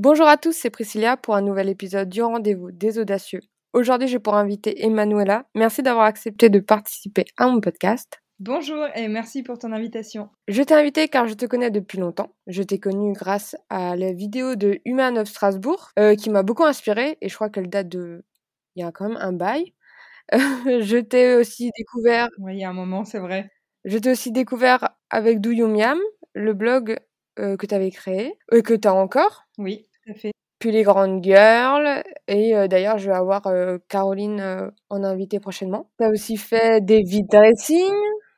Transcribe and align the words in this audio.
Bonjour 0.00 0.28
à 0.28 0.36
tous, 0.36 0.52
c'est 0.52 0.70
Priscilla 0.70 1.16
pour 1.16 1.34
un 1.34 1.40
nouvel 1.40 1.68
épisode 1.68 2.08
du 2.08 2.22
rendez-vous 2.22 2.70
des 2.70 3.00
audacieux. 3.00 3.40
Aujourd'hui, 3.72 4.06
j'ai 4.06 4.20
pour 4.20 4.36
inviter 4.36 4.84
Emanuela. 4.86 5.46
Merci 5.56 5.82
d'avoir 5.82 6.04
accepté 6.04 6.50
de 6.50 6.60
participer 6.60 7.24
à 7.36 7.48
mon 7.48 7.60
podcast. 7.60 8.22
Bonjour 8.38 8.86
et 8.94 9.08
merci 9.08 9.42
pour 9.42 9.58
ton 9.58 9.72
invitation. 9.72 10.28
Je 10.46 10.62
t'ai 10.62 10.74
invité 10.74 11.08
car 11.08 11.26
je 11.26 11.34
te 11.34 11.46
connais 11.46 11.72
depuis 11.72 11.98
longtemps. 11.98 12.32
Je 12.46 12.62
t'ai 12.62 12.78
connu 12.78 13.12
grâce 13.12 13.56
à 13.70 13.96
la 13.96 14.12
vidéo 14.12 14.54
de 14.54 14.78
Human 14.84 15.18
of 15.18 15.26
Strasbourg 15.26 15.88
euh, 15.98 16.14
qui 16.14 16.30
m'a 16.30 16.44
beaucoup 16.44 16.64
inspirée 16.64 17.18
et 17.20 17.28
je 17.28 17.34
crois 17.34 17.50
qu'elle 17.50 17.68
date 17.68 17.88
de... 17.88 18.24
Il 18.76 18.84
y 18.84 18.86
a 18.86 18.92
quand 18.92 19.08
même 19.08 19.18
un 19.20 19.32
bail. 19.32 19.74
je 20.32 20.98
t'ai 21.00 21.34
aussi 21.34 21.72
découvert... 21.76 22.28
Oui, 22.38 22.54
il 22.54 22.60
y 22.60 22.64
a 22.64 22.70
un 22.70 22.72
moment, 22.72 23.04
c'est 23.04 23.18
vrai. 23.18 23.50
Je 23.84 23.98
t'ai 23.98 24.12
aussi 24.12 24.30
découvert 24.30 24.90
avec 25.10 25.40
Do 25.40 25.50
le 25.50 26.52
blog 26.52 26.98
euh, 27.38 27.56
que 27.56 27.66
tu 27.66 27.74
avais 27.74 27.92
créé, 27.92 28.36
et 28.50 28.62
que 28.62 28.74
tu 28.74 28.88
as 28.88 28.94
encore. 28.94 29.44
Oui, 29.58 29.87
à 30.08 30.14
fait. 30.14 30.32
Puis 30.58 30.72
les 30.72 30.82
grandes 30.82 31.22
girls, 31.22 32.02
et 32.26 32.56
euh, 32.56 32.66
d'ailleurs, 32.66 32.98
je 32.98 33.08
vais 33.08 33.16
avoir 33.16 33.46
euh, 33.46 33.78
Caroline 33.88 34.70
en 34.90 35.04
invité 35.04 35.38
prochainement. 35.38 35.90
Tu 35.98 36.04
as 36.04 36.10
aussi 36.10 36.36
fait 36.36 36.84
des 36.84 37.02
vide 37.02 37.28
dressing. 37.30 37.94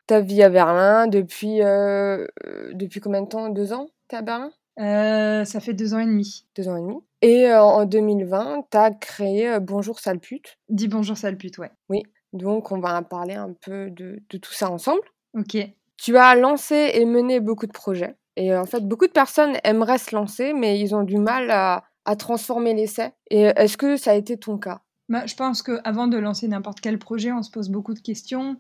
Tu 0.06 0.20
vie 0.22 0.42
à 0.42 0.48
Berlin 0.50 1.06
depuis, 1.06 1.58
depuis 1.60 2.98
combien 2.98 3.22
de 3.22 3.28
temps? 3.28 3.48
Deux 3.48 3.72
ans 3.72 3.86
Tu 4.08 4.16
à 4.16 4.22
Berlin? 4.22 4.50
Ça 4.76 5.60
fait 5.60 5.72
deux 5.72 5.94
ans 5.94 6.00
et 6.00 6.04
demi. 6.04 6.46
Deux 6.56 6.68
ans 6.68 6.76
et 6.76 6.80
demi. 6.80 6.98
Et 7.22 7.52
en 7.52 7.84
2020, 7.84 8.66
tu 8.72 8.76
as 8.76 8.90
créé 8.90 9.60
Bonjour 9.60 10.00
sale 10.00 10.18
pute. 10.18 10.58
Dis 10.68 10.88
bonjour 10.88 11.16
sale 11.16 11.36
pute, 11.36 11.58
ouais. 11.58 11.70
Oui, 11.88 12.02
donc 12.32 12.72
on 12.72 12.80
va 12.80 13.00
parler 13.02 13.34
un 13.34 13.52
peu 13.52 13.90
de, 13.90 14.20
de 14.28 14.38
tout 14.38 14.52
ça 14.52 14.68
ensemble. 14.70 15.02
Ok. 15.38 15.56
Tu 15.96 16.16
as 16.16 16.34
lancé 16.34 16.90
et 16.94 17.04
mené 17.04 17.40
beaucoup 17.40 17.66
de 17.66 17.72
projets. 17.72 18.16
Et 18.40 18.56
en 18.56 18.64
fait, 18.64 18.80
beaucoup 18.80 19.06
de 19.06 19.12
personnes 19.12 19.58
aimeraient 19.64 19.98
se 19.98 20.16
lancer, 20.16 20.54
mais 20.54 20.80
ils 20.80 20.94
ont 20.94 21.02
du 21.02 21.18
mal 21.18 21.50
à, 21.50 21.84
transformer 22.18 22.74
l'essai. 22.74 23.12
Et 23.30 23.42
est-ce 23.42 23.76
que 23.76 23.96
ça 23.96 24.12
a 24.12 24.14
été 24.14 24.36
ton 24.36 24.58
cas? 24.58 24.80
Bah, 25.08 25.26
Je 25.26 25.36
pense 25.36 25.62
qu'avant 25.62 26.08
de 26.08 26.16
lancer 26.16 26.48
n'importe 26.48 26.80
quel 26.80 26.98
projet, 26.98 27.30
on 27.30 27.42
se 27.42 27.50
pose 27.50 27.68
beaucoup 27.68 27.94
de 27.94 28.00
questions. 28.00 28.56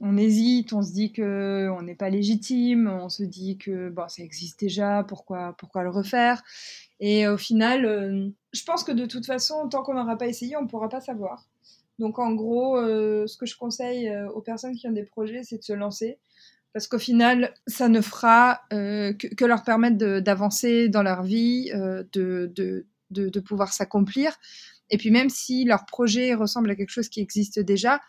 On 0.00 0.18
hésite, 0.18 0.72
on 0.72 0.82
se 0.82 0.92
dit 0.92 1.12
qu'on 1.12 1.80
n'est 1.82 1.94
pas 1.94 2.10
légitime, 2.10 2.88
on 2.88 3.08
se 3.08 3.22
dit 3.22 3.56
que 3.56 3.88
bon, 3.88 4.08
ça 4.08 4.22
existe 4.24 4.58
déjà, 4.58 5.04
pourquoi, 5.06 5.54
pourquoi 5.56 5.84
le 5.84 5.90
refaire? 5.90 6.42
Et 6.98 7.28
au 7.28 7.38
final, 7.38 7.86
euh, 7.86 8.28
je 8.52 8.64
pense 8.64 8.82
que 8.82 8.92
de 8.92 9.06
toute 9.06 9.24
façon, 9.24 9.68
tant 9.68 9.82
qu'on 9.82 9.94
n'aura 9.94 10.18
pas 10.18 10.26
essayé, 10.26 10.56
on 10.56 10.62
ne 10.62 10.68
pourra 10.68 10.88
pas 10.88 11.00
savoir. 11.00 11.46
Donc 12.00 12.18
en 12.18 12.32
gros, 12.32 12.76
euh, 12.76 13.28
ce 13.28 13.36
que 13.36 13.46
je 13.46 13.56
conseille 13.56 14.08
euh, 14.08 14.28
aux 14.30 14.42
personnes 14.42 14.74
qui 14.74 14.88
ont 14.88 14.92
des 14.92 15.04
projets, 15.04 15.44
c'est 15.44 15.58
de 15.58 15.62
se 15.62 15.72
lancer 15.72 16.18
parce 16.72 16.86
qu'au 16.86 16.98
final, 16.98 17.52
ça 17.66 17.88
ne 17.88 18.00
fera 18.00 18.62
euh, 18.72 19.12
que, 19.12 19.44
leur 19.44 19.62
permettre 19.62 20.20
d'avancer 20.20 20.88
dans 20.88 21.02
leur 21.02 21.22
vie, 21.22 21.70
euh, 21.74 22.02
de, 22.12 22.50
de, 22.54 22.86
de, 23.10 23.40
pouvoir 23.40 23.72
s'accomplir. 23.72 24.32
Et 24.88 24.96
puis 24.96 25.10
même 25.10 25.28
si 25.28 25.64
leur 25.64 25.84
projet 25.84 26.34
ressemble 26.34 26.70
à 26.70 26.74
quelque 26.74 26.90
chose 26.90 27.08
qui 27.08 27.20
existe 27.20 27.60
déjà, 27.60 28.00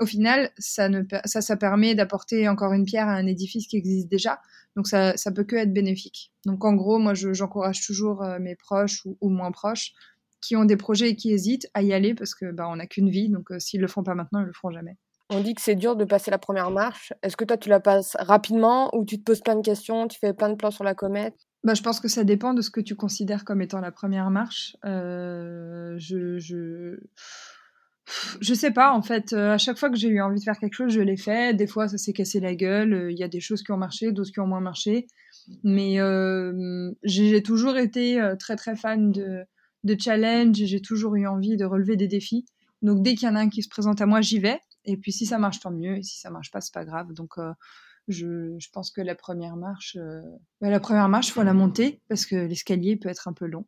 au 0.00 0.06
final, 0.06 0.50
ça, 0.56 0.88
ne, 0.88 1.02
ça, 1.24 1.40
ça 1.40 1.56
permet 1.56 1.94
d'apporter 1.94 2.48
encore 2.48 2.72
une 2.72 2.84
pierre 2.84 3.08
à 3.08 3.14
un 3.14 3.26
édifice 3.26 3.66
qui 3.66 3.76
existe 3.76 4.08
déjà. 4.08 4.40
Donc 4.76 4.86
ça, 4.86 5.16
ça 5.16 5.32
peut 5.32 5.44
que 5.44 5.56
être 5.56 5.72
bénéfique. 5.72 6.32
Donc 6.46 6.64
en 6.64 6.74
gros, 6.74 6.98
moi, 6.98 7.14
j'encourage 7.14 7.84
toujours 7.84 8.22
euh, 8.22 8.38
mes 8.38 8.54
proches 8.54 9.04
ou, 9.04 9.28
moins 9.28 9.50
proches 9.50 9.92
qui 10.40 10.56
ont 10.56 10.64
des 10.64 10.76
projets 10.76 11.10
et 11.10 11.16
qui 11.16 11.32
hésitent 11.32 11.68
à 11.74 11.82
y 11.82 11.92
aller 11.92 12.14
parce 12.14 12.34
que 12.34 12.50
bah, 12.50 12.68
on 12.68 12.76
n'a 12.76 12.86
qu'une 12.86 13.10
vie. 13.10 13.28
Donc 13.28 13.48
s'ils 13.58 13.80
le 13.80 13.88
font 13.88 14.04
pas 14.04 14.14
maintenant, 14.14 14.40
ils 14.40 14.46
le 14.46 14.52
feront 14.52 14.70
jamais. 14.70 14.96
On 15.34 15.40
dit 15.40 15.54
que 15.54 15.62
c'est 15.62 15.76
dur 15.76 15.96
de 15.96 16.04
passer 16.04 16.30
la 16.30 16.36
première 16.36 16.70
marche. 16.70 17.14
Est-ce 17.22 17.38
que 17.38 17.44
toi, 17.44 17.56
tu 17.56 17.70
la 17.70 17.80
passes 17.80 18.16
rapidement 18.18 18.94
ou 18.94 19.06
tu 19.06 19.18
te 19.18 19.22
poses 19.22 19.40
plein 19.40 19.56
de 19.56 19.62
questions, 19.62 20.06
tu 20.06 20.18
fais 20.18 20.34
plein 20.34 20.50
de 20.50 20.56
plans 20.56 20.70
sur 20.70 20.84
la 20.84 20.94
comète? 20.94 21.34
Bah, 21.64 21.72
je 21.72 21.82
pense 21.82 22.00
que 22.00 22.08
ça 22.08 22.22
dépend 22.22 22.52
de 22.52 22.60
ce 22.60 22.70
que 22.70 22.80
tu 22.80 22.96
considères 22.96 23.44
comme 23.44 23.62
étant 23.62 23.80
la 23.80 23.92
première 23.92 24.28
marche. 24.30 24.76
Euh, 24.84 25.94
je, 25.96 26.38
je, 26.38 26.98
je 28.40 28.54
sais 28.54 28.72
pas, 28.72 28.92
en 28.92 29.00
fait. 29.00 29.32
Euh, 29.32 29.52
à 29.52 29.58
chaque 29.58 29.78
fois 29.78 29.88
que 29.88 29.96
j'ai 29.96 30.08
eu 30.08 30.20
envie 30.20 30.38
de 30.38 30.44
faire 30.44 30.58
quelque 30.58 30.74
chose, 30.74 30.92
je 30.92 31.00
l'ai 31.00 31.16
fait. 31.16 31.54
Des 31.54 31.66
fois, 31.66 31.88
ça 31.88 31.96
s'est 31.96 32.12
cassé 32.12 32.38
la 32.38 32.54
gueule. 32.54 32.92
Euh, 32.92 33.10
il 33.10 33.18
y 33.18 33.24
a 33.24 33.28
des 33.28 33.40
choses 33.40 33.62
qui 33.62 33.72
ont 33.72 33.78
marché, 33.78 34.12
d'autres 34.12 34.32
qui 34.32 34.40
ont 34.40 34.46
moins 34.46 34.60
marché. 34.60 35.06
Mais 35.64 35.96
j'ai 37.04 37.42
toujours 37.42 37.78
été 37.78 38.20
très, 38.38 38.56
très 38.56 38.76
fan 38.76 39.10
de, 39.12 39.44
de 39.82 39.96
challenge. 39.98 40.56
J'ai 40.56 40.82
toujours 40.82 41.16
eu 41.16 41.26
envie 41.26 41.56
de 41.56 41.64
relever 41.64 41.96
des 41.96 42.06
défis. 42.06 42.44
Donc, 42.82 43.02
dès 43.02 43.14
qu'il 43.14 43.28
y 43.28 43.30
en 43.30 43.36
a 43.36 43.40
un 43.40 43.48
qui 43.48 43.62
se 43.62 43.68
présente 43.68 44.00
à 44.00 44.06
moi, 44.06 44.20
j'y 44.20 44.38
vais. 44.38 44.60
Et 44.84 44.96
puis 44.96 45.12
si 45.12 45.26
ça 45.26 45.38
marche, 45.38 45.60
tant 45.60 45.70
mieux. 45.70 45.98
Et 45.98 46.02
si 46.02 46.18
ça 46.18 46.30
marche 46.30 46.50
pas, 46.50 46.60
c'est 46.60 46.74
pas 46.74 46.84
grave. 46.84 47.12
Donc 47.12 47.38
euh, 47.38 47.52
je, 48.08 48.56
je, 48.58 48.70
pense 48.70 48.90
que 48.90 49.00
la 49.00 49.14
première 49.14 49.56
marche, 49.56 49.96
euh, 49.98 50.20
bah, 50.60 50.70
la 50.70 50.80
première 50.80 51.08
marche, 51.08 51.32
faut 51.32 51.42
la 51.42 51.54
monter 51.54 52.00
parce 52.08 52.26
que 52.26 52.36
l'escalier 52.36 52.96
peut 52.96 53.08
être 53.08 53.28
un 53.28 53.32
peu 53.32 53.46
long. 53.46 53.64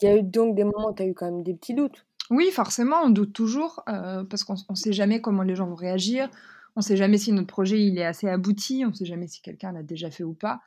Il 0.00 0.06
y 0.06 0.08
a 0.08 0.16
eu 0.16 0.22
donc 0.22 0.54
des 0.54 0.64
moments 0.64 0.90
où 0.90 0.94
tu 0.94 1.02
as 1.02 1.06
eu 1.06 1.14
quand 1.14 1.26
même 1.26 1.42
des 1.42 1.54
petits 1.54 1.74
doutes. 1.74 2.06
Oui, 2.30 2.50
forcément, 2.50 2.96
on 3.04 3.10
doute 3.10 3.32
toujours 3.32 3.82
euh, 3.88 4.24
parce 4.24 4.44
qu'on 4.44 4.54
ne 4.68 4.74
sait 4.74 4.92
jamais 4.92 5.20
comment 5.20 5.42
les 5.42 5.56
gens 5.56 5.66
vont 5.66 5.74
réagir. 5.74 6.28
On 6.76 6.80
ne 6.80 6.84
sait 6.84 6.96
jamais 6.96 7.18
si 7.18 7.32
notre 7.32 7.48
projet 7.48 7.82
il 7.82 7.98
est 7.98 8.04
assez 8.04 8.28
abouti. 8.28 8.84
On 8.84 8.90
ne 8.90 8.94
sait 8.94 9.06
jamais 9.06 9.26
si 9.26 9.40
quelqu'un 9.42 9.72
l'a 9.72 9.82
déjà 9.82 10.10
fait 10.10 10.24
ou 10.24 10.34
pas. 10.34 10.60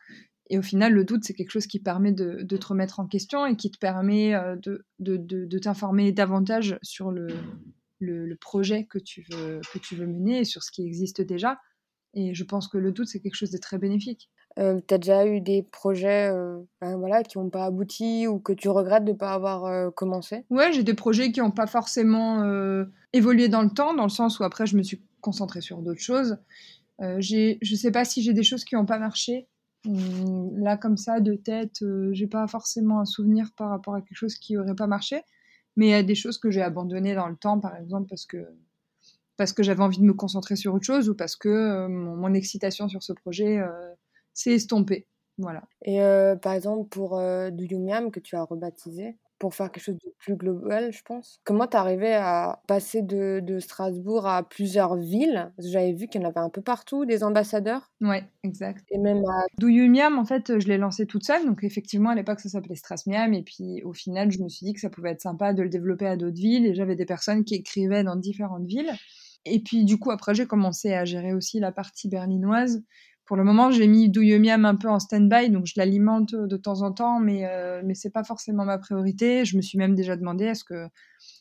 Et 0.49 0.57
au 0.57 0.61
final, 0.61 0.91
le 0.91 1.05
doute, 1.05 1.23
c'est 1.23 1.33
quelque 1.33 1.51
chose 1.51 1.67
qui 1.67 1.79
permet 1.79 2.11
de, 2.11 2.41
de, 2.41 2.57
te 2.57 2.67
remettre 2.67 2.99
en 2.99 3.07
question 3.07 3.45
et 3.45 3.55
qui 3.55 3.71
te 3.71 3.77
permet 3.77 4.33
de, 4.61 4.83
de, 4.99 5.15
de 5.15 5.59
t'informer 5.59 6.11
davantage 6.11 6.77
sur 6.81 7.09
le, 7.09 7.27
le, 8.01 8.35
projet 8.35 8.85
que 8.85 8.99
tu, 8.99 9.25
veux, 9.31 9.61
que 9.73 9.79
tu 9.79 9.95
veux 9.95 10.07
mener 10.07 10.43
sur 10.43 10.63
ce 10.63 10.71
qui 10.71 10.85
existe 10.85 11.21
déjà. 11.21 11.59
Et 12.13 12.33
je 12.33 12.43
pense 12.43 12.67
que 12.67 12.77
le 12.77 12.91
doute, 12.91 13.07
c'est 13.07 13.19
quelque 13.19 13.35
chose 13.35 13.51
de 13.51 13.57
très 13.57 13.77
bénéfique. 13.77 14.29
Euh, 14.59 14.81
tu 14.85 14.93
as 14.93 14.97
déjà 14.97 15.25
eu 15.25 15.39
des 15.39 15.63
projets 15.63 16.29
euh, 16.29 16.59
ben 16.81 16.97
voilà, 16.97 17.23
qui 17.23 17.37
n'ont 17.37 17.49
pas 17.49 17.65
abouti 17.65 18.27
ou 18.27 18.39
que 18.39 18.51
tu 18.51 18.67
regrettes 18.67 19.05
de 19.05 19.11
ne 19.11 19.17
pas 19.17 19.33
avoir 19.33 19.65
euh, 19.65 19.91
commencé? 19.91 20.43
Ouais, 20.49 20.73
j'ai 20.73 20.83
des 20.83 20.93
projets 20.93 21.31
qui 21.31 21.39
n'ont 21.39 21.51
pas 21.51 21.67
forcément 21.67 22.43
évolué 23.13 23.47
dans 23.47 23.61
le 23.61 23.69
temps, 23.69 23.93
dans 23.93 24.03
le 24.03 24.09
sens 24.09 24.39
où 24.39 24.43
après 24.43 24.65
je 24.65 24.75
me 24.75 24.83
suis 24.83 25.01
concentrée 25.21 25.61
sur 25.61 25.81
d'autres 25.81 26.01
choses. 26.01 26.37
je 26.99 27.55
ne 27.59 27.77
sais 27.77 27.91
pas 27.91 28.03
si 28.03 28.21
j'ai 28.21 28.33
des 28.33 28.43
choses 28.43 28.65
qui 28.65 28.75
n'ont 28.75 28.85
pas 28.85 28.99
marché. 28.99 29.47
Hum, 29.87 30.59
là, 30.59 30.77
comme 30.77 30.97
ça, 30.97 31.21
de 31.21 31.33
tête, 31.35 31.83
j'ai 32.11 32.27
pas 32.27 32.45
forcément 32.47 32.99
un 32.99 33.05
souvenir 33.05 33.51
par 33.55 33.69
rapport 33.69 33.95
à 33.95 34.01
quelque 34.01 34.17
chose 34.17 34.35
qui 34.35 34.53
n'aurait 34.55 34.75
pas 34.75 34.87
marché. 34.87 35.21
Mais 35.75 35.87
il 35.87 35.89
y 35.91 35.93
a 35.93 36.03
des 36.03 36.15
choses 36.15 36.37
que 36.37 36.51
j'ai 36.51 36.61
abandonnées 36.61 37.15
dans 37.15 37.27
le 37.27 37.35
temps, 37.35 37.59
par 37.59 37.75
exemple, 37.75 38.07
parce 38.09 38.25
que, 38.25 38.45
parce 39.37 39.53
que 39.53 39.63
j'avais 39.63 39.81
envie 39.81 39.99
de 39.99 40.03
me 40.03 40.13
concentrer 40.13 40.55
sur 40.55 40.73
autre 40.73 40.85
chose 40.85 41.09
ou 41.09 41.15
parce 41.15 41.35
que 41.35 41.49
euh, 41.49 41.87
mon, 41.87 42.33
excitation 42.33 42.89
sur 42.89 43.01
ce 43.03 43.13
projet 43.13 43.59
euh, 43.59 43.93
s'est 44.33 44.53
estompée. 44.53 45.07
Voilà. 45.37 45.63
Et 45.83 46.01
euh, 46.01 46.35
par 46.35 46.53
exemple, 46.53 46.89
pour 46.89 47.19
Du 47.51 47.65
Yumiam, 47.65 48.11
que 48.11 48.19
tu 48.19 48.35
as 48.35 48.43
rebaptisé, 48.43 49.17
pour 49.41 49.55
faire 49.55 49.71
quelque 49.71 49.83
chose 49.83 49.97
de 49.97 50.13
plus 50.19 50.35
global, 50.35 50.93
je 50.93 51.01
pense. 51.01 51.41
Comment 51.43 51.65
arrivé 51.65 52.13
à 52.13 52.61
passer 52.67 53.01
de, 53.01 53.39
de, 53.41 53.57
Strasbourg 53.57 54.27
à 54.27 54.47
plusieurs 54.47 54.97
villes? 54.97 55.51
J'avais 55.57 55.93
vu 55.93 56.07
qu'il 56.07 56.21
y 56.21 56.23
en 56.23 56.29
avait 56.29 56.41
un 56.41 56.51
peu 56.51 56.61
partout, 56.61 57.05
des 57.05 57.23
ambassadeurs. 57.23 57.89
Ouais, 58.01 58.23
exact. 58.43 58.85
Et 58.91 58.99
même 58.99 59.25
à... 59.25 59.45
Douyumiam, 59.57 60.19
en 60.19 60.25
fait, 60.25 60.59
je 60.59 60.67
l'ai 60.67 60.77
lancé 60.77 61.07
toute 61.07 61.25
seule. 61.25 61.43
Donc 61.47 61.63
effectivement, 61.63 62.11
à 62.11 62.15
l'époque, 62.15 62.39
ça 62.39 62.49
s'appelait 62.49 62.75
Strasmiam. 62.75 63.33
Et 63.33 63.41
puis 63.41 63.81
au 63.83 63.93
final, 63.93 64.31
je 64.31 64.43
me 64.43 64.47
suis 64.47 64.63
dit 64.63 64.73
que 64.73 64.79
ça 64.79 64.91
pouvait 64.91 65.09
être 65.09 65.21
sympa 65.21 65.53
de 65.53 65.63
le 65.63 65.69
développer 65.69 66.05
à 66.05 66.17
d'autres 66.17 66.39
villes. 66.39 66.67
Et 66.67 66.75
j'avais 66.75 66.95
des 66.95 67.07
personnes 67.07 67.43
qui 67.43 67.55
écrivaient 67.55 68.03
dans 68.03 68.15
différentes 68.15 68.67
villes. 68.67 68.91
Et 69.45 69.59
puis 69.63 69.85
du 69.85 69.97
coup, 69.97 70.11
après, 70.11 70.35
j'ai 70.35 70.45
commencé 70.45 70.93
à 70.93 71.03
gérer 71.03 71.33
aussi 71.33 71.59
la 71.59 71.71
partie 71.71 72.09
berlinoise. 72.09 72.83
Pour 73.31 73.37
le 73.37 73.45
moment, 73.45 73.71
j'ai 73.71 73.87
mis 73.87 74.09
Douillemiam 74.09 74.65
un 74.65 74.75
peu 74.75 74.89
en 74.89 74.99
stand-by, 74.99 75.51
donc 75.51 75.65
je 75.65 75.75
l'alimente 75.77 76.35
de 76.35 76.57
temps 76.57 76.81
en 76.81 76.91
temps, 76.91 77.21
mais, 77.21 77.45
euh, 77.45 77.81
mais 77.85 77.95
ce 77.95 78.05
n'est 78.05 78.11
pas 78.11 78.25
forcément 78.25 78.65
ma 78.65 78.77
priorité. 78.77 79.45
Je 79.45 79.55
me 79.55 79.61
suis 79.61 79.77
même 79.77 79.95
déjà 79.95 80.17
demandé 80.17 80.43
est-ce 80.43 80.65
que, 80.65 80.89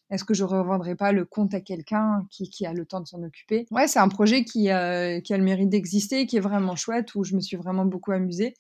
est-ce 0.09 0.23
que 0.23 0.33
je 0.33 0.45
ne 0.45 0.49
revendrai 0.51 0.95
pas 0.95 1.11
le 1.11 1.25
compte 1.25 1.53
à 1.53 1.61
quelqu'un 1.61 2.29
qui, 2.31 2.49
qui, 2.49 2.65
a 2.65 2.73
le 2.73 2.87
temps 2.87 3.01
de 3.01 3.09
s'en 3.09 3.25
occuper 3.25 3.67
Ouais, 3.73 3.89
c'est 3.89 3.99
un 3.99 4.07
projet 4.07 4.45
qui, 4.45 4.71
euh, 4.71 5.19
qui 5.21 5.35
a 5.35 5.37
le 5.37 5.43
mérite 5.43 5.69
d'exister, 5.69 6.27
qui 6.27 6.37
est 6.37 6.41
vraiment 6.41 6.77
chouette, 6.77 7.13
où 7.17 7.25
je 7.25 7.35
me 7.35 7.41
suis 7.41 7.57
vraiment 7.57 7.85
beaucoup 7.85 8.13
amusée. 8.13 8.55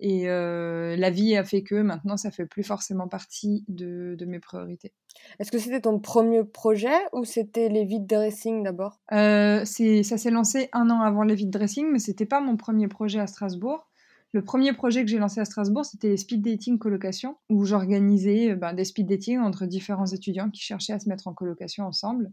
Et 0.00 0.28
euh, 0.28 0.96
la 0.96 1.10
vie 1.10 1.36
a 1.36 1.44
fait 1.44 1.62
que 1.62 1.74
maintenant, 1.74 2.16
ça 2.16 2.30
fait 2.30 2.46
plus 2.46 2.62
forcément 2.62 3.08
partie 3.08 3.64
de, 3.68 4.14
de 4.16 4.24
mes 4.26 4.38
priorités. 4.38 4.92
Est-ce 5.40 5.50
que 5.50 5.58
c'était 5.58 5.80
ton 5.80 5.98
premier 5.98 6.44
projet 6.44 6.96
ou 7.12 7.24
c'était 7.24 7.68
les 7.68 7.84
vide 7.84 8.06
dressing 8.06 8.62
d'abord? 8.62 9.00
Euh, 9.12 9.64
Ça 9.64 10.18
s'est 10.18 10.30
lancé 10.30 10.68
un 10.72 10.88
an 10.90 11.00
avant 11.00 11.22
les 11.22 11.34
vide 11.34 11.50
dressing, 11.50 11.90
mais 11.90 11.98
c'était 11.98 12.26
pas 12.26 12.40
mon 12.40 12.56
premier 12.56 12.86
projet 12.86 13.18
à 13.18 13.26
Strasbourg. 13.26 13.88
Le 14.32 14.44
premier 14.44 14.74
projet 14.74 15.02
que 15.02 15.10
j'ai 15.10 15.18
lancé 15.18 15.40
à 15.40 15.46
Strasbourg, 15.46 15.86
c'était 15.86 16.10
les 16.10 16.18
speed 16.18 16.42
dating 16.42 16.78
colocation, 16.78 17.36
où 17.48 17.64
j'organisais 17.64 18.54
ben, 18.54 18.74
des 18.74 18.84
speed 18.84 19.08
dating 19.08 19.38
entre 19.38 19.64
différents 19.64 20.06
étudiants 20.06 20.50
qui 20.50 20.60
cherchaient 20.60 20.92
à 20.92 21.00
se 21.00 21.08
mettre 21.08 21.28
en 21.28 21.32
colocation 21.32 21.84
ensemble. 21.84 22.30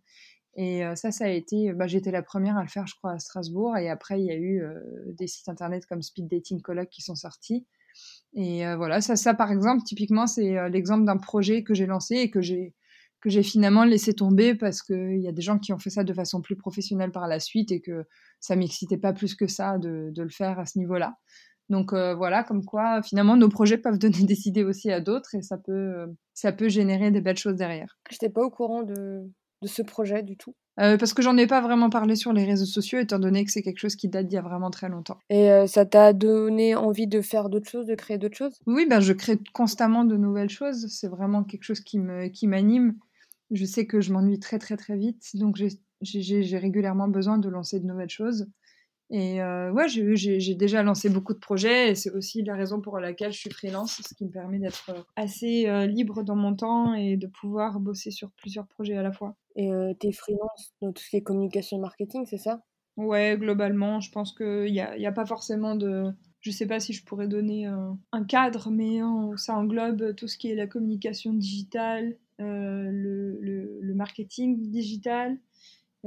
Et 0.55 0.85
euh, 0.85 0.95
ça, 0.95 1.11
ça 1.11 1.25
a 1.25 1.29
été, 1.29 1.73
bah, 1.73 1.87
j'étais 1.87 2.11
la 2.11 2.23
première 2.23 2.57
à 2.57 2.61
le 2.61 2.69
faire, 2.69 2.87
je 2.87 2.95
crois, 2.95 3.11
à 3.11 3.19
Strasbourg. 3.19 3.77
Et 3.77 3.89
après, 3.89 4.21
il 4.21 4.25
y 4.25 4.31
a 4.31 4.35
eu 4.35 4.61
euh, 4.61 4.79
des 5.07 5.27
sites 5.27 5.49
internet 5.49 5.85
comme 5.85 6.01
Speed 6.01 6.27
Dating 6.29 6.61
Colloque 6.61 6.89
qui 6.89 7.01
sont 7.01 7.15
sortis. 7.15 7.65
Et 8.33 8.65
euh, 8.65 8.77
voilà, 8.77 9.01
ça, 9.01 9.15
ça, 9.15 9.33
par 9.33 9.51
exemple, 9.51 9.83
typiquement, 9.83 10.27
c'est 10.27 10.69
l'exemple 10.69 11.05
d'un 11.05 11.17
projet 11.17 11.63
que 11.63 11.73
j'ai 11.73 11.85
lancé 11.85 12.15
et 12.15 12.29
que 12.29 12.41
j'ai 12.41 12.73
finalement 13.43 13.83
laissé 13.83 14.13
tomber 14.13 14.55
parce 14.55 14.81
qu'il 14.81 15.19
y 15.19 15.27
a 15.27 15.31
des 15.31 15.41
gens 15.41 15.59
qui 15.59 15.73
ont 15.73 15.79
fait 15.79 15.89
ça 15.89 16.03
de 16.03 16.13
façon 16.13 16.41
plus 16.41 16.55
professionnelle 16.55 17.11
par 17.11 17.27
la 17.27 17.39
suite 17.39 17.71
et 17.71 17.81
que 17.81 18.05
ça 18.39 18.55
m'excitait 18.55 18.97
pas 18.97 19.13
plus 19.13 19.35
que 19.35 19.47
ça 19.47 19.77
de, 19.77 20.09
de 20.11 20.23
le 20.23 20.29
faire 20.29 20.59
à 20.59 20.65
ce 20.65 20.77
niveau-là. 20.77 21.15
Donc 21.69 21.93
voilà, 21.93 22.43
comme 22.43 22.63
quoi 22.63 23.01
finalement 23.01 23.35
nos 23.37 23.49
projets 23.49 23.77
peuvent 23.77 23.97
donner 23.97 24.23
des 24.23 24.47
idées 24.47 24.63
aussi 24.63 24.91
à 24.91 25.01
d'autres 25.01 25.33
et 25.35 25.41
ça 25.41 25.57
peut, 25.57 26.05
ça 26.33 26.51
peut 26.51 26.69
générer 26.69 27.11
des 27.11 27.21
belles 27.21 27.37
choses 27.37 27.55
derrière. 27.55 27.97
Je 28.09 28.15
n'étais 28.15 28.29
pas 28.29 28.41
au 28.41 28.51
courant 28.51 28.83
de, 28.83 29.23
de 29.61 29.67
ce 29.67 29.81
projet 29.81 30.23
du 30.23 30.37
tout? 30.37 30.55
Euh, 30.79 30.97
parce 30.97 31.13
que 31.13 31.21
j'en 31.21 31.37
ai 31.37 31.47
pas 31.47 31.61
vraiment 31.61 31.89
parlé 31.89 32.15
sur 32.15 32.33
les 32.33 32.43
réseaux 32.43 32.65
sociaux, 32.65 32.99
étant 32.99 33.19
donné 33.19 33.45
que 33.45 33.51
c'est 33.51 33.61
quelque 33.61 33.79
chose 33.79 33.95
qui 33.95 34.09
date 34.09 34.27
d'il 34.27 34.35
y 34.35 34.37
a 34.37 34.41
vraiment 34.41 34.69
très 34.69 34.89
longtemps. 34.89 35.17
Et 35.29 35.49
euh, 35.49 35.67
ça 35.67 35.85
t'a 35.85 36.11
donné 36.11 36.75
envie 36.75 37.07
de 37.07 37.21
faire 37.21 37.49
d'autres 37.49 37.69
choses, 37.69 37.85
de 37.85 37.95
créer 37.95 38.17
d'autres 38.17 38.35
choses? 38.35 38.59
Oui, 38.67 38.85
ben 38.89 38.99
je 38.99 39.13
crée 39.13 39.39
constamment 39.53 40.03
de 40.03 40.17
nouvelles 40.17 40.49
choses. 40.49 40.87
C'est 40.89 41.07
vraiment 41.07 41.43
quelque 41.43 41.63
chose 41.63 41.79
qui 41.79 41.99
me 41.99 42.27
qui 42.27 42.47
m'anime. 42.47 42.95
Je 43.51 43.63
sais 43.63 43.85
que 43.85 44.01
je 44.01 44.11
m'ennuie 44.11 44.39
très 44.39 44.59
très 44.59 44.75
très 44.75 44.97
vite, 44.97 45.35
donc 45.35 45.55
j'ai 46.01 46.57
régulièrement 46.57 47.07
besoin 47.07 47.37
de 47.37 47.47
lancer 47.47 47.79
de 47.79 47.85
nouvelles 47.85 48.09
choses. 48.09 48.47
Et 49.11 49.41
euh, 49.41 49.71
ouais, 49.71 49.87
j'ai 49.87 50.55
déjà 50.55 50.81
lancé 50.81 51.09
beaucoup 51.09 51.33
de 51.33 51.39
projets 51.39 51.91
et 51.91 51.95
c'est 51.95 52.11
aussi 52.11 52.41
la 52.41 52.55
raison 52.55 52.81
pour 52.81 52.99
laquelle 52.99 53.31
je 53.31 53.37
suis 53.37 53.51
freelance, 53.51 54.01
ce 54.07 54.13
qui 54.15 54.25
me 54.25 54.31
permet 54.31 54.59
d'être 54.59 55.05
assez 55.15 55.67
libre 55.87 56.23
dans 56.23 56.35
mon 56.35 56.55
temps 56.55 56.93
et 56.93 57.15
de 57.15 57.27
pouvoir 57.27 57.79
bosser 57.79 58.11
sur 58.11 58.31
plusieurs 58.31 58.67
projets 58.67 58.97
à 58.97 59.03
la 59.03 59.11
fois. 59.11 59.35
Et 59.55 59.71
euh, 59.71 59.93
t'es 59.99 60.11
freelance 60.11 60.73
dans 60.81 60.91
tout 60.91 61.03
ce 61.03 61.09
qui 61.09 61.17
est 61.17 61.23
communication 61.23 61.77
et 61.77 61.81
marketing, 61.81 62.25
c'est 62.25 62.37
ça? 62.37 62.61
Ouais, 62.97 63.37
globalement, 63.37 63.99
je 63.99 64.11
pense 64.11 64.33
qu'il 64.33 64.71
n'y 64.71 64.81
a, 64.81 64.97
y 64.97 65.05
a 65.05 65.11
pas 65.11 65.25
forcément 65.25 65.75
de... 65.75 66.05
Je 66.41 66.51
sais 66.51 66.67
pas 66.67 66.79
si 66.79 66.93
je 66.93 67.03
pourrais 67.03 67.27
donner 67.27 67.65
un 67.65 68.23
cadre, 68.23 68.69
mais 68.69 68.99
ça 69.35 69.55
englobe 69.55 70.13
tout 70.15 70.27
ce 70.27 70.37
qui 70.37 70.51
est 70.51 70.55
la 70.55 70.67
communication 70.67 71.33
digitale, 71.33 72.17
euh, 72.41 72.89
le, 72.91 73.39
le, 73.39 73.79
le, 73.79 73.95
marketing 73.95 74.59
digital, 74.69 75.31
euh, 75.31 75.37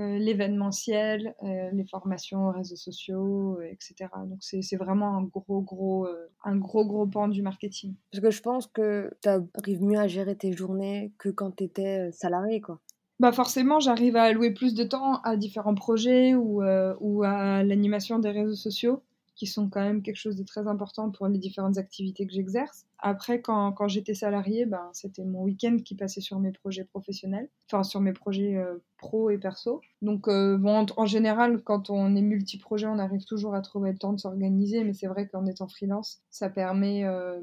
l'événementiel, 0.03 1.35
euh, 1.43 1.71
les 1.73 1.85
formations 1.85 2.49
aux 2.49 2.53
réseaux 2.53 2.77
sociaux, 2.77 3.61
etc. 3.63 4.11
Donc 4.27 4.39
c'est 4.41 4.77
vraiment 4.77 5.17
un 5.17 5.23
gros 5.23 5.61
gros 5.61 6.09
un 6.45 6.57
gros 6.57 6.87
gros 6.87 7.07
pan 7.07 7.29
du 7.29 7.43
marketing. 7.43 7.95
Parce 8.13 8.23
que 8.23 8.31
je 8.31 8.43
pense 8.43 8.67
que 8.67 9.11
tu 9.23 9.29
arrives 9.29 9.83
mieux 9.83 9.99
à 9.99 10.07
gérer 10.07 10.37
tes 10.37 10.53
journées 10.53 11.13
que 11.19 11.29
quand 11.29 11.57
tu 11.57 11.65
étais 11.65 12.11
salarié 12.13 12.61
quoi 12.61 12.81
bah 13.21 13.33
forcément, 13.33 13.81
j'arrive 13.81 14.15
à 14.15 14.23
allouer 14.23 14.53
plus 14.53 14.75
de 14.75 14.85
temps 14.85 15.21
à 15.23 15.37
différents 15.37 15.75
projets 15.75 16.35
ou, 16.35 16.63
euh, 16.63 16.95
ou 17.01 17.25
à 17.25 17.65
l'animation 17.65 18.21
des 18.21 18.31
réseaux 18.31 18.55
sociaux, 18.55 19.03
qui 19.35 19.47
sont 19.47 19.69
quand 19.69 19.81
même 19.81 20.03
quelque 20.03 20.17
chose 20.17 20.37
de 20.37 20.45
très 20.45 20.69
important 20.69 21.11
pour 21.11 21.27
les 21.27 21.39
différentes 21.39 21.79
activités 21.79 22.27
que 22.27 22.33
j'exerce. 22.33 22.87
Après, 23.01 23.41
quand, 23.41 23.73
quand 23.73 23.87
j'étais 23.87 24.15
salariée, 24.15 24.67
ben, 24.67 24.91
c'était 24.93 25.25
mon 25.25 25.43
week-end 25.43 25.77
qui 25.85 25.95
passait 25.95 26.21
sur 26.21 26.41
mes 26.41 26.51
projets 26.51 26.85
professionnels, 26.85 27.49
enfin 27.71 27.85
sur 27.85 28.01
mes 28.01 28.13
projets 28.13 28.57
euh, 28.57 28.83
pro 28.97 29.31
et 29.31 29.39
perso. 29.39 29.81
Donc, 30.03 30.27
euh, 30.27 30.59
bon, 30.59 30.87
en, 30.97 31.07
général, 31.07 31.63
quand 31.63 31.91
on 31.91 32.17
est 32.17 32.23
multi-projet, 32.23 32.87
on 32.89 32.99
arrive 32.99 33.25
toujours 33.25 33.55
à 33.55 33.61
trouver 33.61 33.93
le 33.93 33.99
temps 33.99 34.13
de 34.13 34.19
s'organiser, 34.19 34.83
mais 34.83 34.95
c'est 34.95 35.07
vrai 35.07 35.29
qu'en 35.29 35.47
étant 35.47 35.69
freelance, 35.69 36.21
ça 36.31 36.51
permet 36.51 37.05
euh, 37.05 37.41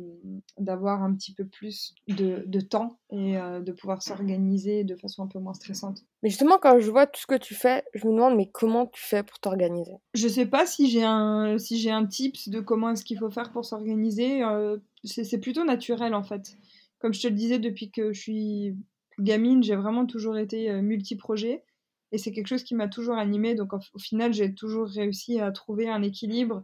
d'avoir 0.57 1.03
un 1.03 1.13
petit 1.13 1.33
peu 1.33 1.45
plus 1.45 1.95
de, 2.09 2.43
de 2.45 2.59
temps 2.59 2.97
et 3.11 3.35
de 3.35 3.71
pouvoir 3.71 4.01
s'organiser 4.01 4.83
de 4.83 4.95
façon 4.95 5.23
un 5.23 5.27
peu 5.27 5.39
moins 5.39 5.53
stressante. 5.53 6.01
Mais 6.21 6.29
justement, 6.29 6.57
quand 6.61 6.79
je 6.79 6.89
vois 6.89 7.07
tout 7.07 7.21
ce 7.21 7.27
que 7.27 7.35
tu 7.35 7.55
fais, 7.55 7.83
je 7.93 8.07
me 8.07 8.13
demande, 8.13 8.35
mais 8.35 8.49
comment 8.51 8.87
tu 8.87 9.01
fais 9.01 9.23
pour 9.23 9.39
t'organiser? 9.39 9.93
Je 10.13 10.27
sais 10.27 10.45
pas 10.45 10.65
si 10.65 10.89
j'ai 10.89 11.03
un, 11.03 11.57
si 11.57 11.77
j'ai 11.77 11.91
un 11.91 12.05
tips 12.05 12.49
de 12.49 12.59
comment 12.59 12.89
est-ce 12.89 13.05
qu'il 13.05 13.17
faut 13.17 13.29
faire 13.29 13.51
pour 13.51 13.63
s'organiser 13.63 14.43
c'est 15.05 15.39
plutôt 15.39 15.63
naturel 15.63 16.13
en 16.13 16.23
fait. 16.23 16.57
Comme 16.99 17.13
je 17.13 17.21
te 17.21 17.27
le 17.27 17.35
disais, 17.35 17.59
depuis 17.59 17.91
que 17.91 18.13
je 18.13 18.19
suis 18.19 18.75
gamine, 19.19 19.63
j'ai 19.63 19.75
vraiment 19.75 20.05
toujours 20.05 20.37
été 20.37 20.69
euh, 20.69 20.81
multi-projet 20.81 21.63
et 22.11 22.17
c'est 22.17 22.31
quelque 22.31 22.47
chose 22.47 22.63
qui 22.63 22.75
m'a 22.75 22.87
toujours 22.87 23.15
animée. 23.15 23.55
Donc 23.55 23.73
au 23.73 23.99
final, 23.99 24.33
j'ai 24.33 24.53
toujours 24.53 24.87
réussi 24.87 25.39
à 25.39 25.51
trouver 25.51 25.89
un 25.89 26.01
équilibre. 26.01 26.63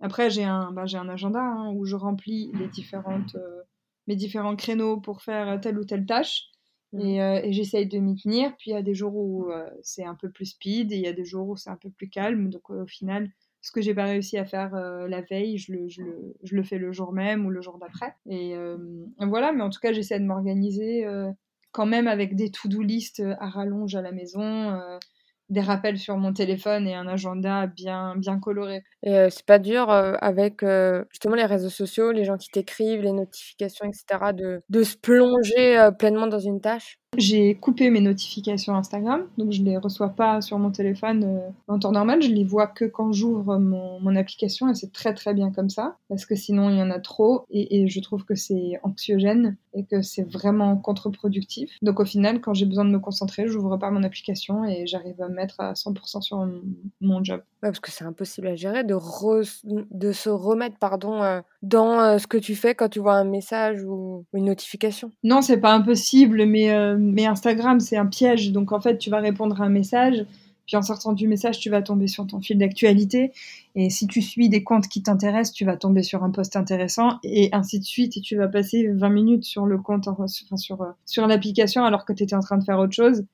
Après, 0.00 0.30
j'ai 0.30 0.44
un, 0.44 0.72
bah, 0.72 0.84
un 0.94 1.08
agenda 1.08 1.40
hein, 1.40 1.72
où 1.74 1.84
je 1.84 1.96
remplis 1.96 2.50
les 2.54 2.68
différentes, 2.68 3.34
euh, 3.34 3.62
mes 4.06 4.16
différents 4.16 4.56
créneaux 4.56 4.98
pour 4.98 5.22
faire 5.22 5.60
telle 5.60 5.78
ou 5.78 5.84
telle 5.84 6.06
tâche. 6.06 6.44
Mmh. 6.92 7.00
Euh, 7.00 7.40
et, 7.44 7.52
j'essaye 7.52 7.86
de 7.86 7.98
m'y 7.98 8.16
tenir. 8.16 8.56
Puis 8.56 8.70
il 8.70 8.74
y 8.74 8.76
a 8.76 8.82
des 8.82 8.94
jours 8.94 9.14
où 9.14 9.50
c'est 9.82 10.04
un 10.04 10.14
peu 10.14 10.30
plus 10.30 10.46
speed 10.46 10.92
et 10.92 10.96
il 10.96 11.02
y 11.02 11.08
a 11.08 11.12
des 11.12 11.24
jours 11.24 11.48
où 11.48 11.56
c'est 11.56 11.70
un 11.70 11.76
peu 11.76 11.90
plus 11.90 12.08
calme. 12.08 12.50
Donc 12.50 12.70
au 12.70 12.86
final, 12.86 13.30
ce 13.62 13.72
que 13.72 13.80
j'ai 13.80 13.94
pas 13.94 14.04
réussi 14.04 14.38
à 14.38 14.44
faire 14.44 14.74
euh, 14.74 15.06
la 15.08 15.20
veille, 15.20 15.58
je 15.58 15.72
le, 15.72 15.88
je, 15.88 16.02
le, 16.02 16.34
je 16.42 16.56
le, 16.56 16.62
fais 16.62 16.78
le 16.78 16.92
jour 16.92 17.12
même 17.12 17.44
ou 17.46 17.50
le 17.50 17.60
jour 17.60 17.78
d'après. 17.78 18.14
Et 18.28 18.54
euh, 18.56 18.76
voilà, 19.18 19.52
mais 19.52 19.62
en 19.62 19.70
tout 19.70 19.80
cas, 19.80 19.92
j'essaie 19.92 20.18
de 20.18 20.24
m'organiser 20.24 21.04
euh, 21.06 21.30
quand 21.72 21.86
même 21.86 22.08
avec 22.08 22.36
des 22.36 22.50
to-do 22.50 22.82
list 22.82 23.22
à 23.38 23.48
rallonge 23.48 23.94
à 23.94 24.02
la 24.02 24.12
maison, 24.12 24.78
des 25.50 25.60
rappels 25.60 25.98
sur 25.98 26.16
mon 26.16 26.32
téléphone 26.32 26.86
et 26.88 26.94
un 26.94 27.06
agenda 27.06 27.66
bien, 27.66 28.16
bien 28.16 28.40
coloré. 28.40 28.82
Et 29.02 29.28
c'est 29.30 29.46
pas 29.46 29.58
dur 29.58 29.88
avec 29.90 30.64
justement 31.10 31.36
les 31.36 31.44
réseaux 31.44 31.70
sociaux, 31.70 32.10
les 32.10 32.24
gens 32.24 32.38
qui 32.38 32.48
t'écrivent, 32.50 33.02
les 33.02 33.12
notifications, 33.12 33.86
etc., 33.86 34.32
de, 34.32 34.62
de 34.68 34.82
se 34.82 34.96
plonger 34.96 35.90
pleinement 35.98 36.26
dans 36.26 36.40
une 36.40 36.60
tâche? 36.60 36.99
J'ai 37.16 37.56
coupé 37.56 37.90
mes 37.90 38.00
notifications 38.00 38.76
Instagram, 38.76 39.26
donc 39.36 39.50
je 39.50 39.62
les 39.62 39.76
reçois 39.76 40.10
pas 40.10 40.40
sur 40.40 40.58
mon 40.58 40.70
téléphone 40.70 41.24
euh, 41.24 41.50
en 41.66 41.80
temps 41.80 41.90
normal. 41.90 42.22
Je 42.22 42.28
les 42.30 42.44
vois 42.44 42.68
que 42.68 42.84
quand 42.84 43.12
j'ouvre 43.12 43.58
mon, 43.58 44.14
application 44.14 44.68
et 44.68 44.74
c'est 44.74 44.92
très 44.92 45.14
très 45.14 45.34
bien 45.34 45.52
comme 45.52 45.70
ça 45.70 45.96
parce 46.08 46.26
que 46.26 46.34
sinon 46.34 46.68
il 46.68 46.76
y 46.76 46.82
en 46.82 46.90
a 46.90 46.98
trop 46.98 47.44
et, 47.50 47.88
je 47.88 48.00
trouve 48.00 48.24
que 48.24 48.34
c'est 48.34 48.80
anxiogène 48.82 49.56
et 49.72 49.84
que 49.84 50.02
c'est 50.02 50.28
vraiment 50.28 50.76
contre-productif. 50.76 51.70
Donc 51.80 52.00
au 52.00 52.04
final, 52.04 52.40
quand 52.40 52.54
j'ai 52.54 52.66
besoin 52.66 52.84
de 52.84 52.90
me 52.90 52.98
concentrer, 52.98 53.46
j'ouvre 53.46 53.76
pas 53.76 53.92
mon 53.92 54.02
application 54.02 54.64
et 54.64 54.86
j'arrive 54.88 55.22
à 55.22 55.28
me 55.28 55.34
mettre 55.34 55.60
à 55.60 55.74
100% 55.74 56.22
sur 56.22 56.44
mon, 57.00 57.22
job. 57.22 57.40
Parce 57.60 57.78
que 57.78 57.92
c'est 57.92 58.04
impossible 58.04 58.48
à 58.48 58.56
gérer 58.56 58.82
de, 58.82 58.96
de 59.94 60.12
se 60.12 60.28
remettre 60.28 60.76
pardon 60.78 61.22
euh, 61.22 61.40
dans 61.62 62.18
ce 62.18 62.26
que 62.26 62.38
tu 62.38 62.54
fais 62.54 62.74
quand 62.74 62.88
tu 62.88 63.00
vois 63.00 63.14
un 63.14 63.24
message 63.24 63.82
ou 63.84 64.24
une 64.32 64.46
notification? 64.46 65.10
Non, 65.22 65.42
c'est 65.42 65.58
pas 65.58 65.74
impossible, 65.74 66.46
mais 66.46 67.26
Instagram, 67.26 67.80
c'est 67.80 67.96
un 67.96 68.06
piège. 68.06 68.52
Donc, 68.52 68.72
en 68.72 68.80
fait, 68.80 68.98
tu 68.98 69.10
vas 69.10 69.20
répondre 69.20 69.60
à 69.60 69.66
un 69.66 69.68
message, 69.68 70.24
puis 70.66 70.76
en 70.76 70.82
sortant 70.82 71.12
du 71.12 71.26
message, 71.26 71.58
tu 71.58 71.68
vas 71.68 71.82
tomber 71.82 72.06
sur 72.06 72.26
ton 72.26 72.40
fil 72.40 72.56
d'actualité. 72.56 73.32
Et 73.74 73.90
si 73.90 74.06
tu 74.06 74.22
suis 74.22 74.48
des 74.48 74.62
comptes 74.62 74.88
qui 74.88 75.02
t'intéressent, 75.02 75.52
tu 75.52 75.64
vas 75.64 75.76
tomber 75.76 76.02
sur 76.02 76.22
un 76.22 76.30
post 76.30 76.56
intéressant, 76.56 77.18
et 77.24 77.50
ainsi 77.52 77.78
de 77.78 77.84
suite. 77.84 78.16
Et 78.16 78.20
tu 78.20 78.36
vas 78.36 78.48
passer 78.48 78.88
20 78.88 79.08
minutes 79.10 79.44
sur 79.44 79.66
le 79.66 79.78
compte, 79.78 80.08
enfin, 80.08 80.28
sur, 80.28 80.78
sur 81.04 81.26
l'application, 81.26 81.84
alors 81.84 82.04
que 82.04 82.12
tu 82.12 82.22
étais 82.22 82.36
en 82.36 82.40
train 82.40 82.56
de 82.56 82.64
faire 82.64 82.78
autre 82.78 82.94
chose. 82.94 83.24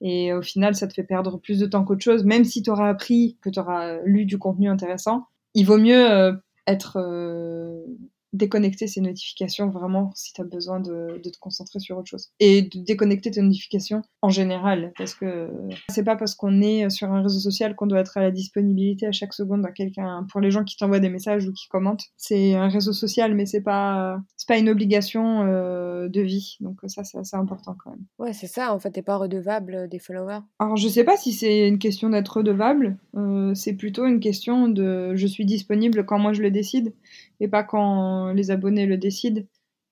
Et 0.00 0.32
au 0.32 0.42
final, 0.42 0.74
ça 0.74 0.86
te 0.86 0.94
fait 0.94 1.02
perdre 1.02 1.38
plus 1.38 1.58
de 1.58 1.66
temps 1.66 1.82
qu'autre 1.82 2.02
chose. 2.02 2.24
Même 2.24 2.44
si 2.44 2.62
tu 2.62 2.70
auras 2.70 2.88
appris, 2.88 3.36
que 3.42 3.50
tu 3.50 3.58
auras 3.58 3.98
lu 4.04 4.24
du 4.24 4.38
contenu 4.38 4.68
intéressant, 4.68 5.26
il 5.54 5.66
vaut 5.66 5.78
mieux 5.78 6.38
être 6.66 6.96
euh, 6.98 7.84
déconnecter 8.32 8.86
ces 8.86 9.00
notifications 9.00 9.68
vraiment 9.68 10.10
si 10.14 10.32
tu 10.32 10.40
as 10.40 10.44
besoin 10.44 10.80
de, 10.80 11.20
te 11.22 11.38
concentrer 11.40 11.80
sur 11.80 11.98
autre 11.98 12.08
chose. 12.08 12.28
Et 12.40 12.62
de 12.62 12.84
déconnecter 12.84 13.30
tes 13.30 13.42
notifications 13.42 14.02
en 14.22 14.30
général, 14.30 14.92
parce 14.98 15.14
que 15.14 15.50
c'est 15.88 16.04
pas 16.04 16.16
parce 16.16 16.34
qu'on 16.34 16.60
est 16.60 16.90
sur 16.90 17.12
un 17.12 17.22
réseau 17.22 17.40
social 17.40 17.74
qu'on 17.74 17.86
doit 17.86 18.00
être 18.00 18.16
à 18.16 18.20
la 18.20 18.30
disponibilité 18.30 19.06
à 19.06 19.12
chaque 19.12 19.32
seconde 19.32 19.64
à 19.64 19.72
quelqu'un. 19.72 20.26
Pour 20.30 20.40
les 20.40 20.50
gens 20.50 20.64
qui 20.64 20.76
t'envoient 20.76 21.00
des 21.00 21.08
messages 21.08 21.46
ou 21.46 21.52
qui 21.52 21.68
commentent, 21.68 22.04
c'est 22.16 22.54
un 22.54 22.68
réseau 22.68 22.92
social, 22.92 23.34
mais 23.34 23.46
c'est 23.46 23.62
pas 23.62 24.20
c'est 24.36 24.48
pas 24.48 24.58
une 24.58 24.68
obligation 24.68 25.42
euh, 25.46 26.08
de 26.08 26.20
vie. 26.20 26.56
Donc 26.60 26.78
ça, 26.86 27.04
c'est 27.04 27.18
assez 27.18 27.36
important 27.36 27.76
quand 27.82 27.90
même. 27.90 28.04
Ouais, 28.18 28.32
c'est 28.32 28.46
ça. 28.46 28.74
En 28.74 28.78
fait, 28.78 28.90
t'es 28.90 29.02
pas 29.02 29.16
redevable 29.16 29.88
des 29.88 29.98
followers. 29.98 30.40
Alors 30.58 30.76
je 30.76 30.88
sais 30.88 31.04
pas 31.04 31.16
si 31.16 31.32
c'est 31.32 31.68
une 31.68 31.78
question 31.78 32.10
d'être 32.10 32.36
redevable. 32.36 32.96
Euh, 33.16 33.54
c'est 33.54 33.74
plutôt 33.74 34.06
une 34.06 34.20
question 34.20 34.68
de 34.68 35.14
je 35.14 35.26
suis 35.26 35.44
disponible 35.44 36.04
quand 36.04 36.18
moi 36.18 36.32
je 36.32 36.42
le 36.42 36.50
décide 36.50 36.92
et 37.40 37.48
pas 37.48 37.62
quand 37.62 38.32
les 38.32 38.50
abonnés 38.50 38.86
le 38.86 38.96
décident. 38.96 39.42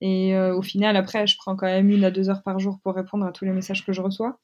Et 0.01 0.37
euh, 0.37 0.55
au 0.57 0.63
final, 0.63 0.97
après, 0.97 1.27
je 1.27 1.37
prends 1.37 1.57
quand 1.57 1.67
même 1.67 1.91
une 1.91 2.05
à 2.05 2.11
deux 2.11 2.29
heures 2.29 2.43
par 2.43 2.59
jour 2.59 2.79
pour 2.83 2.95
répondre 2.95 3.25
à 3.25 3.33
tous 3.33 3.45
les 3.45 3.53
messages 3.53 3.85
que 3.85 3.93
je 3.93 4.03
reçois. 4.03 4.39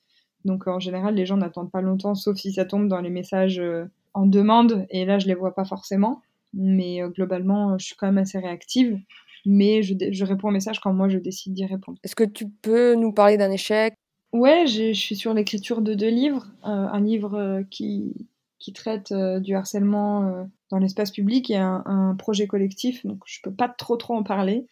Donc 0.45 0.67
en 0.67 0.81
général, 0.81 1.15
les 1.15 1.27
gens 1.27 1.37
n'attendent 1.37 1.71
pas 1.71 1.83
longtemps, 1.83 2.15
sauf 2.15 2.39
si 2.39 2.53
ça 2.53 2.65
tombe 2.65 2.89
dans 2.89 3.01
les 3.01 3.11
messages 3.11 3.59
euh, 3.59 3.85
en 4.15 4.25
demande, 4.27 4.87
et 4.89 5.05
là, 5.05 5.19
je 5.19 5.27
les 5.27 5.35
vois 5.35 5.55
pas 5.55 5.65
forcément. 5.65 6.23
Mais 6.55 7.03
euh, 7.03 7.09
globalement, 7.09 7.79
je 7.79 7.87
suis 7.87 7.97
quand 7.97 8.07
même 8.07 8.19
assez 8.19 8.39
réactive. 8.39 8.99
Mais 9.47 9.83
je, 9.83 9.95
je 10.11 10.25
réponds 10.25 10.49
aux 10.49 10.53
messages 10.53 10.81
quand 10.81 10.93
moi 10.93 11.09
je 11.09 11.19
décide 11.19 11.55
d'y 11.55 11.65
répondre. 11.65 11.99
Est-ce 12.05 12.17
que 12.17 12.25
tu 12.25 12.49
peux 12.49 12.95
nous 12.95 13.13
parler 13.13 13.37
d'un 13.37 13.51
échec? 13.51 13.95
Ouais, 14.33 14.67
je 14.67 14.93
suis 14.93 15.17
sur 15.17 15.35
l'écriture 15.35 15.81
de 15.81 15.95
deux 15.95 16.11
livres. 16.11 16.47
un 16.63 17.01
livre 17.01 17.63
qui, 17.71 18.29
qui 18.61 18.73
traite 18.73 19.13
du 19.13 19.55
harcèlement 19.55 20.47
dans 20.71 20.79
l'espace 20.79 21.11
public 21.11 21.51
et 21.51 21.57
un, 21.57 21.83
un, 21.87 22.15
projet 22.15 22.47
collectif. 22.47 23.05
Donc 23.05 23.23
je 23.27 23.41
peux 23.43 23.53
pas 23.53 23.69
trop 23.69 23.97
trop 23.97 24.15
en 24.15 24.23
parler 24.23 24.67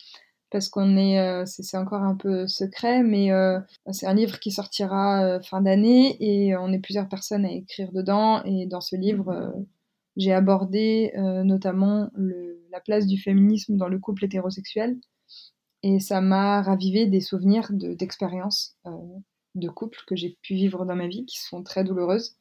parce 0.51 0.69
qu'on 0.69 0.97
est, 0.97 1.19
euh, 1.21 1.45
c'est 1.47 1.77
encore 1.77 2.03
un 2.03 2.15
peu 2.15 2.47
secret, 2.47 3.03
mais 3.03 3.33
euh, 3.33 3.61
c'est 3.93 4.07
un 4.07 4.15
livre 4.15 4.39
qui 4.39 4.51
sortira 4.51 5.25
euh, 5.25 5.41
fin 5.41 5.61
d'année 5.61 6.17
et 6.21 6.57
on 6.57 6.73
est 6.73 6.79
plusieurs 6.79 7.09
personnes 7.09 7.45
à 7.45 7.53
écrire 7.53 7.93
dedans. 7.93 8.43
Et 8.45 8.67
dans 8.67 8.81
ce 8.81 8.97
livre, 8.97 9.53
j'ai 10.17 10.33
abordé 10.33 11.13
notamment 11.45 12.11
la 12.71 12.81
place 12.81 13.07
du 13.07 13.19
féminisme 13.19 13.77
dans 13.77 13.89
le 13.89 13.99
couple 13.99 14.25
hétérosexuel 14.25 14.99
et 15.83 16.01
ça 16.01 16.21
m'a 16.21 16.61
ravivé 16.63 17.07
des 17.07 17.21
souvenirs 17.21 17.71
d'expériences 17.73 18.77
de 19.55 19.69
couple 19.69 19.99
que 20.07 20.17
j'ai 20.17 20.37
pu 20.43 20.55
vivre 20.55 20.85
dans 20.85 20.97
ma 20.97 21.07
vie 21.07 21.25
qui 21.25 21.39
sont 21.39 21.63
très 21.63 21.85
douloureuses. 21.85 22.37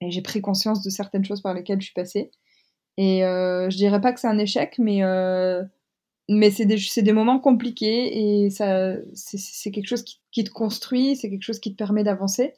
Et 0.00 0.10
j'ai 0.10 0.22
pris 0.22 0.40
conscience 0.40 0.82
de 0.82 0.90
certaines 0.90 1.24
choses 1.24 1.40
par 1.40 1.54
lesquelles 1.54 1.80
je 1.80 1.86
suis 1.86 1.94
passée 1.94 2.30
Et 2.96 3.24
euh, 3.24 3.70
je 3.70 3.76
dirais 3.76 4.00
pas 4.00 4.12
que 4.12 4.20
c'est 4.20 4.28
un 4.28 4.38
échec, 4.38 4.76
mais, 4.78 5.02
euh, 5.04 5.62
mais 6.28 6.50
c'est 6.50 6.66
des, 6.66 6.78
des 7.02 7.12
moments 7.12 7.40
compliqués 7.40 8.44
et 8.44 8.50
c'est 8.50 9.70
quelque 9.70 9.86
chose 9.86 10.04
qui, 10.04 10.44
te 10.44 10.50
construit, 10.50 11.16
c'est 11.16 11.30
quelque 11.30 11.42
chose 11.42 11.60
qui 11.60 11.72
te 11.72 11.76
permet 11.76 12.04
d'avancer. 12.04 12.54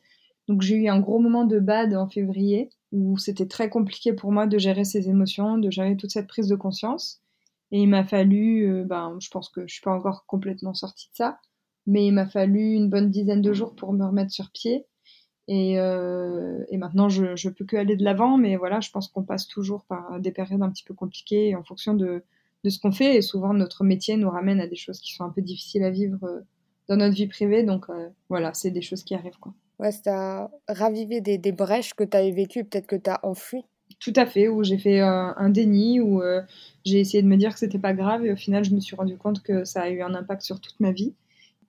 Donc 0.48 0.62
j'ai 0.62 0.76
eu 0.76 0.88
un 0.88 1.00
gros 1.00 1.18
moment 1.18 1.44
de 1.44 1.58
bad 1.58 1.94
en 1.94 2.08
février 2.08 2.70
où 2.92 3.18
c'était 3.18 3.48
très 3.48 3.68
compliqué 3.68 4.12
pour 4.12 4.32
moi 4.32 4.46
de 4.46 4.58
gérer 4.58 4.84
ces 4.84 5.08
émotions, 5.08 5.58
de 5.58 5.70
gérer 5.70 5.96
toute 5.96 6.12
cette 6.12 6.28
prise 6.28 6.48
de 6.48 6.54
conscience. 6.54 7.20
Et 7.72 7.80
il 7.80 7.88
m'a 7.88 8.04
fallu, 8.04 8.70
euh, 8.70 8.84
ben, 8.84 9.18
je 9.20 9.28
pense 9.28 9.48
que 9.48 9.66
je 9.66 9.74
suis 9.74 9.82
pas 9.82 9.92
encore 9.92 10.24
complètement 10.26 10.74
sortie 10.74 11.08
de 11.10 11.16
ça, 11.16 11.40
mais 11.86 12.06
il 12.06 12.12
m'a 12.12 12.26
fallu 12.26 12.74
une 12.74 12.88
bonne 12.88 13.10
dizaine 13.10 13.42
de 13.42 13.52
jours 13.52 13.74
pour 13.74 13.92
me 13.92 14.04
remettre 14.04 14.30
sur 14.30 14.50
pied. 14.52 14.86
Et, 15.48 15.78
euh, 15.78 16.64
et 16.70 16.76
maintenant, 16.76 17.08
je, 17.08 17.36
je 17.36 17.48
peux 17.48 17.64
que 17.64 17.76
aller 17.76 17.96
de 17.96 18.02
l'avant, 18.02 18.36
mais 18.36 18.56
voilà, 18.56 18.80
je 18.80 18.90
pense 18.90 19.08
qu'on 19.08 19.22
passe 19.22 19.46
toujours 19.46 19.84
par 19.84 20.18
des 20.18 20.32
périodes 20.32 20.62
un 20.62 20.70
petit 20.70 20.82
peu 20.82 20.94
compliquées 20.94 21.54
en 21.54 21.62
fonction 21.62 21.94
de, 21.94 22.24
de 22.64 22.70
ce 22.70 22.80
qu'on 22.80 22.90
fait. 22.90 23.16
Et 23.16 23.22
souvent, 23.22 23.54
notre 23.54 23.84
métier 23.84 24.16
nous 24.16 24.28
ramène 24.28 24.60
à 24.60 24.66
des 24.66 24.76
choses 24.76 24.98
qui 25.00 25.14
sont 25.14 25.24
un 25.24 25.30
peu 25.30 25.42
difficiles 25.42 25.84
à 25.84 25.90
vivre 25.90 26.18
euh, 26.24 26.40
dans 26.88 26.96
notre 26.96 27.14
vie 27.14 27.28
privée. 27.28 27.62
Donc 27.62 27.88
euh, 27.88 28.08
voilà, 28.28 28.54
c'est 28.54 28.72
des 28.72 28.82
choses 28.82 29.04
qui 29.04 29.14
arrivent. 29.14 29.38
Quoi. 29.38 29.54
Ouais, 29.78 29.92
ça 29.92 30.44
a 30.44 30.50
ravivé 30.68 31.20
des, 31.20 31.38
des 31.38 31.52
brèches 31.52 31.94
que 31.94 32.02
tu 32.02 32.16
avais 32.16 32.32
vécues, 32.32 32.64
peut-être 32.64 32.88
que 32.88 32.96
tu 32.96 33.08
as 33.08 33.20
enfui. 33.22 33.62
Tout 34.00 34.12
à 34.16 34.26
fait, 34.26 34.48
où 34.48 34.64
j'ai 34.64 34.78
fait 34.78 35.00
euh, 35.00 35.32
un 35.36 35.48
déni, 35.48 36.00
où 36.00 36.20
j'ai 36.84 36.98
essayé 36.98 37.22
de 37.22 37.28
me 37.28 37.36
dire 37.36 37.52
que 37.52 37.58
c'était 37.60 37.78
pas 37.78 37.94
grave, 37.94 38.26
et 38.26 38.32
au 38.32 38.36
final, 38.36 38.64
je 38.64 38.74
me 38.74 38.80
suis 38.80 38.96
rendu 38.96 39.16
compte 39.16 39.42
que 39.42 39.64
ça 39.64 39.82
a 39.82 39.90
eu 39.90 40.02
un 40.02 40.14
impact 40.14 40.42
sur 40.42 40.60
toute 40.60 40.78
ma 40.80 40.90
vie, 40.90 41.14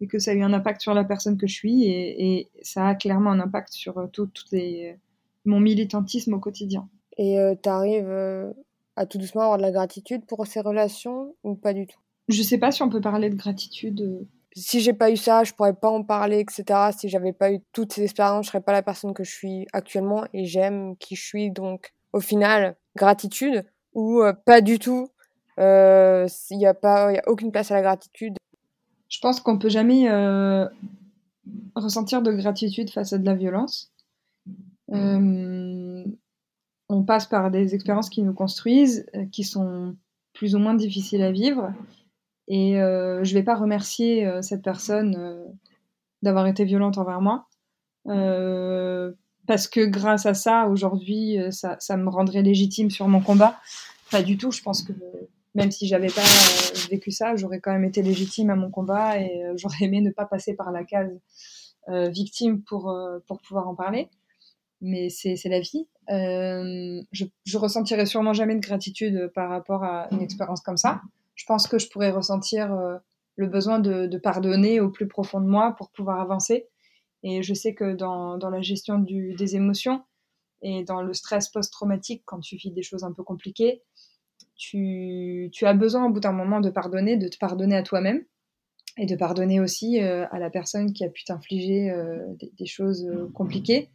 et 0.02 0.08
que 0.08 0.20
ça 0.20 0.32
a 0.32 0.34
eu 0.34 0.44
un 0.44 0.54
impact 0.54 0.82
sur 0.82 0.94
la 0.94 1.04
personne 1.04 1.38
que 1.38 1.48
je 1.48 1.54
suis, 1.54 1.86
et, 1.86 2.40
et 2.40 2.50
ça 2.62 2.88
a 2.88 2.96
clairement 2.96 3.32
un 3.32 3.40
impact 3.40 3.74
sur 3.74 3.98
euh, 3.98 4.08
tout, 4.08 4.30
les, 4.52 4.98
mon 5.46 5.60
militantisme 5.60 6.34
au 6.34 6.40
quotidien. 6.40 6.88
Et 7.18 7.38
tu 7.64 7.70
arrives 7.70 8.54
à 8.96 9.06
tout 9.08 9.18
doucement 9.18 9.42
avoir 9.42 9.58
de 9.58 9.64
la 9.64 9.72
gratitude 9.72 10.24
pour 10.28 10.46
ces 10.46 10.60
relations, 10.60 11.34
ou 11.44 11.56
pas 11.56 11.74
du 11.74 11.88
tout? 11.88 11.98
Je 12.28 12.44
sais 12.44 12.60
pas 12.60 12.72
si 12.72 12.84
on 12.84 12.90
peut 12.90 13.02
parler 13.02 13.32
de 13.32 13.36
gratitude 13.36 14.28
si 14.58 14.82
j'ai 14.82 14.94
pas 14.94 15.12
eu 15.12 15.18
ça, 15.18 15.44
je 15.44 15.54
pourrais 15.54 15.74
pas 15.74 15.90
en 15.90 16.04
parler, 16.04 16.40
etc. 16.40 16.90
Si 16.98 17.10
j'avais 17.10 17.34
pas 17.34 17.52
eu 17.52 17.60
toutes 17.74 17.94
ces 17.94 18.04
expériences, 18.04 18.48
je 18.48 18.52
serais 18.52 18.62
pas 18.62 18.72
la 18.72 18.82
personne 18.82 19.14
que 19.14 19.24
je 19.24 19.32
suis 19.32 19.68
actuellement 19.72 20.26
et 20.34 20.46
j'aime 20.46 20.98
qui 20.98 21.16
je 21.16 21.24
suis. 21.24 21.52
Donc, 21.52 21.94
au 22.12 22.20
final, 22.20 22.76
gratitude 22.96 23.66
ou 23.94 24.22
euh, 24.22 24.34
pas 24.34 24.62
du 24.62 24.80
tout. 24.80 25.10
Il 25.60 25.64
euh, 25.64 26.28
n'y 26.52 26.66
a 26.66 26.74
pas, 26.74 27.12
y 27.14 27.18
a 27.18 27.24
aucune 27.28 27.52
place 27.52 27.72
à 27.72 27.76
la 27.76 27.82
gratitude. 27.82 28.36
Je 29.10 29.20
pense 29.20 29.40
qu'on 29.40 29.58
peut 29.58 29.70
jamais 29.70 30.10
euh, 30.10 30.68
ressentir 31.76 32.22
de 32.22 32.32
gratitude 32.32 32.90
face 32.90 33.14
à 33.14 33.18
de 33.18 33.26
la 33.26 33.36
violence. 33.36 33.94
on 36.90 37.04
passe 37.06 37.28
par 37.28 37.52
des 37.52 37.76
expériences 37.76 38.10
qui 38.10 38.24
nous 38.24 38.34
construisent, 38.34 39.06
qui 39.32 39.44
sont 39.44 39.96
plus 40.34 40.56
ou 40.56 40.60
moins 40.60 40.76
difficiles 40.76 41.24
à 41.24 41.32
vivre. 41.32 41.74
Et 42.48 42.80
euh, 42.80 43.24
je 43.24 43.34
vais 43.34 43.44
pas 43.44 43.56
remercier 43.56 44.26
euh, 44.26 44.42
cette 44.42 44.62
personne 44.62 45.16
euh, 45.18 45.44
d'avoir 46.22 46.48
été 46.48 46.64
violente 46.64 46.98
envers 46.98 47.22
moi. 47.22 47.48
parce 49.46 49.68
que 49.68 49.86
grâce 49.86 50.26
à 50.26 50.34
ça, 50.34 50.68
aujourd'hui, 50.68 51.38
ça, 51.52 51.98
me 51.98 52.10
rendrait 52.10 52.42
légitime 52.42 52.90
sur 52.90 53.08
mon 53.08 53.22
combat. 53.22 53.60
Pas 54.12 54.24
du 54.24 54.38
tout. 54.38 54.52
Je 54.52 54.62
pense 54.62 54.84
que 54.84 54.94
même 55.58 55.72
si 55.72 55.88
j'avais 55.88 56.08
pas 56.08 56.22
vécu 56.90 57.12
ça, 57.12 57.36
j'aurais 57.36 57.60
quand 57.60 57.74
même 57.74 57.84
été 57.84 58.02
légitime 58.02 58.50
à 58.50 58.56
mon 58.56 58.72
combat 58.72 59.20
et 59.20 59.44
j'aurais 59.58 59.84
aimé 59.86 60.00
ne 60.00 60.12
pas 60.12 60.26
passer 60.26 60.56
par 60.56 60.72
la 60.72 60.86
case 60.86 61.20
victime 61.90 62.64
pour, 62.64 62.94
pour 63.28 63.42
pouvoir 63.42 63.68
en 63.68 63.76
parler. 63.76 64.10
Mais 64.80 65.10
c'est 65.10 65.42
la 65.46 65.60
vie. 65.60 65.88
je, 66.10 67.26
je 67.46 67.58
ressentirai 67.58 68.06
sûrement 68.06 68.34
jamais 68.34 68.56
de 68.56 68.62
gratitude 68.62 69.32
par 69.36 69.50
rapport 69.50 69.84
à 69.84 70.08
une 70.12 70.22
expérience 70.22 70.62
comme 70.62 70.78
ça 70.78 71.02
je 71.38 71.46
pense 71.46 71.68
que 71.68 71.80
je 71.80 71.88
pourrais 71.88 72.12
ressentir 72.12 72.74
euh, 72.74 72.98
le 73.38 73.48
besoin 73.48 73.80
de, 73.80 74.18
pardonner 74.18 74.82
au 74.82 74.90
plus 74.90 75.08
profond 75.08 75.40
de 75.40 75.46
moi 75.46 75.74
pour 75.78 75.92
pouvoir 75.92 76.20
avancer. 76.20 76.68
Et 77.24 77.44
je 77.44 77.54
sais 77.54 77.74
que 77.74 77.94
dans, 77.94 78.38
dans 78.38 78.50
la 78.50 78.62
gestion 78.62 79.00
des 79.00 79.56
émotions 79.56 80.04
et 80.62 80.84
dans 80.84 81.02
le 81.02 81.14
stress 81.14 81.50
post-traumatique, 81.50 82.24
quand 82.26 82.40
tu 82.40 82.58
vis 82.58 82.72
des 82.72 82.82
choses 82.82 83.04
un 83.04 83.14
peu 83.14 83.24
compliquées, 83.24 83.84
tu, 84.58 85.52
as 85.62 85.74
besoin 85.74 86.06
au 86.06 86.10
bout 86.10 86.20
d'un 86.20 86.32
moment 86.32 86.60
de 86.60 86.70
pardonner, 86.70 87.18
de 87.18 87.28
te 87.28 87.38
pardonner 87.38 87.76
à 87.76 87.84
toi-même 87.84 88.24
et 88.98 89.06
de 89.06 89.16
pardonner 89.16 89.60
aussi 89.60 90.02
euh, 90.02 90.26
à 90.32 90.40
la 90.40 90.50
personne 90.50 90.92
qui 90.94 91.06
a 91.06 91.10
pu 91.10 91.24
t'infliger 91.24 91.92
euh, 91.92 92.18
des, 92.58 92.66
choses 92.66 93.08
compliquées 93.34 93.90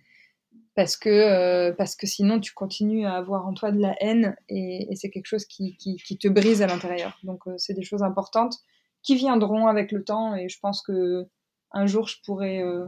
parce 0.74 0.96
que, 0.96 1.10
euh, 1.10 1.72
parce 1.72 1.96
que 1.96 2.06
sinon 2.06 2.40
tu 2.40 2.52
continues 2.52 3.04
à 3.04 3.14
avoir 3.14 3.46
en 3.46 3.52
toi 3.52 3.72
de 3.72 3.78
la 3.78 3.94
haine 4.00 4.36
et, 4.48 4.88
c'est 4.94 5.10
quelque 5.10 5.26
chose 5.26 5.44
qui, 5.44 5.76
qui, 5.76 6.18
te 6.18 6.28
brise 6.28 6.62
à 6.62 6.66
l'intérieur. 6.66 7.18
Donc 7.24 7.46
euh, 7.46 7.54
c'est 7.58 7.74
des 7.74 7.82
choses 7.82 8.02
importantes 8.02 8.56
qui 9.02 9.16
viendront 9.16 9.66
avec 9.66 9.92
le 9.92 10.04
temps 10.04 10.34
et 10.34 10.48
je 10.48 10.58
pense 10.60 10.82
que 10.82 11.26
un 11.72 11.86
jour 11.86 12.08
je 12.08 12.16
pourrais, 12.24 12.62
euh, 12.62 12.86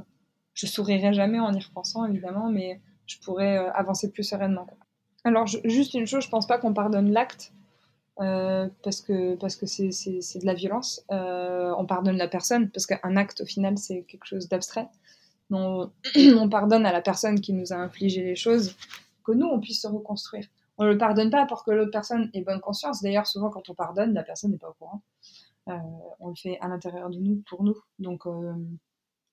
je 0.55 0.67
sourirai 0.67 1.13
jamais 1.13 1.41
en 1.41 1.53
y 1.53 1.61
repensant 1.61 2.07
évidemment, 2.07 2.51
mais 2.51 2.81
je 3.07 3.19
pourrais 3.19 3.57
avancer 3.57 4.11
plus 4.11 4.25
sereinement. 4.25 4.67
Alors 5.25 5.47
juste 5.47 5.95
une 5.95 6.07
chose, 6.07 6.25
je 6.25 6.31
pense 6.31 6.47
pas 6.47 6.59
qu'on 6.59 6.75
pardonne 6.75 7.11
l'acte. 7.11 7.53
Parce 8.17 9.01
que 9.01 9.35
parce 9.37 9.57
que 9.57 9.67
c'est 9.67 9.89
de 9.89 10.47
la 10.47 10.55
violence. 10.55 11.05
on 11.11 11.87
pardonne 11.87 12.17
la 12.17 12.29
personne 12.29 12.71
parce 12.71 12.87
qu'un 12.87 13.17
acte 13.17 13.41
au 13.41 13.47
final 13.47 13.77
c'est 13.79 14.03
quelque 14.03 14.27
chose 14.27 14.49
d'abstrait 14.49 14.89
on, 15.51 15.91
on, 16.39 16.49
pardonne 16.49 16.87
à 16.87 16.93
la 16.93 17.03
personne 17.03 17.41
qui 17.41 17.53
nous 17.53 17.73
a 17.73 17.77
infligé 17.77 18.23
les 18.23 18.37
choses, 18.37 18.77
que 19.25 19.33
nous, 19.33 19.47
on 19.47 19.61
puisse 19.61 19.83
se 19.83 19.89
reconstruire. 19.89 20.47
On 20.77 20.85
le 20.85 20.99
pardonne 20.99 21.31
pas 21.31 21.47
pour 21.47 21.65
que 21.65 21.71
l'autre 21.71 21.93
personne 21.93 22.31
ait 22.35 22.43
bonne 22.43 22.61
conscience. 22.61 23.03
D'ailleurs, 23.03 23.27
souvent, 23.27 23.51
quand 23.51 23.69
on 23.71 23.75
pardonne, 23.75 24.13
la 24.13 24.25
personne 24.25 24.51
n'est 24.51 24.59
pas 24.59 24.71
au 24.71 24.75
courant. 24.75 25.03
Euh, 25.69 25.79
on 26.21 26.29
le 26.29 26.35
fait 26.35 26.59
à 26.61 26.69
l'intérieur 26.69 27.11
de 27.11 27.19
nous, 27.19 27.43
pour 27.49 27.63
nous. 27.63 27.77
Donc, 27.99 28.27
euh, 28.27 28.55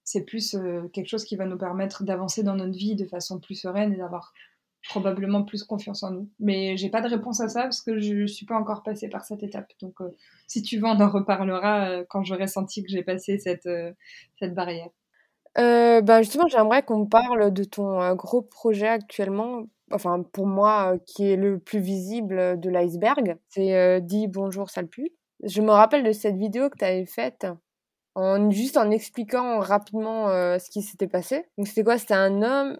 c'est 0.03 0.23
plus 0.23 0.55
euh, 0.55 0.87
quelque 0.93 1.07
chose 1.07 1.25
qui 1.25 1.35
va 1.35 1.45
nous 1.45 1.57
permettre 1.57 2.03
d'avancer 2.03 2.43
dans 2.43 2.55
notre 2.55 2.77
vie 2.77 2.95
de 2.95 3.05
façon 3.05 3.39
plus 3.39 3.55
sereine 3.55 3.93
et 3.93 3.97
d'avoir 3.97 4.33
probablement 4.87 5.43
plus 5.43 5.63
confiance 5.63 6.03
en 6.03 6.11
nous. 6.11 6.29
Mais 6.39 6.77
j'ai 6.77 6.89
pas 6.89 7.01
de 7.01 7.09
réponse 7.09 7.41
à 7.41 7.49
ça 7.49 7.63
parce 7.63 7.81
que 7.81 7.99
je 7.99 8.25
suis 8.25 8.45
pas 8.45 8.55
encore 8.55 8.83
passée 8.83 9.09
par 9.09 9.25
cette 9.25 9.43
étape. 9.43 9.71
Donc, 9.81 9.95
si 10.47 10.61
tu 10.61 10.77
veux, 10.77 10.85
on 10.85 10.99
en 10.99 11.09
reparlera 11.09 12.03
quand 12.09 12.23
j'aurai 12.23 12.47
senti 12.47 12.83
que 12.83 12.89
j'ai 12.89 13.03
passé 13.03 13.37
cette, 13.37 13.69
cette 14.39 14.53
barrière. 14.53 14.89
Euh, 15.57 16.01
bah, 16.01 16.21
justement, 16.21 16.47
j'aimerais 16.47 16.83
qu'on 16.83 17.05
parle 17.05 17.51
de 17.51 17.63
ton, 17.63 18.01
euh, 18.01 18.15
gros 18.15 18.41
projet 18.41 18.87
actuellement, 18.87 19.63
enfin 19.91 20.23
pour 20.31 20.47
moi, 20.47 20.93
euh, 20.93 20.97
qui 21.05 21.29
est 21.29 21.35
le 21.35 21.59
plus 21.59 21.79
visible, 21.79 22.59
de 22.59 22.69
l'iceberg. 22.69 23.37
C'est, 23.49 23.75
euh, 23.75 23.99
«Dis 23.99 24.27
bonjour 24.27 24.69
sale 24.69 24.87
pute». 24.87 25.13
Je 25.43 25.61
me 25.61 25.71
rappelle 25.71 26.03
de 26.03 26.11
cette 26.11 26.37
vidéo 26.37 26.69
que 26.69 26.77
tu 26.77 26.85
avais 26.85 27.05
faite 27.05 27.47
en 28.15 28.51
juste 28.51 28.77
en 28.77 28.91
expliquant 28.91 29.59
rapidement, 29.59 30.27
ce 30.27 30.69
qui 30.69 30.81
s'était 30.81 31.07
passé. 31.07 31.45
Donc 31.57 31.67
c'était 31.67 31.83
quoi? 31.83 31.97
C'était 31.97 32.13
un 32.13 32.41
homme 32.41 32.77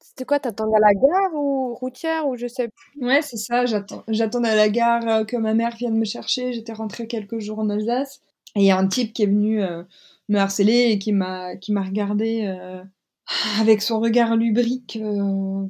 c'était 0.00 0.24
quoi? 0.24 0.40
T'attendais 0.40 0.76
à 0.76 0.80
la 0.80 0.94
gare 0.94 1.34
ou 1.34 1.74
routière 1.74 2.26
ou 2.26 2.36
je 2.36 2.46
sais 2.46 2.68
plus? 2.68 3.06
Ouais, 3.06 3.22
c'est 3.22 3.36
ça, 3.36 3.64
j'attendais 3.66 4.48
à 4.48 4.56
la 4.56 4.68
gare, 4.68 5.24
que 5.26 5.36
ma 5.36 5.54
mère 5.54 5.76
vienne 5.76 5.96
me 5.96 6.04
chercher. 6.04 6.52
J'étais 6.52 6.72
rentrée 6.72 7.06
quelques 7.06 7.38
jours 7.38 7.60
en 7.60 7.70
Alsace 7.70 8.20
et 8.56 8.60
il 8.60 8.66
y 8.66 8.70
a 8.70 8.78
un 8.78 8.88
type 8.88 9.12
qui 9.12 9.22
est 9.22 9.26
venu, 9.26 9.62
me 10.28 10.38
harceler 10.38 10.90
et 10.90 10.98
qui 10.98 11.12
m'a 11.12 11.56
qui 11.56 11.72
m'a 11.72 11.82
regardé 11.82 12.44
euh, 12.46 12.82
avec 13.60 13.82
son 13.82 14.00
regard 14.00 14.36
lubrique 14.36 14.98
euh, 15.00 15.66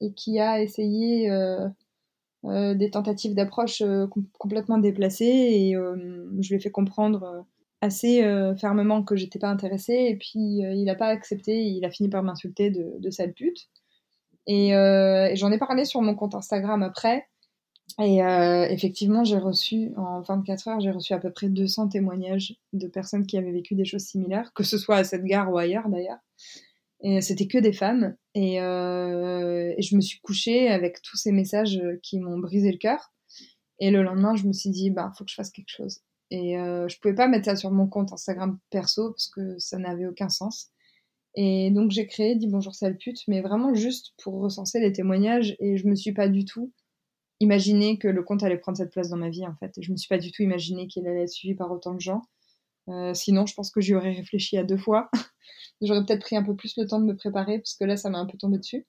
et 0.00 0.12
qui 0.12 0.38
a 0.38 0.62
essayé 0.62 1.30
euh, 1.30 2.74
des 2.74 2.90
tentatives 2.90 3.34
d'approche 3.34 3.82
complètement 4.38 4.78
déplacées 4.78 5.24
et 5.24 5.74
je 5.74 6.48
lui 6.48 6.56
ai 6.56 6.60
fait 6.60 6.70
comprendre 6.70 7.46
assez 7.84 8.22
fermement 8.58 9.02
que 9.02 9.16
j'étais 9.16 9.38
pas 9.38 9.48
intéressée 9.48 10.06
et 10.08 10.16
puis 10.16 10.58
il 10.60 10.88
a 10.88 10.94
pas 10.94 11.08
accepté 11.08 11.64
il 11.64 11.84
a 11.84 11.90
fini 11.90 12.08
par 12.08 12.22
m'insulter 12.22 12.70
de, 12.70 12.94
de 12.98 13.10
sale 13.10 13.32
pute 13.32 13.68
et, 14.46 14.70
et 14.70 15.36
j'en 15.36 15.52
ai 15.52 15.58
parlé 15.58 15.84
sur 15.84 16.00
mon 16.02 16.14
compte 16.14 16.34
Instagram 16.34 16.82
après 16.82 17.26
et 18.00 18.22
euh, 18.22 18.66
effectivement, 18.68 19.22
j'ai 19.24 19.38
reçu, 19.38 19.92
en 19.96 20.20
24 20.20 20.68
heures, 20.68 20.80
j'ai 20.80 20.90
reçu 20.90 21.12
à 21.12 21.18
peu 21.18 21.30
près 21.30 21.48
200 21.48 21.88
témoignages 21.88 22.56
de 22.72 22.88
personnes 22.88 23.24
qui 23.24 23.38
avaient 23.38 23.52
vécu 23.52 23.76
des 23.76 23.84
choses 23.84 24.02
similaires, 24.02 24.52
que 24.52 24.64
ce 24.64 24.78
soit 24.78 24.96
à 24.96 25.04
cette 25.04 25.24
gare 25.24 25.52
ou 25.52 25.58
ailleurs 25.58 25.88
d'ailleurs. 25.88 26.18
Et 27.02 27.20
c'était 27.20 27.46
que 27.46 27.58
des 27.58 27.72
femmes. 27.72 28.16
Et, 28.34 28.60
euh, 28.60 29.74
et, 29.76 29.82
je 29.82 29.94
me 29.94 30.00
suis 30.00 30.18
couchée 30.20 30.68
avec 30.68 31.02
tous 31.02 31.16
ces 31.16 31.30
messages 31.30 31.80
qui 32.02 32.18
m'ont 32.18 32.38
brisé 32.38 32.72
le 32.72 32.78
cœur. 32.78 33.12
Et 33.78 33.90
le 33.90 34.02
lendemain, 34.02 34.34
je 34.34 34.46
me 34.46 34.52
suis 34.52 34.70
dit, 34.70 34.90
bah, 34.90 35.12
faut 35.16 35.24
que 35.24 35.30
je 35.30 35.36
fasse 35.36 35.50
quelque 35.50 35.70
chose. 35.70 36.00
Et 36.30 36.58
euh, 36.58 36.88
je 36.88 36.98
pouvais 37.00 37.14
pas 37.14 37.28
mettre 37.28 37.46
ça 37.46 37.56
sur 37.56 37.70
mon 37.70 37.86
compte 37.86 38.12
Instagram 38.12 38.58
perso 38.70 39.10
parce 39.10 39.28
que 39.28 39.58
ça 39.58 39.78
n'avait 39.78 40.06
aucun 40.06 40.28
sens. 40.28 40.70
Et 41.36 41.70
donc 41.70 41.90
j'ai 41.90 42.06
créé 42.06 42.36
Dis 42.36 42.46
bonjour 42.46 42.74
sale 42.74 42.96
pute, 42.96 43.22
mais 43.28 43.40
vraiment 43.40 43.74
juste 43.74 44.14
pour 44.22 44.40
recenser 44.40 44.80
les 44.80 44.92
témoignages. 44.92 45.56
Et 45.60 45.76
je 45.76 45.86
me 45.86 45.94
suis 45.94 46.12
pas 46.12 46.28
du 46.28 46.44
tout 46.44 46.72
imaginé 47.40 47.98
que 47.98 48.08
le 48.08 48.22
compte 48.22 48.42
allait 48.42 48.58
prendre 48.58 48.78
cette 48.78 48.92
place 48.92 49.08
dans 49.10 49.16
ma 49.16 49.30
vie 49.30 49.46
en 49.46 49.54
fait. 49.56 49.72
Je 49.80 49.90
me 49.90 49.96
suis 49.96 50.08
pas 50.08 50.18
du 50.18 50.32
tout 50.32 50.42
imaginé 50.42 50.86
qu'il 50.86 51.06
allait 51.06 51.24
être 51.24 51.30
suivi 51.30 51.54
par 51.54 51.70
autant 51.70 51.94
de 51.94 52.00
gens. 52.00 52.22
Euh, 52.88 53.14
sinon, 53.14 53.46
je 53.46 53.54
pense 53.54 53.70
que 53.70 53.80
j'y 53.80 53.94
aurais 53.94 54.12
réfléchi 54.12 54.58
à 54.58 54.64
deux 54.64 54.76
fois. 54.76 55.10
J'aurais 55.80 56.04
peut-être 56.04 56.20
pris 56.20 56.36
un 56.36 56.42
peu 56.42 56.54
plus 56.54 56.76
le 56.76 56.86
temps 56.86 57.00
de 57.00 57.04
me 57.04 57.16
préparer 57.16 57.58
parce 57.58 57.74
que 57.74 57.84
là, 57.84 57.96
ça 57.96 58.10
m'a 58.10 58.18
un 58.18 58.26
peu 58.26 58.38
tombé 58.38 58.58
dessus. 58.58 58.86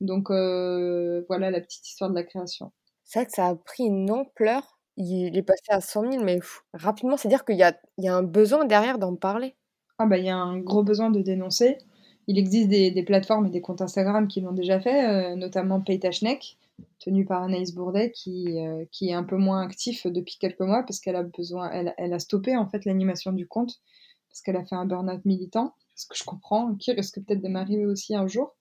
Donc 0.00 0.30
euh, 0.30 1.22
voilà 1.28 1.50
la 1.50 1.60
petite 1.60 1.86
histoire 1.86 2.10
de 2.10 2.14
la 2.14 2.24
création. 2.24 2.72
C'est 3.04 3.20
vrai 3.20 3.26
que 3.26 3.32
ça 3.32 3.48
a 3.48 3.54
pris 3.54 3.84
une 3.84 4.10
ampleur. 4.10 4.79
Il 5.02 5.36
est 5.36 5.42
passé 5.42 5.62
à 5.70 5.80
100 5.80 6.12
000, 6.12 6.24
mais 6.24 6.40
rapidement, 6.74 7.16
c'est-à-dire 7.16 7.44
qu'il 7.44 7.56
y 7.56 7.62
a, 7.62 7.74
un 8.14 8.22
besoin 8.22 8.66
derrière 8.66 8.98
d'en 8.98 9.16
parler. 9.16 9.56
Ah 9.98 10.06
bah 10.06 10.18
il 10.18 10.24
y 10.24 10.30
a 10.30 10.36
un 10.36 10.58
gros 10.58 10.82
besoin 10.82 11.10
de 11.10 11.20
dénoncer. 11.20 11.78
Il 12.26 12.38
existe 12.38 12.68
des, 12.68 13.02
plateformes 13.02 13.46
et 13.46 13.50
des 13.50 13.62
comptes 13.62 13.80
Instagram 13.80 14.28
qui 14.28 14.42
l'ont 14.42 14.52
déjà 14.52 14.78
fait, 14.78 15.08
euh, 15.08 15.36
notamment 15.36 15.80
Paytachnek, 15.80 16.58
tenu 16.98 17.24
par 17.24 17.42
Anaïs 17.42 17.74
Bourdet, 17.74 18.12
qui, 18.12 18.58
euh, 18.58 18.84
qui 18.92 19.08
est 19.08 19.14
un 19.14 19.24
peu 19.24 19.36
moins 19.36 19.62
actif 19.62 20.06
depuis 20.06 20.36
quelques 20.38 20.60
mois 20.60 20.82
parce 20.82 21.00
qu'elle 21.00 21.16
a 21.16 21.22
besoin, 21.22 21.70
elle, 21.70 21.94
elle, 21.96 22.12
a 22.12 22.18
stoppé 22.18 22.56
en 22.56 22.66
fait 22.68 22.84
l'animation 22.84 23.32
du 23.32 23.46
compte 23.46 23.80
parce 24.28 24.42
qu'elle 24.42 24.56
a 24.56 24.64
fait 24.64 24.76
un 24.76 24.84
burn-out 24.84 25.24
militant, 25.24 25.74
ce 25.96 26.06
que 26.06 26.16
je 26.16 26.24
comprends, 26.24 26.74
qui 26.74 26.92
risque 26.92 27.16
peut-être 27.24 27.42
de 27.42 27.48
m'arriver 27.48 27.86
aussi 27.86 28.14
un 28.14 28.26
jour. 28.26 28.54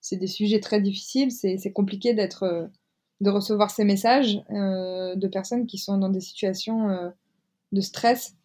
C'est 0.00 0.16
des 0.16 0.28
sujets 0.28 0.60
très 0.60 0.80
difficiles, 0.80 1.30
c'est 1.30 1.72
compliqué 1.72 2.14
d'être, 2.14 2.44
euh, 2.44 2.66
de 3.20 3.30
recevoir 3.30 3.70
ces 3.70 3.84
messages 3.84 4.42
euh, 4.50 5.14
de 5.14 5.28
personnes 5.28 5.66
qui 5.66 5.78
sont 5.78 5.98
dans 5.98 6.08
des 6.08 6.20
situations 6.20 6.90
euh, 6.90 7.10
de 7.72 7.80
stress 7.80 8.36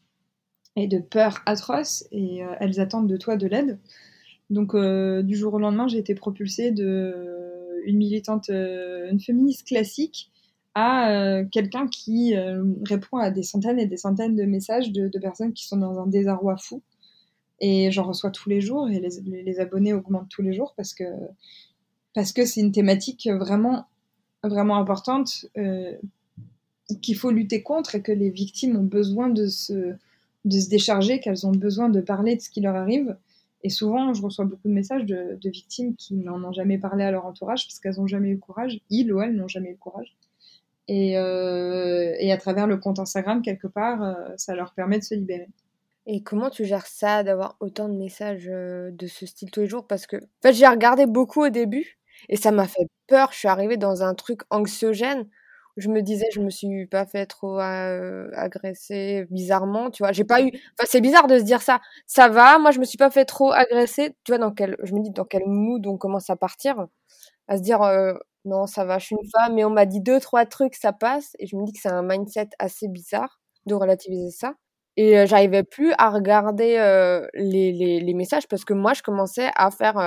et 0.75 0.87
de 0.87 0.99
peur 0.99 1.41
atroce 1.45 2.05
et 2.11 2.41
elles 2.59 2.81
attendent 2.81 3.07
de 3.07 3.15
toi 3.15 3.37
de 3.37 3.47
l'aide. 3.47 3.79
Donc 4.49 4.75
du 4.75 5.35
jour 5.35 5.53
au 5.53 5.57
lendemain, 5.57 5.87
j'ai 5.87 5.99
été 5.99 6.15
propulsée 6.15 6.71
de 6.71 7.15
une 7.85 7.95
militante, 7.95 8.49
une 8.49 9.21
féministe 9.21 9.65
classique 9.65 10.33
à 10.75 11.43
quelqu'un 11.49 11.87
qui 11.87 12.35
répond 12.83 13.17
à 13.17 13.31
des 13.31 13.41
centaines 13.41 13.79
et 13.79 13.85
des 13.85 13.95
centaines 13.95 14.35
de 14.35 14.43
messages 14.43 14.91
de, 14.91 15.07
de, 15.07 15.17
personnes 15.17 15.53
qui 15.53 15.65
sont 15.65 15.77
dans 15.77 15.97
un 15.97 16.07
désarroi 16.07 16.57
fou 16.57 16.81
et 17.59 17.91
j'en 17.91 18.03
reçois 18.03 18.31
tous 18.31 18.49
les 18.49 18.61
jours 18.61 18.89
et 18.89 18.99
les, 18.99 19.43
les, 19.43 19.59
abonnés 19.59 19.93
augmentent 19.93 20.29
tous 20.29 20.41
les 20.41 20.53
jours 20.53 20.73
parce 20.75 20.93
que 20.93 21.05
parce 22.13 22.31
que 22.31 22.45
c'est 22.45 22.61
une 22.61 22.71
thématique 22.71 23.27
vraiment 23.29 23.85
vraiment 24.47 24.77
importante 24.77 25.45
euh, 25.57 25.93
qu'il 27.01 27.15
faut 27.15 27.31
lutter 27.31 27.63
contre 27.63 27.95
et 27.95 28.01
que 28.01 28.11
les 28.11 28.29
victimes 28.29 28.75
ont 28.75 28.83
besoin 28.83 29.29
de 29.29 29.47
se 29.47 29.95
de 30.45 30.59
se 30.59 30.69
décharger, 30.69 31.19
qu'elles 31.19 31.45
ont 31.47 31.51
besoin 31.51 31.89
de 31.89 31.99
parler 32.01 32.35
de 32.35 32.41
ce 32.41 32.49
qui 32.49 32.61
leur 32.61 32.75
arrive. 32.75 33.17
Et 33.63 33.69
souvent, 33.69 34.13
je 34.13 34.21
reçois 34.21 34.45
beaucoup 34.45 34.67
de 34.67 34.73
messages 34.73 35.05
de, 35.05 35.39
victimes 35.43 35.95
qui 35.95 36.13
n'en 36.13 36.43
ont 36.43 36.53
jamais 36.53 36.77
parlé 36.77 37.03
à 37.03 37.09
leur 37.09 37.25
entourage 37.25 37.65
parce 37.65 37.79
qu'elles 37.79 37.95
n'ont 37.97 38.05
jamais 38.05 38.29
eu 38.29 38.35
le 38.35 38.39
courage. 38.39 38.79
Ils 38.91 39.11
ou 39.11 39.21
elles 39.21 39.35
n'ont 39.35 39.47
jamais 39.47 39.69
eu 39.69 39.71
le 39.71 39.77
courage. 39.77 40.15
Et, 40.87 41.17
euh, 41.17 42.13
et, 42.19 42.31
à 42.31 42.37
travers 42.37 42.67
le 42.67 42.77
compte 42.77 42.99
Instagram, 42.99 43.41
quelque 43.41 43.65
part, 43.65 44.03
euh, 44.03 44.13
ça 44.37 44.53
leur 44.53 44.75
permet 44.75 44.99
de 44.99 45.03
se 45.03 45.15
libérer. 45.15 45.49
Et 46.05 46.21
comment 46.21 46.51
tu 46.51 46.63
gères 46.63 46.85
ça, 46.85 47.23
d'avoir 47.23 47.57
autant 47.59 47.89
de 47.89 47.95
messages 47.95 48.45
de 48.45 49.07
ce 49.07 49.25
style 49.25 49.49
tous 49.49 49.61
les 49.61 49.67
jours? 49.67 49.87
Parce 49.87 50.05
que, 50.05 50.17
en 50.17 50.41
fait, 50.43 50.53
j'ai 50.53 50.67
regardé 50.67 51.07
beaucoup 51.07 51.43
au 51.43 51.49
début 51.49 51.97
et 52.29 52.37
ça 52.37 52.51
m'a 52.51 52.67
fait 52.67 52.87
peur. 53.07 53.31
Je 53.31 53.39
suis 53.39 53.47
arrivée 53.47 53.77
dans 53.77 54.03
un 54.03 54.13
truc 54.15 54.41
anxiogène 54.49 55.27
où 55.77 55.81
je 55.81 55.89
me 55.89 56.01
disais, 56.01 56.25
je 56.33 56.39
me 56.39 56.49
suis 56.49 56.87
pas 56.87 57.05
fait 57.05 57.25
trop 57.25 57.59
agresser 57.59 59.25
bizarrement, 59.29 59.91
tu 59.91 60.03
vois. 60.03 60.11
J'ai 60.13 60.23
pas 60.23 60.41
eu. 60.41 60.51
C'est 60.85 61.01
bizarre 61.01 61.27
de 61.27 61.37
se 61.37 61.43
dire 61.43 61.61
ça. 61.61 61.81
Ça 62.07 62.29
va, 62.29 62.59
moi, 62.59 62.71
je 62.71 62.79
me 62.79 62.85
suis 62.85 62.97
pas 62.97 63.09
fait 63.09 63.25
trop 63.25 63.51
agresser. 63.51 64.15
Tu 64.23 64.31
vois, 64.31 64.39
dans 64.39 64.51
quel. 64.51 64.77
Je 64.83 64.93
me 64.93 65.01
dis, 65.01 65.11
dans 65.11 65.25
quel 65.25 65.43
mood 65.45 65.85
on 65.87 65.97
commence 65.97 66.29
à 66.29 66.35
partir 66.35 66.87
À 67.47 67.57
se 67.57 67.61
dire, 67.61 67.79
non, 68.45 68.67
ça 68.67 68.85
va, 68.85 68.99
je 68.99 69.07
suis 69.07 69.15
une 69.15 69.29
femme, 69.31 69.55
mais 69.55 69.65
on 69.65 69.69
m'a 69.69 69.85
dit 69.85 70.01
deux, 70.01 70.19
trois 70.19 70.45
trucs, 70.45 70.75
ça 70.75 70.93
passe. 70.93 71.35
Et 71.39 71.47
je 71.47 71.55
me 71.57 71.65
dis 71.65 71.73
que 71.73 71.79
c'est 71.81 71.89
un 71.89 72.03
mindset 72.03 72.49
assez 72.59 72.87
bizarre 72.87 73.39
de 73.65 73.75
relativiser 73.75 74.31
ça. 74.31 74.53
Et 74.97 75.27
j'arrivais 75.27 75.63
plus 75.63 75.93
à 75.97 76.09
regarder 76.09 76.77
les, 77.33 77.73
les, 77.99 78.13
messages 78.13 78.47
parce 78.47 78.63
que 78.63 78.73
moi, 78.73 78.93
je 78.93 79.03
commençais 79.03 79.49
à 79.55 79.71
faire 79.71 79.97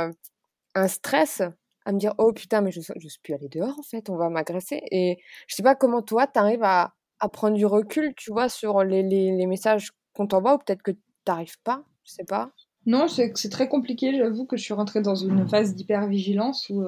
un 0.74 0.88
stress, 0.88 1.42
à 1.88 1.92
me 1.92 1.98
dire 1.98 2.14
oh 2.18 2.32
putain, 2.32 2.60
mais 2.60 2.70
je 2.70 2.80
ne 2.80 3.08
suis 3.08 3.20
plus 3.22 3.34
aller 3.34 3.48
dehors 3.48 3.78
en 3.78 3.82
fait, 3.82 4.10
on 4.10 4.16
va 4.16 4.28
m'agresser. 4.30 4.82
Et 4.90 5.18
je 5.46 5.54
sais 5.54 5.62
pas 5.62 5.74
comment 5.74 6.02
toi, 6.02 6.26
tu 6.26 6.38
arrives 6.38 6.62
à, 6.62 6.94
à 7.20 7.28
prendre 7.28 7.56
du 7.56 7.66
recul, 7.66 8.14
tu 8.16 8.30
vois, 8.30 8.48
sur 8.48 8.82
les, 8.84 9.02
les, 9.02 9.36
les 9.36 9.46
messages 9.46 9.92
qu'on 10.14 10.26
t'envoie 10.26 10.54
ou 10.54 10.58
peut-être 10.58 10.82
que 10.82 10.92
tu 10.92 10.98
n'arrives 11.26 11.60
pas, 11.62 11.84
je 12.04 12.12
sais 12.12 12.24
pas? 12.24 12.50
Non, 12.86 13.06
c'est 13.08 13.50
très 13.50 13.68
compliqué. 13.68 14.16
J'avoue 14.16 14.46
que 14.46 14.56
je 14.56 14.62
suis 14.62 14.72
rentrée 14.72 15.02
dans 15.02 15.14
une 15.14 15.46
phase 15.46 15.74
d'hypervigilance 15.74 16.70
où 16.70 16.82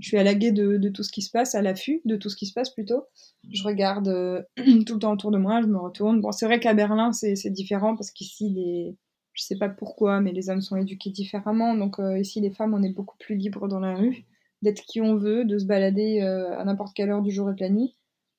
je 0.00 0.08
suis 0.08 0.16
à 0.16 0.24
la 0.24 0.34
de, 0.34 0.76
de, 0.76 0.88
tout 0.88 1.02
ce 1.02 1.12
qui 1.12 1.22
se 1.22 1.30
passe, 1.30 1.54
à 1.54 1.62
l'affût 1.62 2.00
de 2.04 2.16
tout 2.16 2.28
ce 2.28 2.36
qui 2.36 2.46
se 2.46 2.52
passe 2.52 2.70
plutôt. 2.70 3.04
Je 3.50 3.62
regarde 3.62 4.08
euh, 4.08 4.42
tout 4.86 4.94
le 4.94 4.98
temps 4.98 5.12
autour 5.12 5.30
de 5.30 5.38
moi, 5.38 5.60
je 5.60 5.66
me 5.66 5.78
retourne. 5.78 6.20
Bon, 6.20 6.32
c'est 6.32 6.46
vrai 6.46 6.60
qu'à 6.60 6.74
Berlin, 6.74 7.12
c'est 7.12 7.50
différent 7.50 7.96
parce 7.96 8.10
qu'ici, 8.10 8.50
les... 8.50 8.96
je 9.32 9.42
sais 9.42 9.56
pas 9.56 9.68
pourquoi, 9.68 10.20
mais 10.20 10.32
les 10.32 10.50
hommes 10.50 10.60
sont 10.60 10.76
éduqués 10.76 11.10
différemment. 11.10 11.74
Donc 11.74 11.98
euh, 11.98 12.18
ici, 12.18 12.40
les 12.40 12.50
femmes, 12.50 12.74
on 12.74 12.82
est 12.82 12.92
beaucoup 12.92 13.16
plus 13.18 13.36
libres 13.36 13.68
dans 13.68 13.80
la 13.80 13.94
rue, 13.96 14.24
d'être 14.62 14.82
qui 14.82 15.00
on 15.00 15.16
veut, 15.16 15.44
de 15.44 15.58
se 15.58 15.64
balader 15.64 16.20
euh, 16.20 16.58
à 16.58 16.64
n'importe 16.64 16.94
quelle 16.94 17.10
heure 17.10 17.22
du 17.22 17.30
jour 17.30 17.50
et 17.50 17.54
de 17.54 17.60
la 17.60 17.70
nuit. 17.70 17.94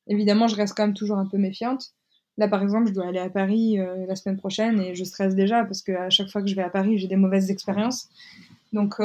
Évidemment, 0.08 0.48
je 0.48 0.56
reste 0.56 0.76
quand 0.76 0.86
même 0.86 0.96
toujours 0.96 1.18
un 1.18 1.28
peu 1.28 1.38
méfiante. 1.38 1.94
Là, 2.38 2.48
par 2.48 2.64
exemple, 2.64 2.88
je 2.88 2.94
dois 2.94 3.08
aller 3.08 3.20
à 3.20 3.30
Paris 3.30 3.78
la 4.08 4.16
semaine 4.16 4.38
prochaine 4.38 4.80
et 4.80 4.96
je 4.96 5.04
stresse 5.04 5.36
déjà 5.36 5.66
parce 5.66 5.82
qu'à 5.82 6.10
chaque 6.10 6.30
fois 6.30 6.42
que 6.42 6.48
je 6.48 6.56
vais 6.56 6.62
à 6.62 6.70
Paris, 6.70 6.98
j'ai 6.98 7.08
des 7.08 7.18
mauvaises 7.18 7.52
expériences. 7.52 8.08
Donc, 8.72 8.96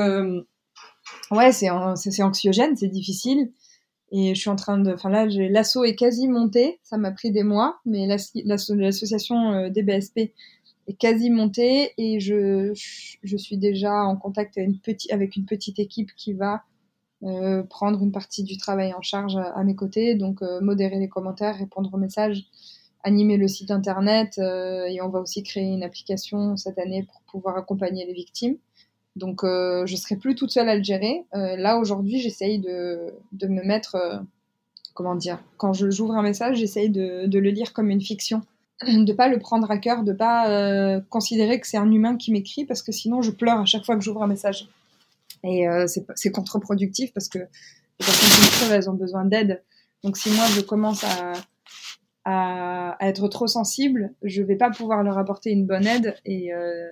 ouais, 1.31 1.53
c'est 1.53 1.68
anxiogène, 1.68 2.77
c'est 2.77 2.88
difficile. 2.88 3.50
Et 4.16 4.35
je 4.35 4.40
suis 4.40 4.50
en 4.50 4.57
train 4.57 4.79
de. 4.79 4.92
Enfin 4.92 5.11
là, 5.11 5.27
l'assaut 5.27 5.83
est 5.85 5.96
quasi 5.96 6.29
monté. 6.29 6.79
Ça 6.85 6.96
m'a 6.98 7.11
pris 7.11 7.33
des 7.33 7.42
mois, 7.42 7.81
mais 7.85 8.07
l'association 8.44 9.53
euh, 9.53 9.70
des 9.70 9.83
BSP 9.83 10.33
est 10.87 10.98
quasi 10.98 11.31
montée 11.31 11.92
et 11.98 12.20
je, 12.20 12.72
suis 12.74 13.57
déjà 13.57 14.05
en 14.05 14.16
contact 14.16 14.57
avec 15.11 15.35
une 15.37 15.46
petite 15.46 15.79
équipe 15.79 16.11
qui 16.14 16.35
va 16.35 16.62
euh, 17.25 17.63
prendre 17.63 18.03
une 18.03 18.13
partie 18.13 18.43
du 18.43 18.57
travail 18.57 18.93
en 18.95 19.03
charge 19.03 19.37
à, 19.37 19.63
mes 19.65 19.75
côtés. 19.75 20.15
Donc, 20.15 20.43
euh, 20.43 20.61
modérer 20.61 20.99
les 20.99 21.09
commentaires, 21.09 21.57
répondre 21.57 21.91
aux 21.93 21.99
messages, 21.99 22.45
animer 23.03 23.37
le 23.37 23.49
site 23.49 23.71
internet. 23.71 24.39
et 24.39 25.01
on 25.03 25.09
va 25.09 25.21
aussi 25.21 25.43
créer 25.43 25.73
une 25.73 25.83
application 25.83 26.57
cette 26.57 26.79
année 26.79 27.03
pour 27.05 27.21
pouvoir 27.23 27.57
accompagner 27.57 28.07
les 28.07 28.15
victimes. 28.15 28.57
Donc, 29.17 29.45
euh, 29.45 29.87
je 29.87 29.97
serai 29.97 30.17
plus 30.17 30.35
toute 30.35 30.51
seule 30.51 30.69
à 30.69 30.77
le 30.77 30.83
gérer. 30.83 31.25
Euh, 31.35 31.57
là, 31.57 31.79
aujourd'hui, 31.79 32.21
j'essaye 32.21 32.59
de, 32.59 33.15
de, 33.33 33.47
me 33.47 33.63
mettre, 33.63 33.95
euh, 33.95 34.19
comment 34.93 35.15
dire, 35.15 35.39
quand 35.57 35.73
j'ouvre 35.73 36.15
un 36.15 36.23
message, 36.23 36.57
j'essaye 36.57 36.91
de, 36.91 37.27
de, 37.27 37.39
le 37.39 37.51
lire 37.51 37.73
comme 37.73 37.91
une 37.91 38.01
fiction, 38.01 38.43
de 38.83 39.13
pas 39.13 39.29
le 39.29 39.39
prendre 39.39 39.71
à 39.71 39.79
cœur, 39.79 40.03
de 40.03 40.13
pas 40.13 40.49
euh, 40.51 41.01
considérer 41.11 41.61
que 41.61 41.67
c'est 41.67 41.77
un 41.77 41.91
humain 41.91 42.17
qui 42.17 42.33
m'écrit, 42.33 42.65
parce 42.65 42.83
que 42.83 42.91
sinon, 42.91 43.23
je 43.23 43.31
pleure 43.31 43.61
à 43.61 43.65
chaque 43.65 43.85
fois 43.85 43.97
que 43.97 44.03
j'ouvre 44.03 44.23
un 44.23 44.29
message. 44.29 44.69
Et 45.44 45.68
euh, 45.68 45.87
c'est 45.87 46.30
contre-productif 46.30 47.12
parce 47.12 47.28
que 47.28 47.38
les 47.38 47.46
personnes 47.98 48.68
qui 48.68 48.72
elles 48.72 48.90
ont 48.90 48.94
besoin 48.94 49.24
d'aide. 49.24 49.62
Donc, 50.02 50.16
si 50.16 50.30
moi, 50.30 50.46
je 50.54 50.61
commence 50.61 51.04
à, 51.04 51.33
à, 52.24 52.90
à, 52.92 53.09
être 53.09 53.28
trop 53.28 53.46
sensible, 53.46 54.14
je 54.22 54.42
vais 54.42 54.57
pas 54.57 54.70
pouvoir 54.70 55.02
leur 55.02 55.18
apporter 55.18 55.50
une 55.50 55.66
bonne 55.66 55.87
aide 55.87 56.16
et 56.24 56.52
euh, 56.52 56.88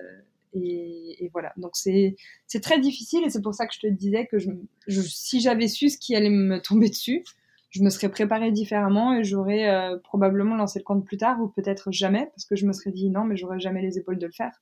et, 0.55 1.29
voilà. 1.33 1.53
Donc 1.57 1.71
c'est 1.75 2.15
très 2.61 2.79
difficile 2.79 3.23
et 3.25 3.29
c'est 3.29 3.41
pour 3.41 3.55
ça 3.55 3.65
que 3.65 3.73
je 3.73 3.79
te 3.79 3.87
disais 3.87 4.27
que 4.27 4.39
je, 4.39 4.49
je 4.87 5.01
si 5.01 5.39
j'avais 5.39 5.67
su 5.67 5.89
ce 5.89 5.97
qui 5.97 6.15
allait 6.15 6.29
me 6.29 6.59
tomber 6.61 6.89
dessus, 6.89 7.23
je 7.69 7.81
me 7.81 7.89
serais 7.89 8.09
préparée 8.09 8.51
différemment 8.51 9.15
et 9.15 9.23
j'aurais 9.23 9.69
euh, 9.69 9.97
probablement 9.97 10.55
lancé 10.55 10.79
le 10.79 10.83
compte 10.83 11.05
plus 11.05 11.17
tard 11.17 11.41
ou 11.41 11.47
peut-être 11.47 11.91
jamais 11.91 12.27
parce 12.27 12.45
que 12.45 12.55
je 12.55 12.67
me 12.67 12.73
serais 12.73 12.91
dit 12.91 13.09
non 13.09 13.23
mais 13.23 13.35
j'aurais 13.35 13.59
jamais 13.59 13.81
les 13.81 13.97
épaules 13.97 14.19
de 14.19 14.27
le 14.27 14.31
faire. 14.31 14.61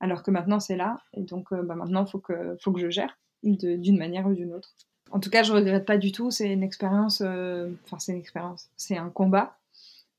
Alors 0.00 0.22
que 0.22 0.30
maintenant 0.30 0.60
c'est 0.60 0.76
là 0.76 0.98
et 1.12 1.22
donc 1.22 1.52
euh, 1.52 1.62
bah, 1.62 1.74
maintenant 1.74 2.06
faut 2.06 2.20
que 2.20 2.56
faut 2.60 2.72
que 2.72 2.80
je 2.80 2.90
gère 2.90 3.18
d'une 3.42 3.98
manière 3.98 4.26
ou 4.26 4.34
d'une 4.34 4.52
autre. 4.52 4.74
En 5.10 5.20
tout 5.20 5.30
cas, 5.30 5.42
je 5.42 5.52
regrette 5.52 5.86
pas 5.86 5.98
du 5.98 6.12
tout. 6.12 6.30
C'est 6.30 6.52
une 6.52 6.62
expérience. 6.62 7.22
Euh, 7.24 7.70
enfin, 7.84 7.98
c'est 7.98 8.12
une 8.12 8.18
expérience. 8.18 8.68
C'est 8.76 8.96
un 8.96 9.10
combat 9.10 9.58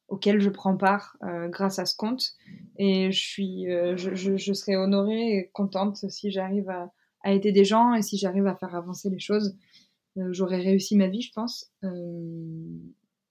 auquel 0.07 0.39
je 0.39 0.49
prends 0.49 0.75
part 0.75 1.17
euh, 1.23 1.47
grâce 1.47 1.77
à 1.77 1.85
ce 1.85 1.95
compte. 1.95 2.33
Et 2.77 3.11
je, 3.11 3.19
suis, 3.19 3.65
je, 3.95 4.53
serai 4.53 4.75
honorée 4.75 5.37
et 5.37 5.49
contente 5.53 5.97
si 6.09 6.31
j'arrive 6.31 6.69
à, 6.69 6.91
aider 7.25 7.51
des 7.51 7.65
gens 7.65 7.93
et 7.93 8.01
si 8.01 8.17
j'arrive 8.17 8.47
à 8.47 8.55
faire 8.55 8.75
avancer 8.75 9.09
les 9.09 9.19
choses. 9.19 9.55
Euh, 10.17 10.29
J'aurais 10.31 10.61
réussi 10.61 10.95
ma 10.95 11.07
vie, 11.07 11.21
je 11.21 11.31
pense. 11.33 11.71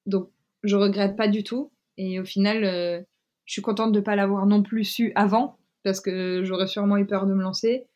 Donc, 0.07 0.31
je 0.63 0.77
regrette 0.77 1.17
pas 1.17 1.29
du 1.29 1.43
tout. 1.43 1.73
Et 1.97 2.21
au 2.21 2.25
final, 2.25 2.63
je 3.45 3.53
suis 3.53 3.63
contente 3.63 3.91
de 3.91 3.99
ne 3.99 4.05
pas 4.05 4.15
l'avoir 4.15 4.47
non 4.47 4.63
plus 4.63 4.85
su 4.85 5.11
avant, 5.17 5.59
parce 5.89 6.01
que 6.01 6.43
j'aurais 6.45 6.67
sûrement 6.67 6.97
eu 6.99 7.07
peur 7.07 7.27
de 7.27 7.35
me 7.35 7.43
lancer. 7.43 7.87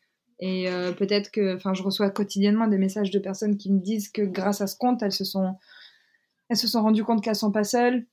Et 0.41 0.67
peut-être 0.99 1.31
que, 1.31 1.55
enfin, 1.55 1.73
je 1.73 1.85
reçois 1.85 2.11
quotidiennement 2.11 2.67
des 2.67 2.79
messages 2.79 3.13
de 3.13 3.19
personnes 3.21 3.57
qui 3.57 3.73
me 3.73 3.79
disent 3.79 4.09
que 4.09 4.23
grâce 4.23 4.61
à 4.61 4.67
ce 4.67 4.75
compte, 4.77 5.01
elles 5.03 5.13
se 5.13 5.25
sont, 5.25 5.55
elles 6.49 6.57
se 6.57 6.67
sont 6.67 6.83
rendues 6.83 7.05
compte 7.05 7.23
qu'elles 7.23 7.37
sont 7.37 7.53
pas 7.53 7.63
seules, 7.63 8.07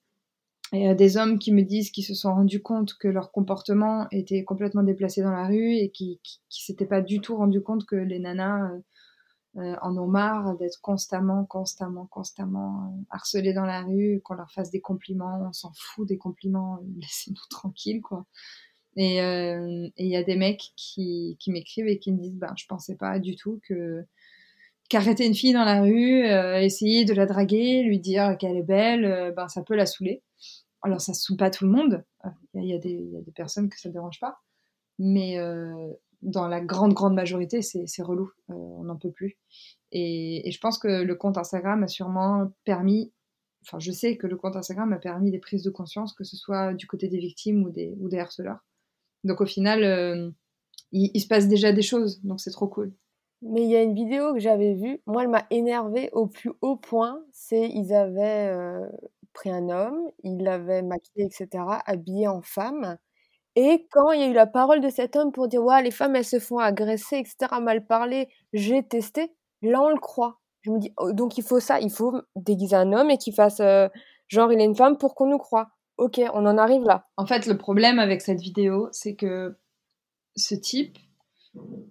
y 0.78 0.88
a 0.88 0.94
des 0.94 1.18
hommes 1.18 1.40
qui 1.40 1.52
me 1.52 1.64
disent 1.64 1.92
qu'ils 1.92 2.06
se 2.06 2.14
sont 2.14 2.34
rendus 2.34 2.62
compte 2.62 2.94
que 2.96 3.08
leur 3.08 3.32
comportement 3.32 4.08
était 4.12 4.44
complètement 4.44 4.84
déplacé 4.84 5.22
dans 5.22 5.32
la 5.32 5.48
rue 5.48 5.74
et 5.74 5.90
qui, 5.90 6.20
qui, 6.24 6.64
s'étaient 6.64 6.86
pas 6.86 7.02
du 7.02 7.22
tout 7.22 7.36
rendu 7.36 7.62
compte 7.62 7.86
que 7.86 7.96
les 7.96 8.20
nanas 8.20 8.72
euh, 8.72 8.80
euh, 9.58 9.76
en 9.82 9.98
ont 9.98 10.08
marre 10.08 10.56
d'être 10.58 10.80
constamment, 10.82 11.44
constamment, 11.46 12.06
constamment 12.06 12.84
euh, 12.84 13.04
harcelées 13.10 13.54
dans 13.54 13.66
la 13.66 13.82
rue, 13.82 14.22
qu'on 14.24 14.36
leur 14.36 14.52
fasse 14.52 14.70
des 14.70 14.82
compliments, 14.82 15.48
on 15.48 15.54
s'en 15.54 15.72
fout 15.74 16.08
des 16.08 16.18
compliments, 16.18 16.80
laissez-nous 17.02 17.48
tranquilles, 17.50 18.02
quoi. 18.02 18.26
Et 18.96 19.16
il 19.16 19.20
euh, 19.20 19.90
y 19.98 20.16
a 20.16 20.24
des 20.24 20.36
mecs 20.36 20.72
qui, 20.76 21.38
qui 21.40 21.52
m'écrivent 21.52 21.88
et 21.88 22.00
qui 22.00 22.12
me 22.12 22.20
disent, 22.20 22.38
ben, 22.38 22.54
je 22.58 22.66
pensais 22.68 22.96
pas 22.96 23.20
du 23.20 23.36
tout 23.36 23.60
que 23.68 24.04
qu'arrêter 24.90 25.26
une 25.26 25.36
fille 25.36 25.54
dans 25.54 25.66
la 25.66 25.82
rue, 25.82 26.26
essayer 26.64 27.06
de 27.06 27.14
la 27.14 27.28
draguer, 27.28 27.84
lui 27.84 28.00
dire 28.00 28.36
qu'elle 28.40 28.58
est 28.58 28.64
belle, 28.64 29.34
ben 29.36 29.48
ça 29.48 29.62
peut 29.62 29.76
la 29.76 29.86
saouler. 29.86 30.24
Alors 30.82 31.00
ça 31.00 31.14
saoule 31.14 31.38
pas 31.38 31.52
tout 31.52 31.66
le 31.66 31.72
monde. 31.72 32.04
Il 32.56 32.66
y, 32.66 32.74
a 32.74 32.80
des 32.80 33.32
personnes 33.36 33.70
que 33.70 33.80
ça 33.80 33.90
dérange 33.90 34.20
pas, 34.20 34.40
mais 34.98 35.38
dans 36.24 36.48
la 36.48 36.60
grande 36.60 36.96
grande 36.96 37.14
majorité, 37.14 37.62
c'est 37.62 38.02
relou. 38.02 38.32
on 38.48 38.84
n'en 38.84 38.98
peut 38.98 39.12
plus. 39.12 39.38
Et, 39.92 40.48
et, 40.48 40.52
je 40.52 40.60
pense 40.60 40.80
que 40.80 40.88
le 40.88 41.16
compte 41.16 41.38
Instagram 41.38 41.84
a 41.84 41.88
sûrement 41.88 42.52
permis 42.64 43.12
enfin, 43.64 43.80
je 43.80 43.92
sais 43.92 44.18
que 44.18 44.28
le 44.28 44.38
compte 44.38 44.56
Instagram 44.56 44.92
a 44.94 44.98
permis 44.98 45.32
des 45.32 45.40
prises 45.40 45.64
de 45.64 45.70
conscience, 45.70 46.14
que 46.14 46.24
ce 46.24 46.38
soit 46.38 46.74
du 46.74 46.88
côté 46.88 47.08
des 47.08 47.20
victimes 47.20 47.64
ou 47.64 47.70
des, 47.70 47.96
ou 48.00 48.10
des 48.10 48.20
harceleurs. 48.20 48.60
Donc 49.24 49.42
au 49.42 49.46
final, 49.46 49.84
euh, 49.84 50.32
il, 50.92 51.20
se 51.20 51.28
passe 51.28 51.48
déjà 51.48 51.72
des 51.72 51.82
choses, 51.82 52.22
donc 52.24 52.40
c'est 52.40 52.52
trop 52.52 52.68
cool. 52.68 52.94
Mais 53.42 53.64
il 53.64 53.70
y 53.70 53.76
a 53.76 53.84
une 53.84 53.96
vidéo 53.96 54.34
que 54.34 54.40
j'avais 54.40 54.74
vue, 54.74 55.02
moi 55.06 55.24
elle 55.24 55.30
m'a 55.30 55.46
énervée 55.50 56.10
au 56.14 56.28
plus 56.28 56.52
haut 56.62 56.76
point, 56.76 57.22
c'est 57.32 57.70
ils 57.70 57.94
avaient 57.94 58.48
euh, 58.50 58.86
pris 59.34 59.50
un 59.50 59.70
homme, 59.70 60.00
ils 60.24 60.44
l'avaient 60.44 60.82
maquillé, 60.82 61.26
etc., 61.26 61.64
habillé 61.86 62.28
en 62.28 62.42
femme, 62.42 62.98
et 63.56 63.88
quand 63.92 64.12
il 64.12 64.20
y 64.22 64.24
a 64.24 64.28
eu 64.28 64.34
la 64.34 64.48
parole 64.48 64.82
de 64.82 64.90
cet 64.90 65.16
homme 65.16 65.32
pour 65.32 65.48
dire 65.48 65.64
ouais 65.64 65.82
les 65.84 65.92
femmes 65.92 66.16
elles 66.16 66.26
se 66.26 66.40
font 66.40 66.60
agresser, 66.60 67.18
etc., 67.18 67.60
mal 67.62 67.86
parler, 67.86 68.30
j'ai 68.54 68.84
testé, 68.84 69.34
là 69.62 69.82
on 69.82 69.90
le 69.90 70.00
croit. 70.00 70.40
Je 70.62 70.72
me 70.72 70.80
dis, 70.80 70.94
oh, 70.98 71.14
donc 71.14 71.38
il 71.38 71.44
faut 71.44 71.60
ça, 71.60 71.80
il 71.80 71.92
faut 71.92 72.22
déguiser 72.36 72.76
un 72.76 72.94
homme 72.94 73.10
et 73.10 73.18
qu'il 73.18 73.34
fasse 73.34 73.60
euh, 73.62 73.88
genre 74.28 74.52
il 74.52 74.60
est 74.60 74.66
une 74.66 74.76
femme 74.76 74.98
pour 74.98 75.16
qu'on 75.16 75.28
nous 75.28 75.38
croit. 75.38 75.70
Ok, 76.00 76.22
on 76.34 76.46
en 76.46 76.58
arrive 76.58 76.84
là. 76.84 77.10
En 77.18 77.26
fait, 77.26 77.46
le 77.46 77.58
problème 77.58 78.00
avec 78.00 78.22
cette 78.22 78.40
vidéo, 78.40 78.88
c'est 78.94 79.16
que 79.16 79.58
ce 80.38 80.56
type, 80.56 80.98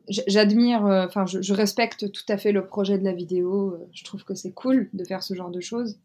j'admire, 0.09 0.87
euh, 0.87 1.05
enfin, 1.05 1.27
je, 1.27 1.53
respecte 1.53 2.11
tout 2.11 2.25
à 2.31 2.38
fait 2.38 2.51
le 2.51 2.66
projet 2.66 2.99
de 2.99 3.05
la 3.05 3.12
vidéo. 3.12 3.77
Je 3.92 4.05
trouve 4.05 4.25
que 4.25 4.35
c'est 4.35 4.53
cool 4.53 4.88
de 4.94 5.05
faire 5.05 5.23
ce 5.23 5.35
genre 5.35 5.51
de 5.51 5.61
choses 5.61 6.01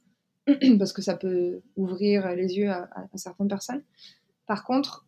parce 0.77 0.91
que 0.91 1.01
ça 1.01 1.15
peut 1.15 1.61
ouvrir 1.77 2.35
les 2.35 2.57
yeux 2.57 2.69
à, 2.69 2.89
à 2.93 3.07
certaines 3.15 3.47
personnes. 3.47 3.83
Par 4.47 4.65
contre, 4.65 5.07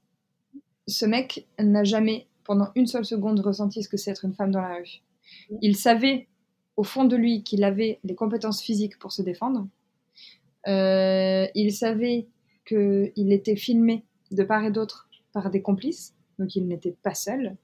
ce 0.87 1.05
mec 1.05 1.49
n'a 1.59 1.83
jamais, 1.83 2.29
pendant 2.45 2.69
une 2.75 2.87
seule 2.87 3.03
seconde, 3.03 3.41
ressenti 3.41 3.83
ce 3.83 3.89
que 3.89 3.97
c'est 3.97 4.11
être 4.11 4.23
une 4.23 4.35
femme 4.35 4.51
dans 4.51 4.61
la 4.61 4.75
rue. 4.75 5.01
Il 5.61 5.75
savait 5.75 6.29
au 6.77 6.83
fond 6.83 7.03
de 7.03 7.17
lui 7.17 7.43
qu'il 7.43 7.65
avait 7.65 7.99
les 8.05 8.15
compétences 8.15 8.61
physiques 8.61 8.97
pour 8.99 9.11
se 9.11 9.21
défendre. 9.21 9.67
Euh, 10.69 11.45
il 11.55 11.73
savait 11.73 12.29
qu'il 12.65 13.31
était 13.31 13.55
filmé 13.55 14.05
de 14.31 14.43
part 14.43 14.65
et 14.65 14.71
d'autre 14.71 15.07
par 15.33 15.49
des 15.49 15.61
complices, 15.61 16.15
donc 16.39 16.55
il 16.55 16.67
n'était 16.67 16.95
pas 17.03 17.13
seul. 17.13 17.55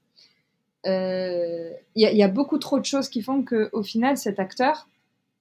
Il 0.84 0.90
euh, 0.90 1.70
y, 1.94 2.22
a 2.22 2.28
beaucoup 2.28 2.58
trop 2.58 2.80
de 2.80 2.84
choses 2.84 3.08
qui 3.08 3.22
font 3.22 3.44
qu'au 3.44 3.82
final, 3.82 4.16
cet 4.16 4.40
acteur, 4.40 4.88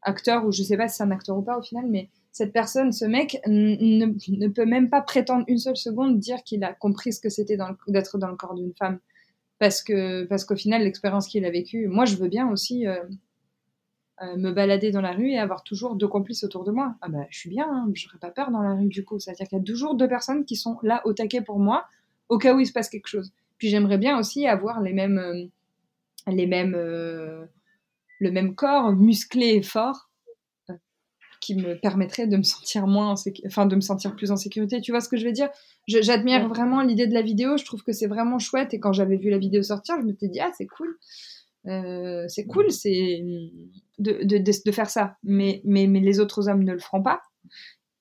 acteur 0.04 0.46
ou 0.46 0.52
je 0.52 0.62
ne 0.62 0.68
sais 0.68 0.78
pas 0.78 0.88
si 0.88 0.98
c'est 0.98 1.04
un 1.04 1.12
acteur 1.12 1.38
ou 1.38 1.42
pas 1.42 1.58
au 1.58 1.62
final, 1.64 1.86
mais 1.88 2.10
cette 2.32 2.54
personne, 2.54 2.92
ce 2.92 3.06
mec, 3.06 3.42
ne, 3.48 4.48
peut 4.48 4.66
même 4.66 4.90
pas 4.90 5.02
prétendre 5.02 5.44
une 5.48 5.58
seule 5.58 5.78
seconde 5.78 6.20
dire 6.20 6.44
qu'il 6.44 6.64
a 6.64 6.74
compris 6.74 7.14
ce 7.14 7.20
que 7.20 7.30
c'était 7.30 7.58
d'être 7.88 8.18
dans 8.18 8.30
le 8.30 8.36
corps 8.36 8.54
d'une 8.54 8.74
femme. 8.74 9.00
Parce 9.58 9.84
que 9.84 10.24
parce 10.24 10.44
qu'au 10.44 10.56
final, 10.56 10.84
l'expérience 10.84 11.28
qu'il 11.28 11.46
a 11.46 11.52
vécue, 11.52 11.88
moi 11.88 12.06
je 12.06 12.16
veux 12.16 12.30
bien 12.30 12.50
aussi 12.50 12.88
euh, 12.88 13.04
euh, 14.22 14.38
me 14.38 14.52
balader 14.52 14.92
dans 14.92 15.02
la 15.02 15.14
rue 15.14 15.32
et 15.32 15.40
avoir 15.40 15.64
toujours 15.64 15.96
deux 15.96 16.08
complices 16.08 16.44
autour 16.44 16.64
de 16.64 16.72
moi. 16.72 16.96
Ah 17.02 17.10
bah, 17.10 17.26
je 17.30 17.40
suis 17.40 17.50
bien, 17.50 17.68
hein, 17.68 17.90
je 17.94 18.06
n'aurais 18.06 18.20
pas 18.20 18.30
peur 18.30 18.52
dans 18.52 18.62
la 18.62 18.76
rue 18.76 18.88
du 18.88 19.04
coup. 19.04 19.20
C'est-à-dire 19.20 19.48
qu'il 19.48 19.58
y 19.58 19.62
a 19.62 19.64
toujours 19.64 19.96
deux 19.96 20.08
personnes 20.08 20.46
qui 20.46 20.56
sont 20.56 20.78
là 20.84 21.02
au 21.06 21.14
taquet 21.14 21.42
pour 21.42 21.60
moi, 21.60 21.86
au 22.30 22.38
cas 22.38 22.54
où 22.54 22.60
il 22.60 22.68
se 22.68 22.74
passe 22.74 22.90
quelque 22.90 23.08
chose. 23.08 23.32
Puis 23.58 23.70
j'aimerais 23.70 23.98
bien 23.98 24.20
aussi 24.20 24.48
avoir 24.48 24.82
les 24.82 24.94
mêmes, 24.94 25.18
euh, 25.18 25.46
les 26.28 26.46
mêmes, 26.46 26.76
euh, 26.76 27.46
le 28.20 28.32
même 28.32 28.54
corps 28.54 28.92
musclé 28.92 29.56
et 29.56 29.64
fort 29.64 30.12
qui 31.42 31.56
me 31.56 31.74
permettrait 31.74 32.28
de 32.28 32.38
me 32.38 32.44
sentir 32.44 32.86
moins, 32.86 33.16
enfin 33.48 33.66
de 33.66 33.76
me 33.76 33.82
sentir 33.82 34.16
plus 34.16 34.30
en 34.30 34.38
sécurité. 34.38 34.80
Tu 34.80 34.92
vois 34.92 35.02
ce 35.02 35.10
que 35.10 35.18
je 35.18 35.26
veux 35.26 35.32
dire? 35.32 35.50
J'admire 35.88 36.48
vraiment 36.48 36.82
l'idée 36.84 37.08
de 37.08 37.14
la 37.14 37.24
vidéo. 37.24 37.58
Je 37.58 37.66
trouve 37.66 37.84
que 37.84 37.92
c'est 37.92 38.06
vraiment 38.06 38.38
chouette. 38.38 38.76
Et 38.76 38.80
quand 38.80 38.94
j'avais 38.94 39.18
vu 39.18 39.32
la 39.32 39.40
vidéo 39.40 39.64
sortir, 39.64 39.96
je 40.00 40.06
me 40.06 40.14
suis 40.14 40.30
dit 40.30 40.40
ah 40.40 40.52
c'est 40.56 40.68
cool. 40.68 40.98
Euh, 41.68 42.26
c'est 42.28 42.46
cool, 42.46 42.72
c'est 42.72 43.24
de, 44.00 44.24
de, 44.24 44.38
de, 44.38 44.72
faire 44.72 44.90
ça. 44.90 45.18
Mais, 45.24 45.62
mais, 45.66 45.88
mais 45.88 46.00
les 46.00 46.20
autres 46.20 46.50
hommes 46.50 46.64
ne 46.64 46.74
le 46.74 46.80
feront 46.80 47.04
pas. 47.04 47.22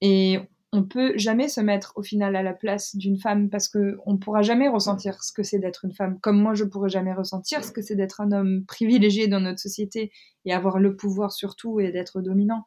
Et 0.01 0.39
on 0.73 0.85
peut 0.85 1.13
jamais 1.17 1.49
se 1.49 1.61
mettre 1.61 1.93
au 1.97 2.03
final 2.03 2.37
à 2.37 2.43
la 2.43 2.53
place 2.53 2.95
d'une 2.95 3.19
femme 3.19 3.51
parce 3.51 3.69
que 3.69 3.99
on 4.07 4.19
pourra 4.19 4.43
jamais 4.43 4.69
ressentir 4.69 5.23
ce 5.23 5.33
que 5.33 5.43
c'est 5.43 5.59
d'être 5.59 5.85
une 5.85 5.93
femme. 5.93 6.21
Comme 6.21 6.41
moi, 6.41 6.55
je 6.55 6.65
pourrais 6.65 6.89
jamais 6.89 7.13
ressentir 7.13 7.65
ce 7.65 7.73
que 7.73 7.83
c'est 7.83 7.97
d'être 7.97 8.21
un 8.21 8.31
homme 8.31 8.65
privilégié 8.67 9.27
dans 9.27 9.41
notre 9.41 9.59
société 9.59 10.13
et 10.45 10.53
avoir 10.53 10.79
le 10.79 10.95
pouvoir 10.95 11.33
sur 11.33 11.57
tout 11.57 11.81
et 11.81 11.91
d'être 11.91 12.21
dominant. 12.21 12.67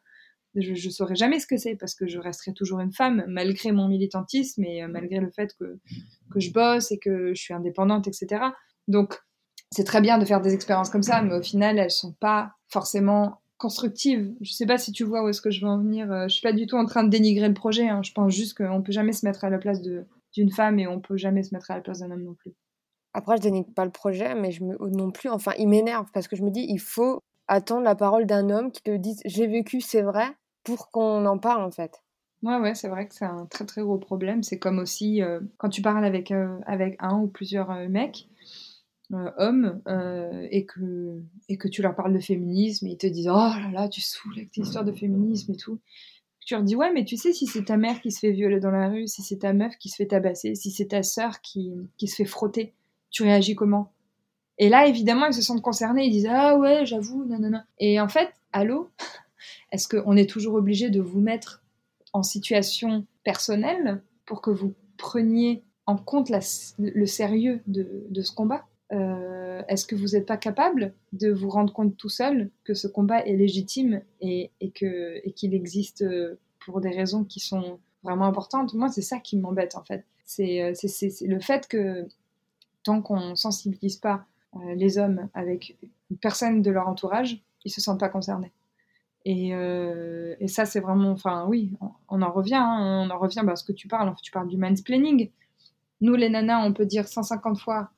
Je, 0.55 0.75
je 0.75 0.89
saurais 0.89 1.15
jamais 1.15 1.39
ce 1.39 1.47
que 1.47 1.57
c'est 1.57 1.75
parce 1.75 1.95
que 1.95 2.05
je 2.05 2.19
resterai 2.19 2.53
toujours 2.53 2.79
une 2.79 2.93
femme 2.93 3.23
malgré 3.27 3.71
mon 3.71 3.87
militantisme 3.87 4.63
et 4.63 4.83
euh, 4.83 4.87
malgré 4.87 5.19
le 5.19 5.31
fait 5.31 5.55
que, 5.57 5.79
que 6.29 6.39
je 6.39 6.51
bosse 6.51 6.91
et 6.91 6.99
que 6.99 7.33
je 7.33 7.41
suis 7.41 7.53
indépendante, 7.53 8.07
etc. 8.07 8.43
Donc, 8.87 9.17
c'est 9.73 9.83
très 9.83 10.01
bien 10.01 10.17
de 10.17 10.25
faire 10.25 10.41
des 10.41 10.53
expériences 10.53 10.89
comme 10.89 11.03
ça, 11.03 11.21
mais 11.21 11.33
au 11.33 11.41
final, 11.41 11.79
elles 11.79 11.91
sont 11.91 12.13
pas 12.13 12.53
forcément 12.67 13.41
constructives. 13.57 14.33
Je 14.41 14.51
sais 14.51 14.65
pas 14.65 14.77
si 14.77 14.91
tu 14.91 15.03
vois 15.03 15.23
où 15.23 15.29
est-ce 15.29 15.41
que 15.41 15.49
je 15.49 15.61
veux 15.61 15.71
en 15.71 15.79
venir. 15.79 16.11
Euh, 16.11 16.27
je 16.27 16.33
suis 16.33 16.41
pas 16.41 16.53
du 16.53 16.67
tout 16.67 16.75
en 16.75 16.85
train 16.85 17.03
de 17.03 17.09
dénigrer 17.09 17.47
le 17.47 17.53
projet. 17.53 17.87
Hein. 17.87 18.01
Je 18.03 18.11
pense 18.11 18.33
juste 18.33 18.57
qu'on 18.57 18.81
peut 18.81 18.91
jamais 18.91 19.13
se 19.13 19.25
mettre 19.25 19.43
à 19.45 19.49
la 19.49 19.57
place 19.57 19.81
d'une 19.81 20.51
femme 20.51 20.79
et 20.79 20.87
on 20.87 20.99
peut 20.99 21.17
jamais 21.17 21.43
se 21.43 21.55
mettre 21.55 21.71
à 21.71 21.75
la 21.75 21.81
place 21.81 21.99
d'un 21.99 22.11
homme 22.11 22.23
non 22.23 22.33
plus. 22.33 22.53
Après, 23.13 23.37
je 23.37 23.41
dénigre 23.41 23.71
pas 23.73 23.85
le 23.85 23.91
projet, 23.91 24.35
mais 24.35 24.51
je 24.51 24.63
me 24.63 24.77
non 24.89 25.11
plus. 25.11 25.29
Enfin, 25.29 25.53
il 25.57 25.69
m'énerve 25.69 26.07
parce 26.13 26.27
que 26.27 26.35
je 26.35 26.43
me 26.43 26.49
dis, 26.49 26.65
il 26.67 26.79
faut 26.79 27.21
attendre 27.47 27.83
la 27.83 27.95
parole 27.95 28.25
d'un 28.25 28.49
homme 28.49 28.71
qui 28.71 28.81
te 28.81 28.95
dise, 28.95 29.21
j'ai 29.25 29.47
vécu, 29.47 29.81
c'est 29.81 30.01
vrai, 30.01 30.27
pour 30.63 30.91
qu'on 30.91 31.25
en 31.25 31.37
parle 31.37 31.63
en 31.63 31.71
fait. 31.71 32.03
Ouais, 32.41 32.57
ouais, 32.57 32.75
c'est 32.75 32.89
vrai 32.89 33.07
que 33.07 33.15
c'est 33.15 33.25
un 33.25 33.45
très 33.45 33.65
très 33.65 33.81
gros 33.81 33.97
problème. 33.97 34.43
C'est 34.43 34.59
comme 34.59 34.79
aussi 34.79 35.21
euh, 35.21 35.39
quand 35.57 35.69
tu 35.69 35.81
parles 35.81 36.03
avec, 36.03 36.31
euh, 36.31 36.59
avec 36.65 36.97
un 36.99 37.17
ou 37.19 37.27
plusieurs 37.27 37.69
mecs, 37.87 38.27
hommes 39.37 39.81
euh, 39.87 40.47
et, 40.51 40.65
que, 40.65 41.19
et 41.49 41.57
que 41.57 41.67
tu 41.67 41.81
leur 41.81 41.95
parles 41.95 42.13
de 42.13 42.19
féminisme 42.19 42.87
et 42.87 42.91
ils 42.91 42.97
te 42.97 43.07
disent 43.07 43.29
Oh 43.29 43.35
là 43.35 43.69
là, 43.71 43.89
tu 43.89 44.01
saoules 44.01 44.33
avec 44.37 44.51
tes 44.51 44.61
histoires 44.61 44.85
de 44.85 44.91
féminisme 44.91 45.53
et 45.53 45.57
tout. 45.57 45.79
Tu 46.45 46.53
leur 46.53 46.63
dis 46.63 46.75
Ouais, 46.75 46.91
mais 46.93 47.05
tu 47.05 47.17
sais, 47.17 47.33
si 47.33 47.47
c'est 47.47 47.65
ta 47.65 47.77
mère 47.77 48.01
qui 48.01 48.11
se 48.11 48.19
fait 48.19 48.31
violer 48.31 48.59
dans 48.59 48.71
la 48.71 48.89
rue, 48.89 49.07
si 49.07 49.21
c'est 49.21 49.39
ta 49.39 49.53
meuf 49.53 49.77
qui 49.77 49.89
se 49.89 49.95
fait 49.95 50.07
tabasser, 50.07 50.55
si 50.55 50.71
c'est 50.71 50.87
ta 50.87 51.03
sœur 51.03 51.41
qui, 51.41 51.73
qui 51.97 52.07
se 52.07 52.15
fait 52.15 52.25
frotter, 52.25 52.73
tu 53.11 53.23
réagis 53.23 53.55
comment? 53.55 53.93
Et 54.57 54.69
là, 54.69 54.87
évidemment, 54.87 55.27
ils 55.27 55.33
se 55.33 55.41
sentent 55.41 55.61
concernés, 55.61 56.05
ils 56.05 56.11
disent 56.11 56.29
Ah 56.29 56.57
ouais, 56.57 56.85
j'avoue, 56.85 57.25
non. 57.25 57.61
Et 57.79 57.99
en 57.99 58.07
fait, 58.07 58.29
allô? 58.51 58.89
Est-ce 59.71 59.87
qu'on 59.87 60.15
est 60.15 60.29
toujours 60.29 60.53
obligé 60.53 60.89
de 60.89 61.01
vous 61.01 61.19
mettre 61.19 61.63
en 62.13 62.23
situation 62.23 63.05
personnelle 63.23 64.03
pour 64.25 64.41
que 64.41 64.51
vous 64.51 64.73
preniez 64.97 65.63
en 65.85 65.97
compte 65.97 66.31
le 66.77 67.05
sérieux 67.05 67.61
de, 67.67 68.05
de 68.09 68.21
ce 68.21 68.31
combat? 68.31 68.65
Euh, 68.93 69.63
est-ce 69.67 69.85
que 69.85 69.95
vous 69.95 70.09
n'êtes 70.09 70.25
pas 70.25 70.37
capable 70.37 70.93
de 71.13 71.31
vous 71.31 71.49
rendre 71.49 71.73
compte 71.73 71.97
tout 71.97 72.09
seul 72.09 72.51
que 72.63 72.73
ce 72.73 72.87
combat 72.87 73.25
est 73.25 73.35
légitime 73.35 74.01
et, 74.21 74.51
et 74.61 74.71
qu'il 74.71 75.53
existe 75.53 76.03
euh, 76.03 76.39
pour 76.65 76.79
des 76.81 76.89
raisons 76.89 77.23
qui 77.23 77.39
sont 77.39 77.79
vraiment 78.03 78.25
importantes? 78.25 78.73
Moi, 78.73 78.89
c'est 78.89 79.01
ça 79.01 79.19
qui 79.19 79.37
m'embête 79.37 79.75
en 79.75 79.83
fait. 79.83 80.05
C'est 80.25 80.61
euh, 80.61 80.73
le 81.21 81.39
fait 81.39 81.67
que 81.67 82.07
tant 82.83 83.01
qu'on 83.01 83.31
ne 83.31 83.35
sensibilise 83.35 83.97
pas 83.97 84.25
les 84.75 84.99
hommes 84.99 85.29
avec 85.33 85.77
une 86.11 86.17
personne 86.17 86.61
de 86.61 86.69
leur 86.69 86.87
entourage, 86.87 87.41
ils 87.65 87.71
se 87.71 87.81
sentent 87.81 87.99
pas 87.99 88.09
concernés. 88.09 88.51
Et, 89.25 89.51
ça, 90.47 90.65
c'est 90.65 90.81
vraiment, 90.81 91.09
enfin 91.09 91.47
oui, 91.47 91.73
on, 92.09 92.21
en 92.21 92.31
revient, 92.31 92.55
hein, 92.55 93.07
on 93.07 93.09
en 93.09 93.17
revient 93.17 93.41
à 93.47 93.55
ce 93.55 93.63
que 93.63 93.71
tu 93.71 93.87
parles, 93.87 94.13
tu 94.21 94.31
parles 94.31 94.49
du 94.49 94.57
mansplaining. 94.57 95.31
Nous, 96.01 96.13
les 96.13 96.29
nanas, 96.29 96.63
on 96.63 96.73
peut 96.73 96.85
dire 96.85 97.07
150 97.07 97.57
fois 97.57 97.89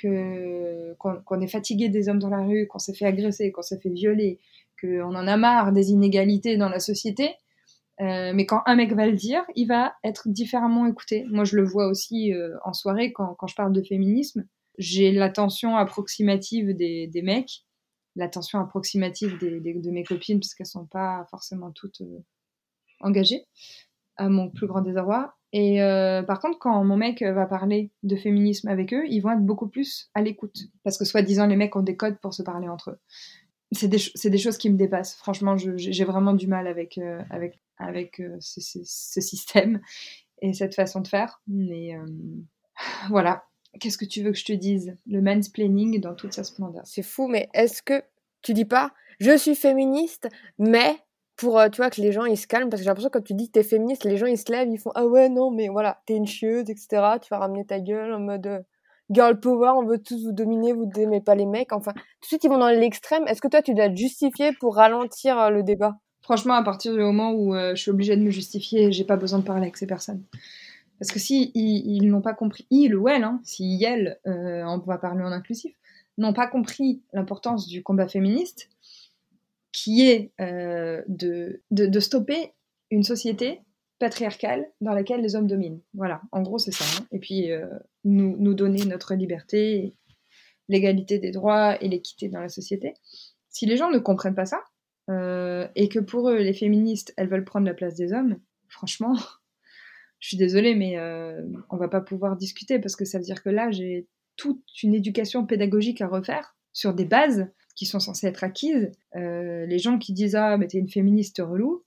qu'on 0.00 1.40
est 1.40 1.48
fatigué 1.48 1.88
des 1.88 2.08
hommes 2.08 2.18
dans 2.18 2.30
la 2.30 2.42
rue, 2.42 2.66
qu'on 2.66 2.78
s'est 2.78 2.94
fait 2.94 3.06
agresser, 3.06 3.52
qu'on 3.52 3.62
s'est 3.62 3.80
fait 3.80 3.90
violer, 3.90 4.38
qu'on 4.80 5.14
en 5.14 5.26
a 5.26 5.36
marre 5.36 5.72
des 5.72 5.90
inégalités 5.90 6.56
dans 6.56 6.68
la 6.68 6.80
société. 6.80 7.36
Euh, 8.00 8.32
mais 8.34 8.44
quand 8.44 8.62
un 8.66 8.74
mec 8.74 8.92
va 8.92 9.06
le 9.06 9.12
dire, 9.12 9.44
il 9.54 9.66
va 9.66 9.94
être 10.02 10.28
différemment 10.28 10.86
écouté. 10.86 11.24
Moi, 11.28 11.44
je 11.44 11.56
le 11.56 11.64
vois 11.64 11.86
aussi 11.86 12.32
euh, 12.32 12.56
en 12.64 12.72
soirée 12.72 13.12
quand, 13.12 13.36
je 13.46 13.54
parle 13.54 13.72
de 13.72 13.82
féminisme. 13.82 14.46
J'ai 14.78 15.12
l'attention 15.12 15.76
approximative 15.76 16.74
des, 16.74 17.22
mecs, 17.22 17.64
l'attention 18.16 18.58
approximative 18.58 19.38
de 19.38 19.90
mes 19.90 20.02
copines, 20.02 20.40
parce 20.40 20.54
qu'elles 20.54 20.66
sont 20.66 20.86
pas 20.86 21.26
forcément 21.30 21.70
toutes 21.70 22.00
euh, 22.00 22.18
engagées, 23.00 23.46
à 24.16 24.28
mon 24.28 24.50
plus 24.50 24.66
grand 24.66 24.80
désarroi. 24.80 25.36
Et 25.56 25.80
euh, 25.80 26.24
par 26.24 26.40
contre, 26.40 26.58
quand 26.58 26.82
mon 26.82 26.96
mec 26.96 27.22
va 27.22 27.46
parler 27.46 27.92
de 28.02 28.16
féminisme 28.16 28.66
avec 28.66 28.92
eux, 28.92 29.04
ils 29.06 29.20
vont 29.20 29.30
être 29.30 29.46
beaucoup 29.46 29.68
plus 29.68 30.10
à 30.12 30.20
l'écoute. 30.20 30.64
Parce 30.82 30.98
que 30.98 31.04
soi-disant, 31.04 31.46
les 31.46 31.54
mecs 31.54 31.76
ont 31.76 31.82
des 31.82 31.96
codes 31.96 32.18
pour 32.18 32.34
se 32.34 32.42
parler 32.42 32.68
entre 32.68 32.90
eux. 32.90 32.98
C'est 33.70 33.86
des, 33.86 33.98
des, 34.24 34.38
choses 34.38 34.58
qui 34.58 34.68
me 34.68 34.76
dépassent. 34.76 35.14
Franchement, 35.14 35.56
j'ai 35.56 36.04
vraiment 36.04 36.32
du 36.32 36.48
mal 36.48 36.66
avec, 36.66 36.98
euh, 36.98 37.22
avec, 37.30 37.60
avec 37.78 38.18
euh, 38.18 38.36
ce, 38.40 38.60
ce, 38.60 39.20
système 39.20 39.80
et 40.42 40.52
cette 40.54 40.74
façon 40.74 41.00
de 41.00 41.06
faire. 41.06 41.40
Mais 41.46 41.92
voilà. 43.08 43.44
Qu'est-ce 43.78 43.98
que 43.98 44.04
tu 44.04 44.24
veux 44.24 44.32
que 44.32 44.38
je 44.38 44.44
te 44.44 44.52
dise? 44.52 44.96
Le 45.06 45.20
mansplaining 45.20 46.00
dans 46.00 46.16
toute 46.16 46.32
sa 46.32 46.42
splendeur. 46.42 46.82
C'est 46.84 47.04
fou, 47.04 47.28
mais 47.28 47.48
est-ce 47.54 47.80
que 47.80 48.02
Tu 48.42 48.54
dis 48.54 48.64
pas, 48.64 48.92
je 49.20 49.36
suis 49.36 49.54
féministe, 49.54 50.28
mais 50.58 50.96
pour, 51.36 51.60
tu 51.72 51.78
vois, 51.78 51.90
que 51.90 52.00
les 52.00 52.12
gens, 52.12 52.24
ils 52.24 52.36
se 52.36 52.46
calment, 52.46 52.70
parce 52.70 52.80
que 52.80 52.84
j'ai 52.84 52.90
l'impression 52.90 53.10
que 53.10 53.18
quand 53.18 53.24
tu 53.24 53.34
dis 53.34 53.48
que 53.48 53.52
t'es 53.52 53.62
féministe, 53.62 54.04
les 54.04 54.16
gens, 54.16 54.26
ils 54.26 54.38
se 54.38 54.50
lèvent, 54.50 54.68
ils 54.68 54.78
font, 54.78 54.92
ah 54.94 55.06
ouais, 55.06 55.28
non, 55.28 55.50
mais 55.50 55.68
voilà, 55.68 56.00
t'es 56.06 56.14
une 56.14 56.26
chieuse, 56.26 56.70
etc. 56.70 56.86
Tu 57.20 57.28
vas 57.30 57.38
ramener 57.38 57.64
ta 57.64 57.80
gueule 57.80 58.12
en 58.12 58.20
mode, 58.20 58.64
girl 59.10 59.38
power, 59.38 59.72
on 59.76 59.84
veut 59.84 59.98
tous 59.98 60.24
vous 60.24 60.32
dominer, 60.32 60.72
vous 60.72 60.86
n'aimez 60.96 61.20
pas 61.20 61.34
les 61.34 61.46
mecs. 61.46 61.72
Enfin, 61.72 61.92
tout 61.92 62.00
de 62.22 62.26
suite, 62.26 62.44
ils 62.44 62.50
vont 62.50 62.58
dans 62.58 62.68
l'extrême. 62.68 63.26
Est-ce 63.26 63.40
que 63.40 63.48
toi, 63.48 63.62
tu 63.62 63.74
dois 63.74 63.88
te 63.88 63.96
justifier 63.96 64.52
pour 64.60 64.76
ralentir 64.76 65.38
euh, 65.38 65.50
le 65.50 65.62
débat? 65.62 65.96
Franchement, 66.22 66.54
à 66.54 66.62
partir 66.62 66.92
du 66.94 67.00
moment 67.00 67.32
où 67.32 67.54
euh, 67.54 67.74
je 67.74 67.82
suis 67.82 67.90
obligée 67.90 68.16
de 68.16 68.22
me 68.22 68.30
justifier, 68.30 68.92
j'ai 68.92 69.04
pas 69.04 69.16
besoin 69.16 69.40
de 69.40 69.44
parler 69.44 69.62
avec 69.62 69.76
ces 69.76 69.86
personnes. 69.86 70.22
Parce 70.98 71.10
que 71.10 71.18
si 71.18 71.50
ils, 71.54 72.08
n'ont 72.08 72.22
pas 72.22 72.34
compris, 72.34 72.66
ils 72.70 72.94
ou 72.94 73.08
elle, 73.08 73.24
hein, 73.24 73.40
si 73.42 73.82
elle, 73.84 74.18
euh, 74.26 74.62
on 74.64 74.78
va 74.78 74.96
parler 74.96 75.22
en 75.22 75.32
inclusif, 75.32 75.74
n'ont 76.16 76.32
pas 76.32 76.46
compris 76.46 77.02
l'importance 77.12 77.66
du 77.66 77.82
combat 77.82 78.08
féministe, 78.08 78.70
qui 79.74 80.08
est 80.08 80.32
de, 80.38 81.60
de, 81.70 82.00
stopper 82.00 82.52
une 82.90 83.02
société 83.02 83.60
patriarcale 83.98 84.70
dans 84.80 84.92
laquelle 84.94 85.20
les 85.20 85.34
hommes 85.34 85.48
dominent. 85.48 85.80
Voilà, 85.94 86.22
en 86.30 86.42
gros, 86.42 86.58
c'est 86.58 86.70
ça. 86.70 86.84
Hein. 86.84 87.06
Et 87.10 87.18
puis, 87.18 87.48
nous, 88.04 88.36
nous 88.38 88.54
donner 88.54 88.84
notre 88.84 89.14
liberté, 89.14 89.96
l'égalité 90.68 91.18
des 91.18 91.32
droits 91.32 91.82
et 91.82 91.88
l'équité 91.88 92.28
dans 92.28 92.40
la 92.40 92.48
société. 92.48 92.94
Si 93.50 93.66
les 93.66 93.76
gens 93.76 93.90
ne 93.90 93.98
comprennent 93.98 94.34
pas 94.34 94.46
ça, 94.46 94.62
euh, 95.10 95.68
et 95.74 95.88
que 95.88 95.98
pour 95.98 96.30
eux, 96.30 96.38
les 96.38 96.54
féministes, 96.54 97.12
elles 97.16 97.28
veulent 97.28 97.44
prendre 97.44 97.66
la 97.66 97.74
place 97.74 97.94
des 97.94 98.12
hommes, 98.12 98.38
franchement, 98.68 99.14
je 100.18 100.28
suis 100.28 100.36
désolée, 100.36 100.74
mais 100.74 100.98
euh, 100.98 101.42
on 101.70 101.76
va 101.76 101.88
pas 101.88 102.00
pouvoir 102.00 102.36
discuter 102.36 102.78
parce 102.78 102.96
que 102.96 103.04
ça 103.04 103.18
veut 103.18 103.24
dire 103.24 103.42
que 103.42 103.50
là, 103.50 103.70
j'ai 103.70 104.08
toute 104.36 104.64
une 104.82 104.94
éducation 104.94 105.46
pédagogique 105.46 106.00
à 106.00 106.08
refaire 106.08 106.56
sur 106.72 106.94
des 106.94 107.04
bases 107.04 107.46
qui 107.74 107.86
sont 107.86 108.00
censées 108.00 108.26
être 108.26 108.44
acquises. 108.44 108.92
Euh, 109.16 109.66
les 109.66 109.78
gens 109.78 109.98
qui 109.98 110.12
disent 110.12 110.36
Ah, 110.36 110.56
mais 110.56 110.66
t'es 110.66 110.78
une 110.78 110.88
féministe 110.88 111.38
relou, 111.38 111.84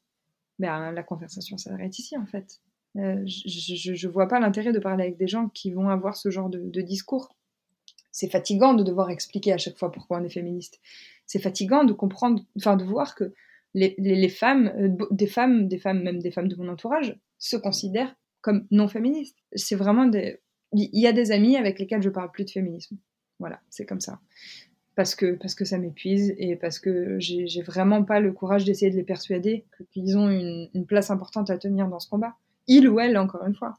ben, 0.59 0.91
la 0.91 1.03
conversation 1.03 1.57
s'arrête 1.57 1.97
ici 1.99 2.17
en 2.17 2.25
fait. 2.25 2.59
Euh, 2.97 3.21
je 3.25 4.07
ne 4.07 4.11
vois 4.11 4.27
pas 4.27 4.39
l'intérêt 4.39 4.71
de 4.71 4.79
parler 4.79 5.03
avec 5.03 5.17
des 5.17 5.27
gens 5.27 5.49
qui 5.49 5.71
vont 5.71 5.89
avoir 5.89 6.15
ce 6.15 6.29
genre 6.31 6.49
de, 6.49 6.81
discours. 6.81 7.35
C'est 8.11 8.29
fatigant 8.29 8.73
de 8.73 8.83
devoir 8.83 9.11
expliquer 9.11 9.53
à 9.53 9.57
chaque 9.57 9.77
fois 9.77 9.91
pourquoi 9.91 10.19
on 10.19 10.23
est 10.23 10.29
féministe. 10.29 10.79
C'est 11.27 11.39
fatigant 11.39 11.83
de 11.83 11.93
comprendre, 11.93 12.43
enfin 12.57 12.75
de 12.75 12.83
voir 12.83 13.13
que 13.13 13.33
les, 13.75 14.29
femmes, 14.29 14.73
euh, 14.79 14.89
des 15.11 15.27
femmes, 15.27 15.67
des 15.67 15.77
femmes, 15.77 16.01
même 16.01 16.19
des 16.19 16.31
femmes 16.31 16.47
de 16.47 16.55
mon 16.55 16.67
entourage, 16.67 17.15
se 17.37 17.55
considèrent 17.57 18.15
comme 18.41 18.65
non 18.71 18.87
féministes. 18.87 19.37
C'est 19.53 19.75
vraiment 19.75 20.05
des. 20.05 20.39
Il 20.73 20.99
y 20.99 21.07
a 21.07 21.13
des 21.13 21.31
amis 21.31 21.55
avec 21.55 21.79
lesquels 21.79 22.01
je 22.01 22.09
parle 22.09 22.31
plus 22.31 22.45
de 22.45 22.49
féminisme. 22.49 22.97
Voilà, 23.39 23.61
c'est 23.69 23.85
comme 23.85 24.01
ça. 24.01 24.19
Parce 24.97 25.15
que, 25.15 25.35
parce 25.35 25.55
que 25.55 25.63
ça 25.63 25.77
m'épuise 25.77 26.35
et 26.37 26.57
parce 26.57 26.79
que 26.79 27.17
j'ai 27.19 27.61
vraiment 27.61 28.03
pas 28.03 28.19
le 28.19 28.33
courage 28.33 28.65
d'essayer 28.65 28.91
de 28.91 28.97
les 28.97 29.03
persuader 29.03 29.63
qu'ils 29.93 30.17
ont 30.17 30.29
une 30.29 30.85
place 30.85 31.09
importante 31.09 31.49
à 31.49 31.57
tenir 31.57 31.87
dans 31.87 31.99
ce 31.99 32.09
combat 32.09 32.35
il 32.67 32.87
ou 32.87 32.99
elle, 32.99 33.17
encore 33.17 33.45
une 33.45 33.55
fois. 33.55 33.77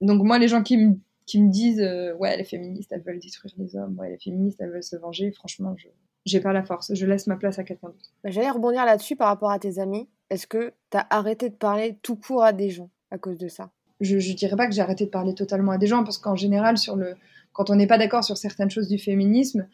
Donc 0.00 0.22
moi, 0.22 0.38
les 0.38 0.48
gens 0.48 0.62
qui 0.62 0.76
me, 0.78 0.94
qui 1.26 1.40
me 1.40 1.50
disent 1.50 1.80
euh, 1.80 2.14
ouais, 2.14 2.36
les 2.36 2.44
féministes, 2.44 2.90
elles 2.92 3.02
veulent 3.02 3.20
détruire 3.20 3.54
les 3.58 3.76
hommes, 3.76 3.98
ouais, 3.98 4.10
les 4.10 4.18
féministes, 4.18 4.60
elles 4.60 4.70
veulent 4.70 4.82
se 4.82 4.96
venger, 4.96 5.30
franchement, 5.32 5.74
je 5.76 5.88
j'ai 6.26 6.40
pas 6.40 6.52
la 6.52 6.62
force. 6.62 6.94
Je 6.94 7.06
laisse 7.06 7.26
ma 7.26 7.36
place 7.36 7.58
à 7.58 7.64
quelqu'un 7.64 7.88
d'autre. 7.88 8.12
Bah, 8.22 8.30
j'allais 8.30 8.50
rebondir 8.50 8.84
là-dessus 8.84 9.16
par 9.16 9.28
rapport 9.28 9.50
à 9.50 9.58
tes 9.58 9.78
amis. 9.78 10.06
Est-ce 10.28 10.46
que 10.46 10.74
tu 10.90 10.98
as 10.98 11.06
arrêté 11.08 11.48
de 11.48 11.54
parler 11.54 11.96
tout 12.02 12.16
court 12.16 12.44
à 12.44 12.52
des 12.52 12.68
gens 12.68 12.90
à 13.10 13.16
cause 13.16 13.38
de 13.38 13.48
ça? 13.48 13.70
Je, 14.00 14.18
je 14.18 14.34
dirais 14.34 14.56
pas 14.56 14.66
que 14.66 14.74
j'ai 14.74 14.82
arrêté 14.82 15.06
de 15.06 15.10
parler 15.10 15.34
totalement 15.34 15.72
à 15.72 15.78
des 15.78 15.86
gens, 15.86 16.04
parce 16.04 16.18
qu'en 16.18 16.36
général, 16.36 16.76
sur 16.76 16.94
le, 16.94 17.14
quand 17.52 17.70
on 17.70 17.74
n'est 17.74 17.86
pas 17.86 17.96
d'accord 17.96 18.22
sur 18.22 18.36
certaines 18.36 18.70
choses 18.70 18.88
du 18.88 18.98
féminisme, 18.98 19.66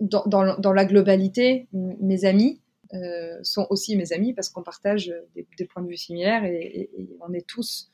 dans, 0.00 0.72
la 0.72 0.84
globalité, 0.84 1.68
mes 1.72 2.24
amis, 2.24 2.60
euh, 2.92 3.38
sont 3.42 3.66
aussi 3.70 3.96
mes 3.96 4.12
amis 4.12 4.32
parce 4.32 4.48
qu'on 4.48 4.62
partage 4.62 5.14
des, 5.34 5.64
points 5.66 5.82
de 5.82 5.88
vue 5.88 5.96
similaires 5.96 6.44
et, 6.44 6.90
on 7.20 7.32
est 7.32 7.46
tous 7.46 7.90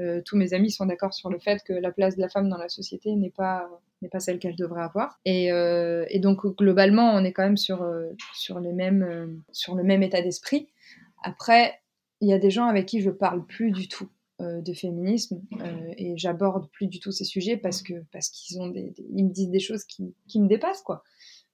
euh, 0.00 0.22
tous 0.24 0.36
mes 0.36 0.54
amis 0.54 0.70
sont 0.70 0.86
d'accord 0.86 1.12
sur 1.12 1.28
le 1.28 1.38
fait 1.38 1.62
que 1.62 1.72
la 1.72 1.92
place 1.92 2.16
de 2.16 2.22
la 2.22 2.28
femme 2.28 2.48
dans 2.48 2.56
la 2.56 2.68
société 2.68 3.14
n'est 3.14 3.30
pas 3.30 3.68
n'est 4.00 4.08
pas 4.08 4.20
celle 4.20 4.38
qu'elle 4.38 4.56
devrait 4.56 4.82
avoir. 4.82 5.20
Et, 5.24 5.52
euh, 5.52 6.04
donc 6.16 6.46
globalement, 6.56 7.12
on 7.14 7.24
est 7.24 7.32
quand 7.32 7.44
même 7.44 7.58
sur 7.58 7.82
euh, 7.82 8.10
sur 8.34 8.58
les 8.58 8.72
mêmes 8.72 9.42
sur 9.52 9.74
le 9.74 9.82
même 9.82 10.02
état 10.02 10.22
d'esprit. 10.22 10.68
Après, 11.22 11.80
il 12.20 12.28
y 12.28 12.32
a 12.32 12.38
des 12.38 12.50
gens 12.50 12.66
avec 12.66 12.86
qui 12.86 13.00
je 13.00 13.10
parle 13.10 13.44
plus 13.46 13.70
du 13.70 13.88
tout 13.88 14.08
de 14.40 14.72
féminisme 14.72 15.40
et 15.96 16.14
j'aborde 16.16 16.68
plus 16.72 16.88
du 16.88 16.98
tout 16.98 17.12
ces 17.12 17.22
sujets 17.22 17.56
parce 17.56 17.80
que 17.80 17.94
parce 18.10 18.28
qu'ils 18.28 18.60
ont 18.60 18.66
des, 18.66 18.92
ils 19.14 19.24
me 19.24 19.30
disent 19.30 19.50
des 19.50 19.60
choses 19.60 19.84
qui, 19.84 20.16
qui 20.26 20.40
me 20.40 20.48
dépassent 20.48 20.82
quoi. 20.82 21.04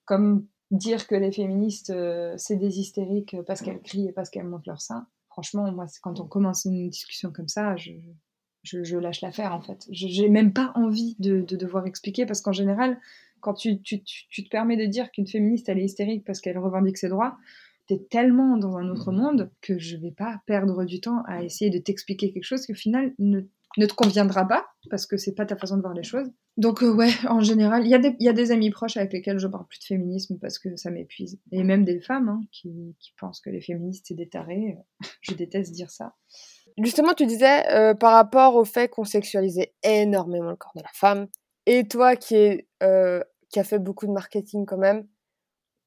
Comme 0.08 0.46
dire 0.70 1.06
que 1.06 1.14
les 1.14 1.30
féministes 1.30 1.92
c'est 2.36 2.56
des 2.56 2.80
hystériques 2.80 3.36
parce 3.46 3.60
qu'elles 3.62 3.82
crient 3.82 4.08
et 4.08 4.12
parce 4.12 4.30
qu'elles 4.30 4.48
montent 4.48 4.66
leur 4.66 4.80
sein. 4.80 5.06
Franchement, 5.28 5.70
moi, 5.70 5.86
quand 6.02 6.18
on 6.18 6.26
commence 6.26 6.64
une 6.64 6.88
discussion 6.88 7.30
comme 7.30 7.46
ça, 7.46 7.76
je, 7.76 7.92
je, 8.64 8.96
lâche 8.96 9.20
l'affaire 9.20 9.52
en 9.52 9.60
fait. 9.60 9.86
Je 9.90 10.22
n'ai 10.22 10.28
même 10.28 10.52
pas 10.52 10.72
envie 10.74 11.16
de, 11.18 11.40
devoir 11.42 11.86
expliquer 11.86 12.26
parce 12.26 12.40
qu'en 12.40 12.52
général, 12.52 12.98
quand 13.40 13.54
tu, 13.54 13.80
te 13.80 14.48
permets 14.50 14.76
de 14.76 14.86
dire 14.86 15.10
qu'une 15.10 15.26
féministe 15.26 15.68
elle 15.68 15.78
est 15.78 15.84
hystérique 15.84 16.24
parce 16.24 16.40
qu'elle 16.40 16.58
revendique 16.58 16.98
ses 16.98 17.08
droits, 17.08 17.36
tu 17.86 17.94
es 17.94 17.98
tellement 18.10 18.56
dans 18.56 18.76
un 18.76 18.88
autre 18.88 19.12
monde 19.12 19.50
que 19.60 19.78
je 19.78 19.96
vais 19.96 20.10
pas 20.10 20.42
perdre 20.46 20.84
du 20.84 21.00
temps 21.00 21.22
à 21.26 21.42
essayer 21.42 21.70
de 21.70 21.78
t'expliquer 21.78 22.32
quelque 22.32 22.44
chose 22.44 22.66
qui 22.66 22.72
au 22.72 22.76
final 22.76 23.14
ne, 23.18 23.42
te 23.86 23.94
conviendra 23.94 24.46
pas 24.46 24.66
parce 24.90 25.06
que 25.06 25.16
c'est 25.16 25.34
pas 25.34 25.46
ta 25.46 25.56
façon 25.56 25.76
de 25.76 25.82
voir 25.82 25.94
les 25.94 26.02
choses. 26.02 26.28
Donc 26.56 26.82
euh, 26.82 26.92
ouais, 26.92 27.10
en 27.28 27.40
général, 27.40 27.86
il 27.86 27.90
y, 27.90 28.28
a 28.28 28.32
des 28.32 28.50
amis 28.50 28.70
proches 28.70 28.96
avec 28.96 29.12
lesquels 29.12 29.38
je 29.38 29.46
parle 29.46 29.66
plus 29.66 29.78
de 29.78 29.84
féminisme 29.84 30.38
parce 30.40 30.58
que 30.58 30.74
ça 30.76 30.90
m'épuise. 30.90 31.38
Et 31.52 31.62
même 31.62 31.84
des 31.84 32.00
femmes 32.00 32.28
hein, 32.28 32.40
qui, 32.50 32.96
qui, 32.98 33.12
pensent 33.18 33.40
que 33.40 33.50
les 33.50 33.60
féministes 33.60 34.06
c'est 34.08 34.14
des 34.14 34.28
tarés. 34.28 34.76
je 35.20 35.34
déteste 35.34 35.72
dire 35.72 35.90
ça. 35.90 36.14
Justement, 36.82 37.14
tu 37.14 37.26
disais 37.26 37.68
euh, 37.72 37.94
par 37.94 38.12
rapport 38.12 38.54
au 38.54 38.64
fait 38.64 38.88
qu'on 38.88 39.04
sexualisait 39.04 39.74
énormément 39.82 40.50
le 40.50 40.56
corps 40.56 40.74
de 40.76 40.82
la 40.82 40.90
femme, 40.92 41.26
et 41.66 41.86
toi 41.86 42.16
qui, 42.16 42.36
est, 42.36 42.68
euh, 42.82 43.22
qui 43.50 43.58
a 43.58 43.64
fait 43.64 43.78
beaucoup 43.78 44.06
de 44.06 44.12
marketing 44.12 44.64
quand 44.64 44.78
même, 44.78 45.06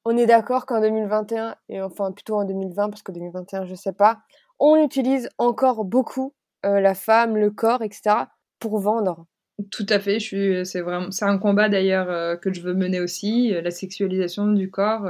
on 0.04 0.16
est 0.16 0.26
d'accord 0.26 0.66
qu'en 0.66 0.80
2021, 0.80 1.56
et 1.68 1.80
enfin 1.80 2.12
plutôt 2.12 2.36
en 2.36 2.44
2020, 2.44 2.90
parce 2.90 3.02
que 3.02 3.12
2021, 3.12 3.66
je 3.66 3.74
sais 3.74 3.92
pas, 3.92 4.18
on 4.58 4.76
utilise 4.76 5.28
encore 5.38 5.84
beaucoup 5.84 6.34
euh, 6.64 6.80
la 6.80 6.94
femme, 6.94 7.36
le 7.36 7.50
corps, 7.50 7.82
etc., 7.82 8.16
pour 8.58 8.78
vendre. 8.78 9.26
Tout 9.70 9.86
à 9.88 10.00
fait, 10.00 10.18
c'est 10.20 10.80
vraiment, 10.80 11.08
un 11.20 11.38
combat 11.38 11.68
d'ailleurs 11.68 12.40
que 12.40 12.52
je 12.52 12.62
veux 12.62 12.74
mener 12.74 13.00
aussi, 13.00 13.50
la 13.50 13.70
sexualisation 13.70 14.48
du 14.48 14.70
corps, 14.70 15.08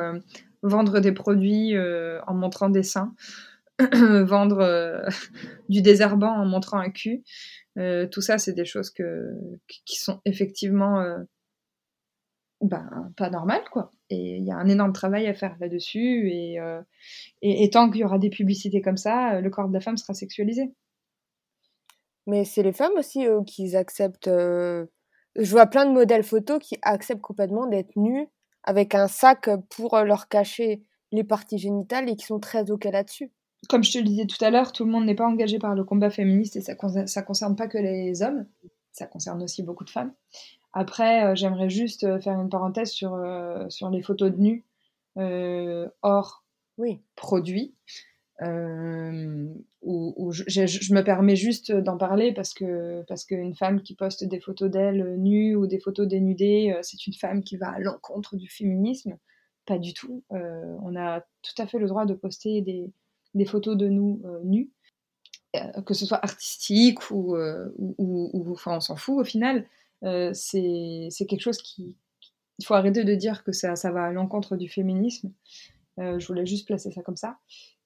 vendre 0.63 1.01
des 1.01 1.13
produits 1.13 1.75
en 2.27 2.35
montrant 2.35 2.69
des 2.69 2.83
seins. 2.83 3.15
vendre 4.25 4.61
euh, 4.61 5.07
du 5.69 5.83
désherbant 5.83 6.33
en 6.33 6.45
montrant 6.45 6.79
un 6.79 6.91
cul. 6.91 7.23
Euh, 7.79 8.07
tout 8.07 8.21
ça, 8.21 8.39
c'est 8.39 8.53
des 8.53 8.65
choses 8.65 8.91
qui 8.91 9.97
sont 9.97 10.21
effectivement 10.25 11.01
euh, 11.01 11.19
ben, 12.61 13.13
pas 13.17 13.31
normales, 13.31 13.65
quoi. 13.71 13.91
Et 14.11 14.37
il 14.37 14.45
y 14.45 14.51
a 14.51 14.57
un 14.57 14.69
énorme 14.69 14.93
travail 14.93 15.27
à 15.27 15.35
faire 15.35 15.57
là-dessus. 15.59 16.31
Et, 16.31 17.71
tant 17.71 17.91
qu'il 17.91 18.03
y 18.03 18.05
aura 18.05 18.19
des 18.19 18.31
publicités 18.31 18.83
comme 18.83 18.99
ça, 18.99 19.41
le 19.41 19.51
corps 19.51 19.69
de 19.69 19.75
la 19.75 19.81
femme 19.81 19.97
sera 19.97 20.15
sexualisé. 20.15 20.71
Mais 22.27 22.45
c'est 22.45 22.63
les 22.63 22.73
femmes 22.73 22.93
aussi 22.97 23.27
qui 23.47 23.75
acceptent. 23.77 24.29
Je 24.29 24.87
vois 25.51 25.67
plein 25.67 25.87
de 25.87 25.93
modèles 25.93 26.23
photos 26.23 26.59
qui 26.61 26.77
acceptent 26.83 27.21
complètement 27.21 27.67
d'être 27.67 27.97
nues 27.97 28.29
avec 28.65 28.95
un 28.95 29.09
sac 29.09 29.51
pour 29.71 29.99
leur 29.99 30.29
cacher 30.29 30.83
les 31.11 31.25
parties 31.25 31.59
génitales 31.59 32.09
et 32.09 32.17
qui 32.17 32.27
sont 32.27 32.39
très 32.39 32.71
OK 32.71 32.85
là-dessus 32.85 33.33
comme 33.69 33.85
je 33.85 33.93
te 33.93 33.99
le 33.99 34.05
disais 34.05 34.27
tout 34.27 34.43
à 34.45 34.51
l'heure, 34.51 34.73
tout 34.73 34.85
le 34.85 34.91
monde 34.91 35.05
n'est 35.05 35.15
pas 35.15 35.27
engagé 35.27 35.59
par 35.59 35.75
le 35.75 35.85
combat 35.85 36.11
féministe 36.11 36.57
et 36.57 36.61
ça 36.61 36.73
ne 36.75 37.23
concerne 37.23 37.57
pas 37.57 37.69
que 37.69 37.79
les 37.79 38.23
hommes, 38.23 38.47
ça 38.93 39.07
concerne 39.07 39.43
aussi 39.43 39.63
beaucoup 39.63 39.85
de 39.85 39.91
femmes. 39.91 40.13
Après, 40.73 41.25
euh, 41.25 41.35
j'aimerais 41.35 41.71
juste 41.71 42.05
euh, 42.05 42.21
faire 42.21 42.41
une 42.41 42.49
parenthèse 42.49 42.91
sur, 42.91 43.15
euh, 43.15 43.69
sur 43.69 43.91
les 43.91 44.03
photos 44.03 44.33
de 44.33 44.39
nus 44.39 44.67
hors 46.03 46.45
oui. 46.79 47.03
Produits. 48.43 49.65
où, 49.83 50.33
je, 50.33 50.95
me 50.95 51.03
permets 51.03 51.37
juste 51.37 51.73
d'en 51.73 51.97
parler 51.97 52.33
parce 52.33 52.55
que 52.55 53.03
parce 53.09 53.25
qu'une 53.25 53.55
femme 53.55 53.83
qui 53.83 53.95
poste 53.95 54.25
des 54.25 54.41
photos 54.41 54.71
d'elle 54.71 55.17
nues 55.19 55.57
ou 55.57 55.67
des 55.67 55.81
photos 55.81 56.07
dénudées, 56.07 56.77
c'est 56.83 57.07
une 57.07 57.15
femme 57.15 57.43
qui 57.43 57.57
va 57.57 57.71
à 57.71 57.79
l'encontre 57.79 58.37
du 58.37 58.49
féminisme. 58.49 59.17
Pas 59.67 59.79
du 59.79 59.95
tout. 59.95 60.25
on 60.31 60.97
a 60.97 61.21
tout 61.43 61.63
à 61.63 61.67
fait 61.67 61.79
le 61.79 61.87
droit 61.87 62.05
de 62.05 62.15
poster 62.15 62.63
des, 62.63 62.93
des 63.35 63.45
photos 63.45 63.77
de 63.77 63.89
nous 63.89 64.21
euh, 64.25 64.41
nus, 64.45 64.71
euh, 65.57 65.83
que 65.83 65.95
ce 65.95 66.07
soit 66.07 66.23
artistique 66.23 67.11
ou, 67.11 67.37
euh, 67.37 67.73
ou, 67.79 68.53
enfin 68.53 68.77
on 68.77 68.81
s'en 68.81 68.97
fout 68.97 69.19
au 69.19 69.25
final, 69.25 69.67
c'est 70.33 71.27
quelque 71.29 71.41
chose 71.41 71.59
qui... 71.59 71.97
Il 72.59 72.67
faut 72.67 72.75
arrêter 72.75 73.05
de 73.05 73.15
dire 73.15 73.45
que 73.45 73.53
ça, 73.53 73.77
ça 73.77 73.91
va 73.91 74.05
à 74.05 74.13
l'encontre 74.13 74.57
du 74.57 74.69
féminisme. 74.69 75.33
je 75.99 76.27
voulais 76.27 76.47
juste 76.47 76.67
placer 76.67 76.93
ça 76.93 77.03
comme 77.03 77.17
ça. 77.17 77.39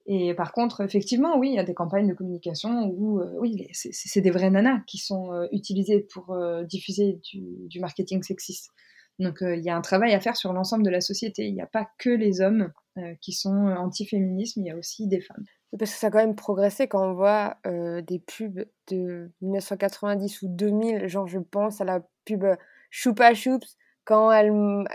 Et 0.09 0.33
par 0.33 0.53
contre, 0.53 0.81
effectivement, 0.81 1.37
oui, 1.37 1.49
il 1.49 1.55
y 1.55 1.59
a 1.59 1.63
des 1.63 1.73
campagnes 1.73 2.07
de 2.07 2.13
communication 2.13 2.87
où, 2.87 3.21
oui, 3.39 3.67
c'est 3.73 4.21
des 4.21 4.31
vraies 4.31 4.49
nanas 4.49 4.79
qui 4.87 4.97
sont 4.97 5.47
utilisées 5.51 5.99
pour 5.99 6.33
diffuser 6.65 7.19
du, 7.29 7.67
du, 7.67 7.81
marketing 7.81 8.23
sexiste. 8.23 8.71
Donc 9.19 9.39
il 9.41 9.59
y 9.59 9.69
a 9.69 9.75
un 9.75 9.81
travail 9.81 10.13
à 10.13 10.21
faire 10.21 10.37
sur 10.37 10.53
l'ensemble 10.53 10.83
de 10.83 10.89
la 10.89 11.01
société. 11.01 11.47
Il 11.47 11.53
n'y 11.53 11.61
a 11.61 11.67
pas 11.67 11.89
que 11.97 12.09
les 12.09 12.39
hommes 12.39 12.71
qui 13.19 13.33
sont 13.33 13.67
anti-féminisme, 13.67 14.61
il 14.61 14.67
y 14.67 14.71
a 14.71 14.77
aussi 14.77 15.07
des 15.07 15.19
femmes. 15.19 15.43
Parce 15.77 15.91
que 15.91 15.97
ça 15.97 16.07
a 16.07 16.09
quand 16.09 16.19
même 16.19 16.35
progressé 16.35 16.87
quand 16.87 17.05
on 17.05 17.13
voit 17.13 17.57
des 17.65 18.19
pubs 18.19 18.65
de 18.89 19.29
1990 19.41 20.41
ou 20.43 20.47
2000, 20.47 21.07
genre 21.07 21.27
je 21.27 21.39
pense 21.39 21.81
à 21.81 21.83
la 21.83 22.01
pub 22.23 22.45
Choupa 22.89 23.33
Choups, 23.33 23.75
quand 24.05 24.31
elle, 24.31 24.51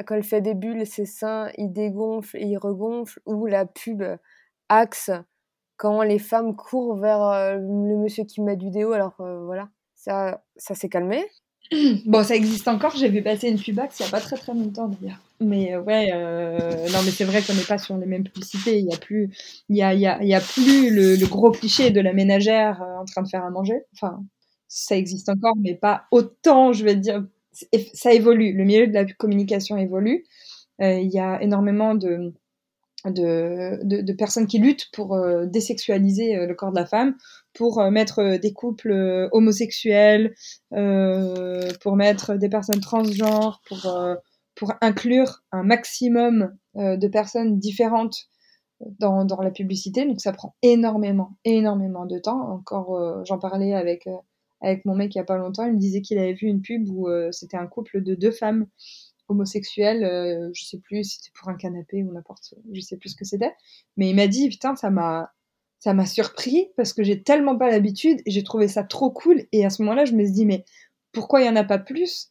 quand 0.07 0.14
elle 0.14 0.22
fait 0.22 0.40
des 0.40 0.55
bulles, 0.55 0.87
ses 0.87 1.05
seins, 1.05 1.51
ils 1.59 1.70
dégonflent 1.70 2.37
et 2.38 2.46
ils 2.46 2.57
regonflent, 2.57 3.20
ou 3.27 3.44
la 3.46 3.66
pub 3.66 4.03
Axe, 4.72 5.11
quand 5.76 6.02
les 6.02 6.18
femmes 6.18 6.56
courent 6.56 6.96
vers 6.96 7.58
le 7.58 7.96
monsieur 7.96 8.24
qui 8.24 8.40
met 8.40 8.56
du 8.56 8.70
déo, 8.70 8.92
alors 8.92 9.14
voilà, 9.18 9.68
ça, 9.94 10.42
ça 10.56 10.74
s'est 10.74 10.88
calmé. 10.88 11.24
Bon, 12.06 12.22
ça 12.22 12.35
existe 12.35 12.68
encore, 12.68 12.94
j'ai 12.96 13.08
vu 13.08 13.22
passer 13.22 13.48
une 13.48 13.58
pub 13.58 13.78
Axe 13.78 14.00
il 14.00 14.02
n'y 14.02 14.08
a 14.08 14.11
pas 14.11 14.20
très 14.20 14.37
très 14.37 14.52
longtemps 14.52 14.88
d'ailleurs. 14.88 15.18
Mais 15.40 15.76
ouais, 15.76 16.11
non 16.12 16.98
mais 17.04 17.11
c'est 17.11 17.24
vrai 17.24 17.40
qu'on 17.42 17.54
n'est 17.54 17.62
pas 17.62 17.78
sur 17.78 17.96
les 17.96 18.06
mêmes 18.06 18.24
publicités, 18.24 18.78
il 18.78 18.87
n'y 18.87 18.94
a 18.94 18.98
plus, 18.98 19.30
il 19.68 19.76
y 19.76 19.82
a, 19.82 19.94
y 19.94 20.06
a, 20.06 20.22
y 20.22 20.35
a 20.35 20.40
plus 20.40 20.90
le, 20.90 21.26
gros 21.26 21.50
cliché 21.50 21.90
de 21.90 22.00
la 22.00 22.12
ménagère 22.12 22.82
en 23.00 23.04
train 23.04 23.22
de 23.22 23.28
faire 23.28 23.44
à 23.44 23.50
manger, 23.50 23.80
enfin 23.94 24.22
ça 24.72 24.96
existe 24.96 25.28
encore, 25.28 25.54
mais 25.58 25.74
pas 25.74 26.06
autant, 26.11 26.72
je 26.72 26.85
vais 26.85 26.96
dire, 26.96 27.22
ça 27.94 28.12
évolue, 28.12 28.54
le 28.54 28.64
milieu 28.64 28.87
de 28.87 28.94
la 28.94 29.04
communication 29.04 29.76
évolue. 29.76 30.24
Euh, 30.80 30.98
il 30.98 31.11
y 31.11 31.18
a 31.18 31.42
énormément 31.42 31.94
de, 31.94 32.32
de, 33.06 33.80
de, 33.82 34.12
personnes 34.12 34.46
qui 34.46 34.58
luttent 34.58 34.88
pour 34.92 35.14
euh, 35.14 35.46
désexualiser 35.46 36.36
euh, 36.36 36.46
le 36.46 36.54
corps 36.54 36.70
de 36.70 36.78
la 36.78 36.86
femme, 36.86 37.16
pour 37.52 37.82
mettre 37.90 38.38
des 38.38 38.52
couples 38.52 39.28
homosexuels, 39.32 40.34
pour 40.70 41.96
mettre 41.96 42.34
des 42.36 42.48
personnes 42.48 42.80
transgenres, 42.80 43.60
pour, 43.68 43.94
pour 44.54 44.72
inclure 44.80 45.42
un 45.52 45.62
maximum 45.62 46.56
de 46.74 47.08
personnes 47.08 47.58
différentes 47.58 48.30
dans, 48.98 49.26
dans, 49.26 49.42
la 49.42 49.50
publicité. 49.50 50.06
Donc 50.06 50.22
ça 50.22 50.32
prend 50.32 50.54
énormément, 50.62 51.36
énormément 51.44 52.06
de 52.06 52.18
temps. 52.18 52.40
Encore, 52.40 53.22
j'en 53.26 53.38
parlais 53.38 53.74
avec 53.74 54.08
avec 54.62 54.84
mon 54.84 54.94
mec 54.94 55.14
il 55.14 55.18
y 55.18 55.20
a 55.20 55.24
pas 55.24 55.36
longtemps. 55.36 55.66
Il 55.66 55.74
me 55.74 55.78
disait 55.78 56.00
qu'il 56.00 56.18
avait 56.18 56.32
vu 56.32 56.46
une 56.46 56.62
pub 56.62 56.88
où 56.88 57.08
euh, 57.08 57.30
c'était 57.32 57.56
un 57.56 57.66
couple 57.66 58.02
de 58.02 58.14
deux 58.14 58.30
femmes 58.30 58.66
homosexuelles. 59.32 60.04
Euh, 60.04 60.50
je 60.54 60.64
sais 60.64 60.78
plus 60.78 61.04
si 61.04 61.16
c'était 61.16 61.32
pour 61.38 61.48
un 61.48 61.56
canapé 61.56 62.02
ou 62.02 62.12
n'importe. 62.12 62.54
Je 62.72 62.80
sais 62.80 62.96
plus 62.96 63.10
ce 63.10 63.16
que 63.16 63.24
c'était. 63.24 63.52
Mais 63.96 64.10
il 64.10 64.16
m'a 64.16 64.26
dit 64.28 64.48
putain 64.48 64.76
ça 64.76 64.90
m'a 64.90 65.32
ça 65.78 65.94
m'a 65.94 66.06
surpris 66.06 66.68
parce 66.76 66.92
que 66.92 67.02
j'ai 67.02 67.22
tellement 67.22 67.58
pas 67.58 67.70
l'habitude 67.70 68.20
et 68.26 68.30
j'ai 68.30 68.44
trouvé 68.44 68.68
ça 68.68 68.84
trop 68.84 69.10
cool. 69.10 69.44
Et 69.52 69.64
à 69.64 69.70
ce 69.70 69.82
moment-là, 69.82 70.04
je 70.04 70.12
me 70.14 70.24
suis 70.24 70.32
dit 70.32 70.46
mais 70.46 70.64
pourquoi 71.12 71.42
il 71.42 71.46
y 71.46 71.50
en 71.50 71.56
a 71.56 71.64
pas 71.64 71.78
plus? 71.78 72.30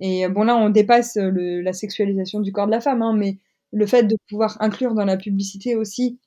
Et 0.00 0.28
bon 0.28 0.44
là, 0.44 0.56
on 0.56 0.70
dépasse 0.70 1.16
le, 1.16 1.60
la 1.60 1.72
sexualisation 1.72 2.40
du 2.40 2.52
corps 2.52 2.66
de 2.66 2.72
la 2.72 2.80
femme, 2.80 3.02
hein, 3.02 3.14
mais 3.16 3.38
le 3.72 3.86
fait 3.86 4.04
de 4.04 4.16
pouvoir 4.28 4.56
inclure 4.60 4.94
dans 4.94 5.04
la 5.04 5.16
publicité 5.16 5.76
aussi 5.76 6.18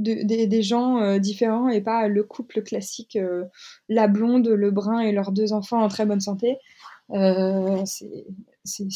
des 0.00 0.62
gens 0.62 0.98
euh, 1.00 1.18
différents 1.18 1.68
et 1.68 1.80
pas 1.80 2.08
le 2.08 2.22
couple 2.24 2.62
classique, 2.62 3.16
euh, 3.16 3.44
la 3.88 4.08
blonde, 4.08 4.48
le 4.48 4.70
brun 4.70 5.00
et 5.00 5.12
leurs 5.12 5.32
deux 5.32 5.52
enfants 5.52 5.82
en 5.82 5.88
très 5.88 6.06
bonne 6.06 6.20
santé. 6.20 6.56
Euh, 7.10 7.82
c'est 7.84 8.86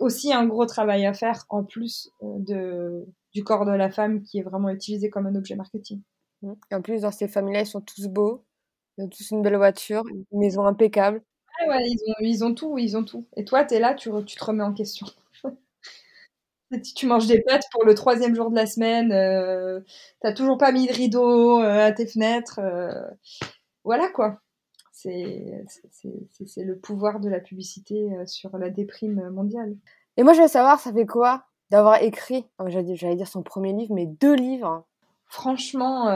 aussi 0.00 0.32
un 0.32 0.46
gros 0.46 0.66
travail 0.66 1.06
à 1.06 1.14
faire 1.14 1.46
en 1.48 1.64
plus 1.64 2.10
de, 2.22 3.06
du 3.32 3.44
corps 3.44 3.64
de 3.64 3.72
la 3.72 3.90
femme 3.90 4.22
qui 4.22 4.38
est 4.38 4.42
vraiment 4.42 4.70
utilisé 4.70 5.10
comme 5.10 5.26
un 5.26 5.34
objet 5.34 5.56
marketing. 5.56 6.02
Et 6.70 6.74
en 6.74 6.82
plus, 6.82 7.02
dans 7.02 7.10
ces 7.10 7.28
familles-là, 7.28 7.62
ils 7.62 7.66
sont 7.66 7.80
tous 7.80 8.08
beaux, 8.08 8.44
ils 8.96 9.04
ont 9.04 9.08
tous 9.08 9.30
une 9.30 9.42
belle 9.42 9.56
voiture, 9.56 10.04
une 10.32 10.38
maison 10.38 10.64
impeccable. 10.64 11.22
ouais, 11.68 11.84
ils 11.86 12.00
ont, 12.08 12.14
ils 12.20 12.44
ont 12.44 12.54
tout, 12.54 12.78
ils 12.78 12.96
ont 12.96 13.04
tout. 13.04 13.26
Et 13.36 13.44
toi, 13.44 13.64
tu 13.64 13.74
es 13.74 13.80
là, 13.80 13.94
tu, 13.94 14.10
tu 14.26 14.36
te 14.36 14.44
remets 14.44 14.64
en 14.64 14.74
question. 14.74 15.06
Si 16.84 16.94
tu 16.94 17.06
manges 17.06 17.26
des 17.26 17.42
pâtes 17.42 17.64
pour 17.72 17.84
le 17.84 17.96
troisième 17.96 18.34
jour 18.36 18.48
de 18.48 18.54
la 18.54 18.64
semaine, 18.64 19.10
euh, 19.10 19.80
t'as 20.20 20.32
toujours 20.32 20.56
pas 20.56 20.70
mis 20.70 20.86
de 20.86 20.92
rideau 20.92 21.60
euh, 21.60 21.86
à 21.86 21.90
tes 21.90 22.06
fenêtres. 22.06 22.60
Euh, 22.60 22.92
voilà 23.82 24.08
quoi. 24.08 24.40
C'est 25.02 26.64
le 26.64 26.78
pouvoir 26.78 27.20
de 27.20 27.28
la 27.28 27.40
publicité 27.40 28.08
sur 28.26 28.56
la 28.58 28.70
déprime 28.70 29.30
mondiale. 29.30 29.76
Et 30.16 30.22
moi, 30.22 30.32
je 30.32 30.42
veux 30.42 30.48
savoir, 30.48 30.80
ça 30.80 30.92
fait 30.92 31.06
quoi 31.06 31.44
d'avoir 31.70 32.02
écrit, 32.02 32.46
oh, 32.58 32.64
j'allais 32.68 33.16
dire 33.16 33.28
son 33.28 33.42
premier 33.42 33.72
livre, 33.72 33.94
mais 33.94 34.06
deux 34.06 34.34
livres? 34.34 34.84
Franchement, 35.26 36.06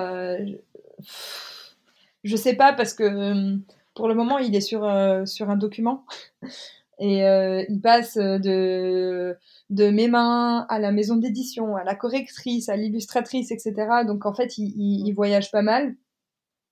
je 2.25 2.37
sais 2.37 2.55
pas 2.55 2.73
parce 2.73 2.95
que 2.95 3.57
pour 3.95 4.09
le 4.09 4.15
moment, 4.15 4.39
il 4.39 4.55
est 4.57 4.61
sur, 4.61 4.83
sur 5.27 5.51
un 5.51 5.57
document. 5.57 6.05
Et 6.99 7.25
euh, 7.25 7.65
il 7.69 7.81
passe 7.81 8.17
de, 8.17 9.37
de 9.71 9.91
mes 9.91 10.09
mains 10.09 10.67
à 10.69 10.79
la 10.79 10.93
maison 10.93 11.17
d'édition, 11.17 11.77
à 11.77 11.85
la 11.85 11.95
correctrice, 11.95 12.69
à 12.69 12.77
l'illustratrice, 12.77 13.51
etc. 13.51 14.05
Donc 14.07 14.27
en 14.27 14.35
fait, 14.35 14.59
il, 14.59 15.07
il, 15.07 15.13
voyage 15.13 15.51
pas 15.51 15.63
mal. 15.63 15.97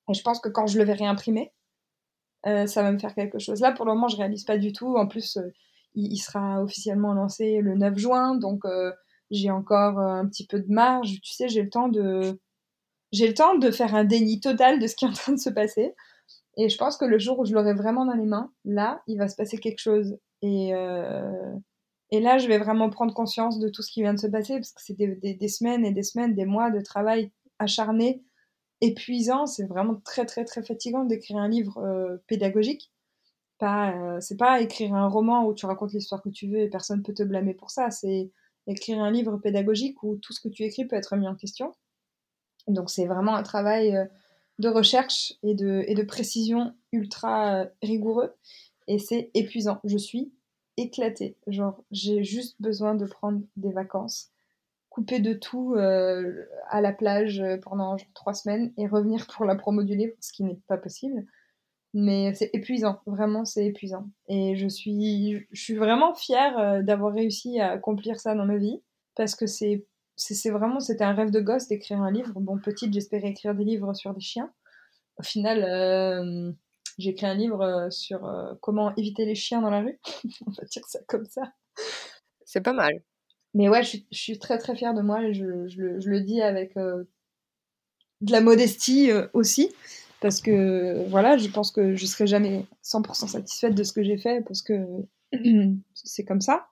Et 0.08 0.14
je 0.14 0.22
pense 0.22 0.40
que 0.40 0.48
quand 0.48 0.66
je 0.66 0.78
le 0.78 0.84
verrai 0.84 1.06
imprimer, 1.06 1.52
euh, 2.46 2.66
ça 2.66 2.82
va 2.82 2.92
me 2.92 2.98
faire 2.98 3.14
quelque 3.14 3.38
chose. 3.38 3.60
Là, 3.60 3.72
pour 3.72 3.86
le 3.86 3.94
moment, 3.94 4.08
je 4.08 4.16
réalise 4.16 4.44
pas 4.44 4.58
du 4.58 4.72
tout. 4.72 4.96
En 4.96 5.06
plus, 5.06 5.36
euh, 5.36 5.52
il, 5.94 6.18
sera 6.18 6.62
officiellement 6.62 7.14
lancé 7.14 7.60
le 7.60 7.74
9 7.76 7.98
juin, 7.98 8.34
donc 8.36 8.64
euh, 8.64 8.92
j'ai 9.30 9.50
encore 9.50 9.98
un 9.98 10.26
petit 10.26 10.46
peu 10.46 10.60
de 10.60 10.72
marge. 10.72 11.20
Tu 11.22 11.32
sais, 11.32 11.48
j'ai 11.48 11.62
le 11.62 11.70
temps 11.70 11.88
de 11.88 12.40
j'ai 13.12 13.28
le 13.28 13.34
temps 13.34 13.56
de 13.56 13.70
faire 13.70 13.94
un 13.94 14.04
déni 14.04 14.40
total 14.40 14.78
de 14.78 14.86
ce 14.86 14.96
qui 14.96 15.04
est 15.04 15.08
en 15.08 15.12
train 15.12 15.32
de 15.32 15.38
se 15.38 15.50
passer. 15.50 15.94
Et 16.56 16.68
je 16.68 16.76
pense 16.78 16.96
que 16.96 17.04
le 17.04 17.18
jour 17.18 17.38
où 17.38 17.44
je 17.44 17.52
l'aurai 17.52 17.74
vraiment 17.74 18.06
dans 18.06 18.14
les 18.14 18.26
mains, 18.26 18.50
là, 18.64 19.02
il 19.06 19.18
va 19.18 19.28
se 19.28 19.36
passer 19.36 19.58
quelque 19.58 19.80
chose. 19.80 20.16
Et, 20.42 20.72
et 22.12 22.20
là, 22.20 22.36
je 22.38 22.46
vais 22.46 22.58
vraiment 22.58 22.90
prendre 22.90 23.14
conscience 23.14 23.58
de 23.58 23.68
tout 23.68 23.82
ce 23.82 23.90
qui 23.90 24.02
vient 24.02 24.12
de 24.12 24.18
se 24.18 24.26
passer, 24.26 24.54
parce 24.56 24.72
que 24.72 24.82
c'est 24.82 24.96
des, 24.96 25.34
des, 25.34 25.48
semaines 25.48 25.84
et 25.84 25.92
des 25.92 26.02
semaines, 26.02 26.34
des 26.34 26.44
mois 26.44 26.70
de 26.70 26.80
travail 26.80 27.32
acharné, 27.58 28.22
épuisant. 28.82 29.46
C'est 29.46 29.64
vraiment 29.64 29.94
très, 30.04 30.26
très, 30.26 30.44
très 30.44 30.62
fatigant 30.62 31.04
d'écrire 31.04 31.38
un 31.38 31.48
livre 31.48 31.78
euh, 31.78 32.18
pédagogique. 32.26 32.92
Pas, 33.58 33.94
euh, 33.96 34.20
c'est 34.20 34.36
pas 34.36 34.60
écrire 34.60 34.94
un 34.94 35.08
roman 35.08 35.46
où 35.46 35.54
tu 35.54 35.64
racontes 35.64 35.92
l'histoire 35.92 36.20
que 36.20 36.28
tu 36.28 36.48
veux 36.48 36.58
et 36.58 36.68
personne 36.68 37.02
peut 37.02 37.14
te 37.14 37.22
blâmer 37.22 37.54
pour 37.54 37.70
ça. 37.70 37.90
C'est 37.90 38.30
écrire 38.66 39.00
un 39.00 39.10
livre 39.10 39.38
pédagogique 39.38 40.02
où 40.02 40.16
tout 40.16 40.32
ce 40.32 40.40
que 40.40 40.48
tu 40.48 40.64
écris 40.64 40.84
peut 40.84 40.96
être 40.96 41.16
mis 41.16 41.26
en 41.26 41.34
question. 41.34 41.72
Donc 42.68 42.90
c'est 42.90 43.06
vraiment 43.06 43.34
un 43.34 43.42
travail 43.42 43.96
euh, 43.96 44.04
de 44.58 44.68
recherche 44.68 45.34
et 45.42 45.54
de, 45.54 45.84
et 45.86 45.94
de 45.94 46.02
précision 46.02 46.74
ultra 46.92 47.62
euh, 47.62 47.66
rigoureux. 47.82 48.34
Et 48.88 48.98
c'est 48.98 49.30
épuisant. 49.34 49.80
Je 49.84 49.96
suis 49.96 50.32
éclatée. 50.76 51.36
Genre, 51.46 51.82
j'ai 51.90 52.24
juste 52.24 52.60
besoin 52.60 52.94
de 52.94 53.06
prendre 53.06 53.42
des 53.56 53.72
vacances, 53.72 54.30
couper 54.92 55.20
de 55.20 55.32
tout 55.32 55.74
euh, 55.74 56.44
à 56.68 56.80
la 56.80 56.92
plage 56.92 57.42
pendant 57.62 57.96
trois 58.14 58.34
semaines 58.34 58.72
et 58.76 58.86
revenir 58.86 59.26
pour 59.26 59.44
la 59.44 59.56
promo 59.56 59.82
du 59.82 59.96
livre, 59.96 60.14
ce 60.20 60.32
qui 60.32 60.44
n'est 60.44 60.60
pas 60.68 60.76
possible. 60.76 61.24
Mais 61.94 62.32
c'est 62.34 62.50
épuisant, 62.52 63.00
vraiment 63.06 63.44
c'est 63.44 63.66
épuisant. 63.66 64.08
Et 64.28 64.56
je 64.56 64.68
suis, 64.68 65.46
je 65.50 65.62
suis 65.62 65.74
vraiment 65.74 66.14
fière 66.14 66.58
euh, 66.58 66.82
d'avoir 66.82 67.12
réussi 67.12 67.60
à 67.60 67.72
accomplir 67.72 68.20
ça 68.20 68.34
dans 68.34 68.46
ma 68.46 68.56
vie, 68.56 68.80
parce 69.14 69.34
que 69.34 69.46
c'est 69.46 69.86
c'est 70.16 70.50
vraiment, 70.50 70.80
c'était 70.80 71.04
un 71.04 71.14
rêve 71.14 71.30
de 71.30 71.40
gosse 71.40 71.68
d'écrire 71.68 72.00
un 72.00 72.10
livre. 72.10 72.32
Bon, 72.36 72.58
petite, 72.58 72.92
j'espérais 72.92 73.28
écrire 73.28 73.54
des 73.54 73.64
livres 73.64 73.94
sur 73.94 74.14
des 74.14 74.20
chiens. 74.20 74.52
Au 75.18 75.22
final, 75.22 75.64
euh, 75.64 76.52
j'ai 76.98 77.10
écrit 77.10 77.26
un 77.26 77.34
livre 77.34 77.62
euh, 77.62 77.90
sur 77.90 78.24
euh, 78.24 78.54
comment 78.60 78.94
éviter 78.96 79.24
les 79.24 79.34
chiens 79.34 79.62
dans 79.62 79.70
la 79.70 79.80
rue. 79.80 79.98
On 80.46 80.50
va 80.50 80.64
dire 80.64 80.84
ça 80.86 81.00
comme 81.08 81.26
ça. 81.26 81.42
C'est 82.44 82.62
pas 82.62 82.72
mal. 82.72 83.02
Mais 83.54 83.68
ouais, 83.68 83.82
je 83.82 83.98
suis, 84.10 84.38
très 84.38 84.58
très 84.58 84.74
fière 84.74 84.94
de 84.94 85.02
moi 85.02 85.22
et 85.24 85.34
je, 85.34 85.44
le, 85.44 85.68
je 85.68 86.08
le, 86.08 86.20
dis 86.20 86.40
avec 86.40 86.74
de 86.76 87.06
la 88.32 88.40
modestie 88.40 89.10
aussi. 89.34 89.70
Parce 90.20 90.40
que 90.40 91.06
voilà, 91.08 91.36
je 91.36 91.48
pense 91.48 91.70
que 91.70 91.94
je 91.94 92.06
serai 92.06 92.26
jamais 92.26 92.64
100% 92.84 93.28
satisfaite 93.28 93.74
de 93.74 93.82
ce 93.82 93.92
que 93.92 94.02
j'ai 94.02 94.16
fait 94.16 94.42
parce 94.46 94.62
que 94.62 94.74
c'est 95.94 96.24
comme 96.24 96.40
ça 96.40 96.68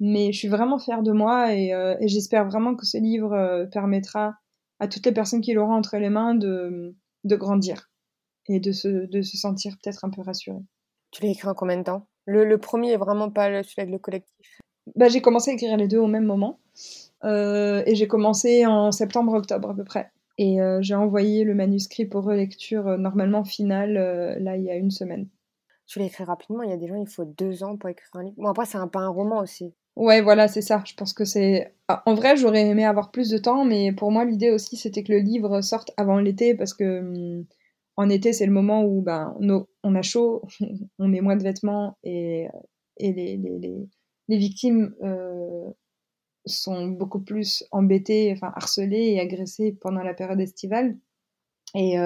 mais 0.00 0.32
je 0.32 0.38
suis 0.38 0.48
vraiment 0.48 0.78
fière 0.78 1.02
de 1.02 1.12
moi 1.12 1.54
et, 1.54 1.72
euh, 1.72 1.96
et 2.00 2.08
j'espère 2.08 2.46
vraiment 2.46 2.74
que 2.74 2.84
ce 2.84 2.98
livre 2.98 3.32
euh, 3.32 3.66
permettra 3.66 4.34
à 4.78 4.88
toutes 4.88 5.06
les 5.06 5.12
personnes 5.12 5.40
qui 5.40 5.54
l'auront 5.54 5.74
entre 5.74 5.96
les 5.96 6.10
mains 6.10 6.34
de, 6.34 6.94
de 7.24 7.36
grandir 7.36 7.90
et 8.48 8.60
de 8.60 8.72
se, 8.72 9.06
de 9.06 9.22
se 9.22 9.36
sentir 9.36 9.76
peut-être 9.82 10.04
un 10.04 10.10
peu 10.10 10.20
rassurée. 10.20 10.62
Tu 11.10 11.22
l'as 11.22 11.30
écrit 11.30 11.48
en 11.48 11.54
combien 11.54 11.78
de 11.78 11.84
temps? 11.84 12.08
Le, 12.26 12.44
le, 12.44 12.58
premier 12.58 12.92
est 12.92 12.96
vraiment 12.96 13.30
pas 13.30 13.62
celui 13.62 13.82
avec 13.82 13.92
le 13.92 13.98
collectif? 13.98 14.60
Bah, 14.94 15.08
J'ai 15.08 15.20
commencé 15.20 15.50
à 15.50 15.54
écrire 15.54 15.76
les 15.76 15.88
deux 15.88 15.98
au 15.98 16.06
même 16.06 16.24
moment 16.24 16.60
euh, 17.24 17.82
et 17.86 17.94
j'ai 17.94 18.06
commencé 18.06 18.66
en 18.66 18.92
septembre-octobre 18.92 19.70
à 19.70 19.74
peu 19.74 19.84
près. 19.84 20.10
Et 20.38 20.60
euh, 20.60 20.80
j'ai 20.82 20.94
envoyé 20.94 21.44
le 21.44 21.54
manuscrit 21.54 22.04
pour 22.04 22.24
relecture 22.24 22.86
euh, 22.88 22.96
normalement 22.98 23.42
finale 23.42 23.94
là 24.38 24.56
il 24.56 24.64
y 24.64 24.70
a 24.70 24.76
une 24.76 24.90
semaine. 24.90 25.28
Tu 25.86 25.98
l'as 25.98 26.06
écrit 26.06 26.24
rapidement, 26.24 26.62
il 26.62 26.70
y 26.70 26.72
a 26.72 26.76
des 26.76 26.88
gens, 26.88 26.96
il 26.96 27.08
faut 27.08 27.24
deux 27.24 27.62
ans 27.62 27.76
pour 27.76 27.88
écrire 27.88 28.10
un 28.14 28.24
livre. 28.24 28.34
Bon, 28.38 28.48
après, 28.48 28.66
c'est 28.66 28.76
un, 28.76 28.88
pas 28.88 29.00
un 29.00 29.08
roman 29.08 29.38
aussi. 29.38 29.72
Ouais, 29.94 30.20
voilà, 30.20 30.48
c'est 30.48 30.60
ça. 30.60 30.82
Je 30.84 30.94
pense 30.94 31.12
que 31.12 31.24
c'est. 31.24 31.72
Ah, 31.86 32.02
en 32.06 32.14
vrai, 32.14 32.36
j'aurais 32.36 32.66
aimé 32.66 32.84
avoir 32.84 33.12
plus 33.12 33.30
de 33.30 33.38
temps, 33.38 33.64
mais 33.64 33.92
pour 33.92 34.10
moi, 34.10 34.24
l'idée 34.24 34.50
aussi, 34.50 34.76
c'était 34.76 35.04
que 35.04 35.12
le 35.12 35.20
livre 35.20 35.60
sorte 35.60 35.92
avant 35.96 36.18
l'été, 36.18 36.56
parce 36.56 36.74
que 36.74 37.00
hum, 37.00 37.44
en 37.96 38.08
été, 38.10 38.32
c'est 38.32 38.46
le 38.46 38.52
moment 38.52 38.84
où 38.84 39.00
ben, 39.00 39.36
on, 39.84 39.94
a 39.94 40.02
chaud, 40.02 40.42
on 40.98 41.08
met 41.08 41.20
moins 41.20 41.36
de 41.36 41.44
vêtements 41.44 41.96
et, 42.02 42.48
et 42.98 43.12
les, 43.12 43.36
les, 43.36 43.58
les 43.58 43.88
victimes 44.28 44.94
sont 46.44 46.86
beaucoup 46.88 47.20
plus 47.20 47.64
embêtées, 47.72 48.32
enfin 48.32 48.52
harcelées 48.54 49.12
et 49.14 49.20
agressées 49.20 49.76
pendant 49.80 50.02
la 50.02 50.14
période 50.14 50.40
estivale. 50.40 50.96
Et 51.74 51.96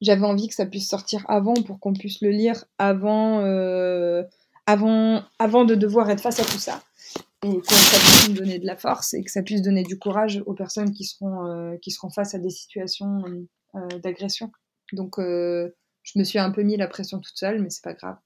j'avais 0.00 0.26
envie 0.26 0.48
que 0.48 0.54
ça 0.54 0.66
puisse 0.66 0.88
sortir 0.88 1.24
avant 1.28 1.54
pour 1.54 1.80
qu'on 1.80 1.92
puisse 1.92 2.20
le 2.20 2.30
lire 2.30 2.64
avant, 2.78 3.40
avant, 4.66 5.22
avant 5.38 5.64
de 5.64 5.74
devoir 5.74 6.10
être 6.10 6.20
face 6.20 6.40
à 6.40 6.44
tout 6.44 6.58
ça 6.58 6.82
et 7.42 7.60
que 7.60 7.74
ça 7.74 7.98
puisse 7.98 8.34
donner 8.34 8.58
de 8.58 8.66
la 8.66 8.76
force 8.76 9.14
et 9.14 9.22
que 9.22 9.30
ça 9.30 9.42
puisse 9.42 9.62
donner 9.62 9.82
du 9.82 9.98
courage 9.98 10.42
aux 10.46 10.54
personnes 10.54 10.92
qui 10.92 11.04
seront, 11.04 11.46
euh, 11.46 11.76
qui 11.78 11.90
seront 11.90 12.10
face 12.10 12.34
à 12.34 12.38
des 12.38 12.50
situations 12.50 13.24
euh, 13.74 13.98
d'agression. 14.00 14.52
Donc, 14.92 15.18
euh, 15.18 15.74
je 16.02 16.18
me 16.18 16.24
suis 16.24 16.38
un 16.38 16.50
peu 16.50 16.62
mis 16.62 16.76
la 16.76 16.86
pression 16.86 17.18
toute 17.18 17.36
seule, 17.36 17.62
mais 17.62 17.70
c'est 17.70 17.84
pas 17.84 17.94
grave. 17.94 18.16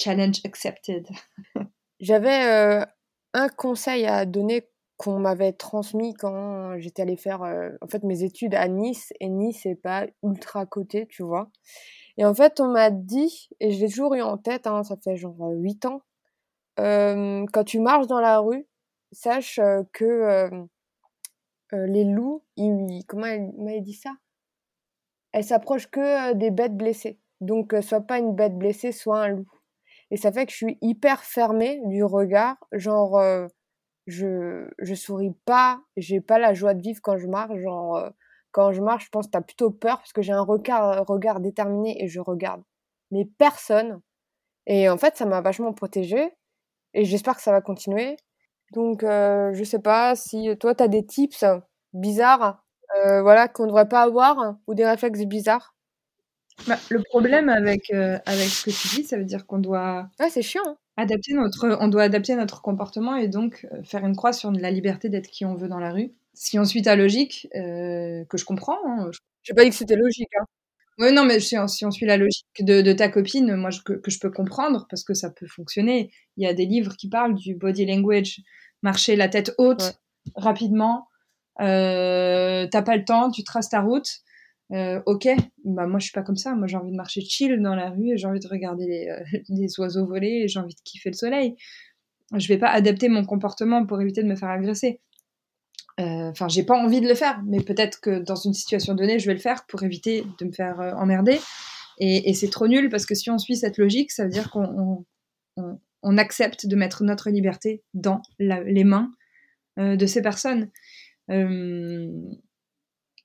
Challenge 0.00 0.40
accepted. 0.44 1.06
J'avais 2.02 2.84
un 3.32 3.48
conseil 3.48 4.04
à 4.04 4.26
donner 4.26 4.68
qu'on 4.98 5.18
m'avait 5.18 5.54
transmis 5.54 6.12
quand 6.12 6.78
j'étais 6.78 7.02
allée 7.02 7.16
faire 7.16 7.40
fait 7.90 8.02
mes 8.02 8.22
études 8.22 8.54
à 8.54 8.68
Nice 8.68 9.14
et 9.20 9.30
Nice 9.30 9.60
c'est 9.62 9.74
pas 9.74 10.06
ultra 10.22 10.66
côté 10.66 11.06
tu 11.08 11.22
vois 11.22 11.48
et 12.18 12.26
en 12.26 12.34
fait 12.34 12.60
on 12.60 12.68
m'a 12.68 12.90
dit 12.90 13.48
et 13.58 13.72
je 13.72 13.80
l'ai 13.80 13.88
toujours 13.88 14.14
eu 14.14 14.20
en 14.22 14.36
tête 14.36 14.66
hein, 14.66 14.84
ça 14.84 14.96
fait 15.02 15.16
genre 15.16 15.50
8 15.54 15.86
ans 15.86 16.02
quand 16.76 17.64
tu 17.66 17.80
marches 17.80 18.06
dans 18.06 18.20
la 18.20 18.38
rue, 18.38 18.66
sache 19.12 19.60
que 19.92 20.50
les 21.72 22.04
loups, 22.04 22.42
comment 23.06 23.26
elle 23.26 23.52
m'a 23.58 23.78
dit 23.80 23.94
ça? 23.94 24.10
Elles 25.32 25.44
s'approchent 25.44 25.90
que 25.90 26.34
des 26.34 26.50
bêtes 26.50 26.76
blessées. 26.76 27.18
Donc, 27.40 27.74
soit 27.82 28.02
pas 28.02 28.18
une 28.18 28.34
bête 28.34 28.56
blessée, 28.56 28.92
soit 28.92 29.20
un 29.20 29.28
loup. 29.28 29.46
Et 30.12 30.16
ça 30.16 30.30
fait 30.30 30.46
que 30.46 30.52
je 30.52 30.56
suis 30.58 30.78
hyper 30.82 31.24
fermée 31.24 31.80
du 31.86 32.04
regard. 32.04 32.56
Genre, 32.70 33.20
je, 34.06 34.68
je 34.78 34.94
souris 34.94 35.34
pas, 35.46 35.80
j'ai 35.96 36.20
pas 36.20 36.38
la 36.38 36.54
joie 36.54 36.74
de 36.74 36.82
vivre 36.82 37.00
quand 37.02 37.18
je 37.18 37.26
marche. 37.26 37.56
Genre, 37.58 38.10
quand 38.52 38.72
je 38.72 38.80
marche, 38.82 39.06
je 39.06 39.10
pense 39.10 39.26
que 39.26 39.32
t'as 39.32 39.40
plutôt 39.40 39.70
peur 39.70 39.98
parce 39.98 40.12
que 40.12 40.22
j'ai 40.22 40.32
un 40.32 40.42
regard, 40.42 41.40
déterminé 41.40 42.02
et 42.04 42.08
je 42.08 42.20
regarde. 42.20 42.62
Mais 43.10 43.24
personne. 43.38 44.00
Et 44.66 44.88
en 44.88 44.98
fait, 44.98 45.16
ça 45.16 45.26
m'a 45.26 45.40
vachement 45.40 45.72
protégée. 45.72 46.32
Et 46.94 47.04
j'espère 47.04 47.36
que 47.36 47.42
ça 47.42 47.52
va 47.52 47.62
continuer. 47.62 48.16
Donc, 48.72 49.02
euh, 49.02 49.52
je 49.54 49.64
sais 49.64 49.80
pas 49.80 50.14
si 50.16 50.56
toi, 50.58 50.74
tu 50.74 50.84
as 50.84 50.88
des 50.88 51.04
tips 51.06 51.44
bizarres 51.94 52.62
euh, 52.96 53.22
voilà, 53.22 53.48
qu'on 53.48 53.66
devrait 53.66 53.88
pas 53.88 54.02
avoir 54.02 54.56
ou 54.66 54.74
des 54.74 54.86
réflexes 54.86 55.24
bizarres. 55.24 55.74
Bah, 56.66 56.78
le 56.90 57.02
problème 57.02 57.48
avec, 57.48 57.90
euh, 57.92 58.18
avec 58.26 58.48
ce 58.48 58.64
que 58.64 58.70
tu 58.70 58.96
dis, 58.96 59.04
ça 59.04 59.16
veut 59.16 59.24
dire 59.24 59.46
qu'on 59.46 59.58
doit. 59.58 60.08
Ouais, 60.20 60.30
c'est 60.30 60.42
chiant. 60.42 60.62
Hein. 60.66 60.76
Adapter 60.96 61.32
notre, 61.34 61.78
on 61.80 61.88
doit 61.88 62.02
adapter 62.02 62.34
notre 62.34 62.60
comportement 62.60 63.16
et 63.16 63.28
donc 63.28 63.66
euh, 63.72 63.82
faire 63.82 64.04
une 64.04 64.14
croix 64.14 64.32
sur 64.32 64.52
la 64.52 64.70
liberté 64.70 65.08
d'être 65.08 65.28
qui 65.28 65.44
on 65.44 65.54
veut 65.54 65.68
dans 65.68 65.78
la 65.78 65.90
rue. 65.90 66.12
Si 66.34 66.58
on 66.58 66.64
suit 66.64 66.82
ta 66.82 66.96
logique, 66.96 67.48
euh, 67.56 68.24
que 68.26 68.36
je 68.38 68.44
comprends. 68.44 68.78
Hein, 68.86 69.10
J'ai 69.42 69.54
pas 69.54 69.64
dit 69.64 69.70
que 69.70 69.76
c'était 69.76 69.96
logique. 69.96 70.30
Hein. 70.38 70.44
Oui, 70.98 71.12
non, 71.12 71.24
mais 71.24 71.40
si 71.40 71.56
on, 71.56 71.66
suit 71.66 72.06
la 72.06 72.16
logique 72.18 72.46
de, 72.60 72.92
ta 72.92 73.08
copine, 73.08 73.56
moi, 73.56 73.70
que, 73.84 73.98
je 74.06 74.18
peux 74.18 74.30
comprendre, 74.30 74.86
parce 74.90 75.04
que 75.04 75.14
ça 75.14 75.30
peut 75.30 75.46
fonctionner. 75.46 76.10
Il 76.36 76.44
y 76.44 76.46
a 76.46 76.52
des 76.52 76.66
livres 76.66 76.96
qui 76.96 77.08
parlent 77.08 77.34
du 77.34 77.54
body 77.54 77.86
language, 77.86 78.40
marcher 78.82 79.16
la 79.16 79.28
tête 79.28 79.54
haute, 79.58 79.98
rapidement. 80.36 81.08
Euh, 81.60 82.66
T'as 82.70 82.82
pas 82.82 82.96
le 82.96 83.04
temps, 83.04 83.30
tu 83.30 83.42
traces 83.42 83.70
ta 83.70 83.80
route. 83.80 84.20
Euh, 84.72 85.02
ok, 85.04 85.28
bah 85.64 85.86
moi 85.86 85.98
je 85.98 86.04
suis 86.04 86.12
pas 86.12 86.22
comme 86.22 86.36
ça. 86.36 86.54
Moi 86.54 86.66
j'ai 86.66 86.76
envie 86.76 86.90
de 86.90 86.96
marcher 86.96 87.20
chill 87.20 87.60
dans 87.60 87.74
la 87.74 87.90
rue, 87.90 88.12
j'ai 88.16 88.26
envie 88.26 88.40
de 88.40 88.48
regarder 88.48 88.86
les, 88.86 89.08
euh, 89.08 89.66
oiseaux 89.78 90.06
voler, 90.06 90.48
j'ai 90.48 90.60
envie 90.60 90.74
de 90.74 90.80
kiffer 90.84 91.10
le 91.10 91.16
soleil. 91.16 91.56
Je 92.34 92.48
vais 92.48 92.58
pas 92.58 92.70
adapter 92.70 93.08
mon 93.08 93.24
comportement 93.24 93.84
pour 93.84 94.00
éviter 94.00 94.22
de 94.22 94.28
me 94.28 94.36
faire 94.36 94.48
agresser. 94.48 95.00
Euh, 96.00 96.30
enfin, 96.30 96.48
j'ai 96.48 96.62
pas 96.62 96.76
envie 96.76 97.00
de 97.00 97.08
le 97.08 97.14
faire, 97.14 97.42
mais 97.44 97.60
peut-être 97.60 98.00
que 98.00 98.18
dans 98.18 98.34
une 98.34 98.54
situation 98.54 98.94
donnée, 98.94 99.18
je 99.18 99.26
vais 99.26 99.34
le 99.34 99.40
faire 99.40 99.66
pour 99.66 99.82
éviter 99.82 100.24
de 100.38 100.46
me 100.46 100.52
faire 100.52 100.80
euh, 100.80 100.92
emmerder. 100.92 101.38
Et, 101.98 102.32
c'est 102.34 102.48
trop 102.48 102.66
nul 102.66 102.88
parce 102.88 103.06
que 103.06 103.14
si 103.14 103.30
on 103.30 103.38
suit 103.38 103.56
cette 103.56 103.78
logique, 103.78 104.10
ça 104.10 104.24
veut 104.24 104.30
dire 104.30 104.50
qu'on 104.50 105.04
on, 105.56 106.18
accepte 106.18 106.66
de 106.66 106.74
mettre 106.74 107.04
notre 107.04 107.30
liberté 107.30 107.84
dans 107.94 108.22
les 108.38 108.82
mains 108.82 109.12
euh, 109.78 109.94
de 109.94 110.06
ces 110.06 110.22
personnes. 110.22 110.70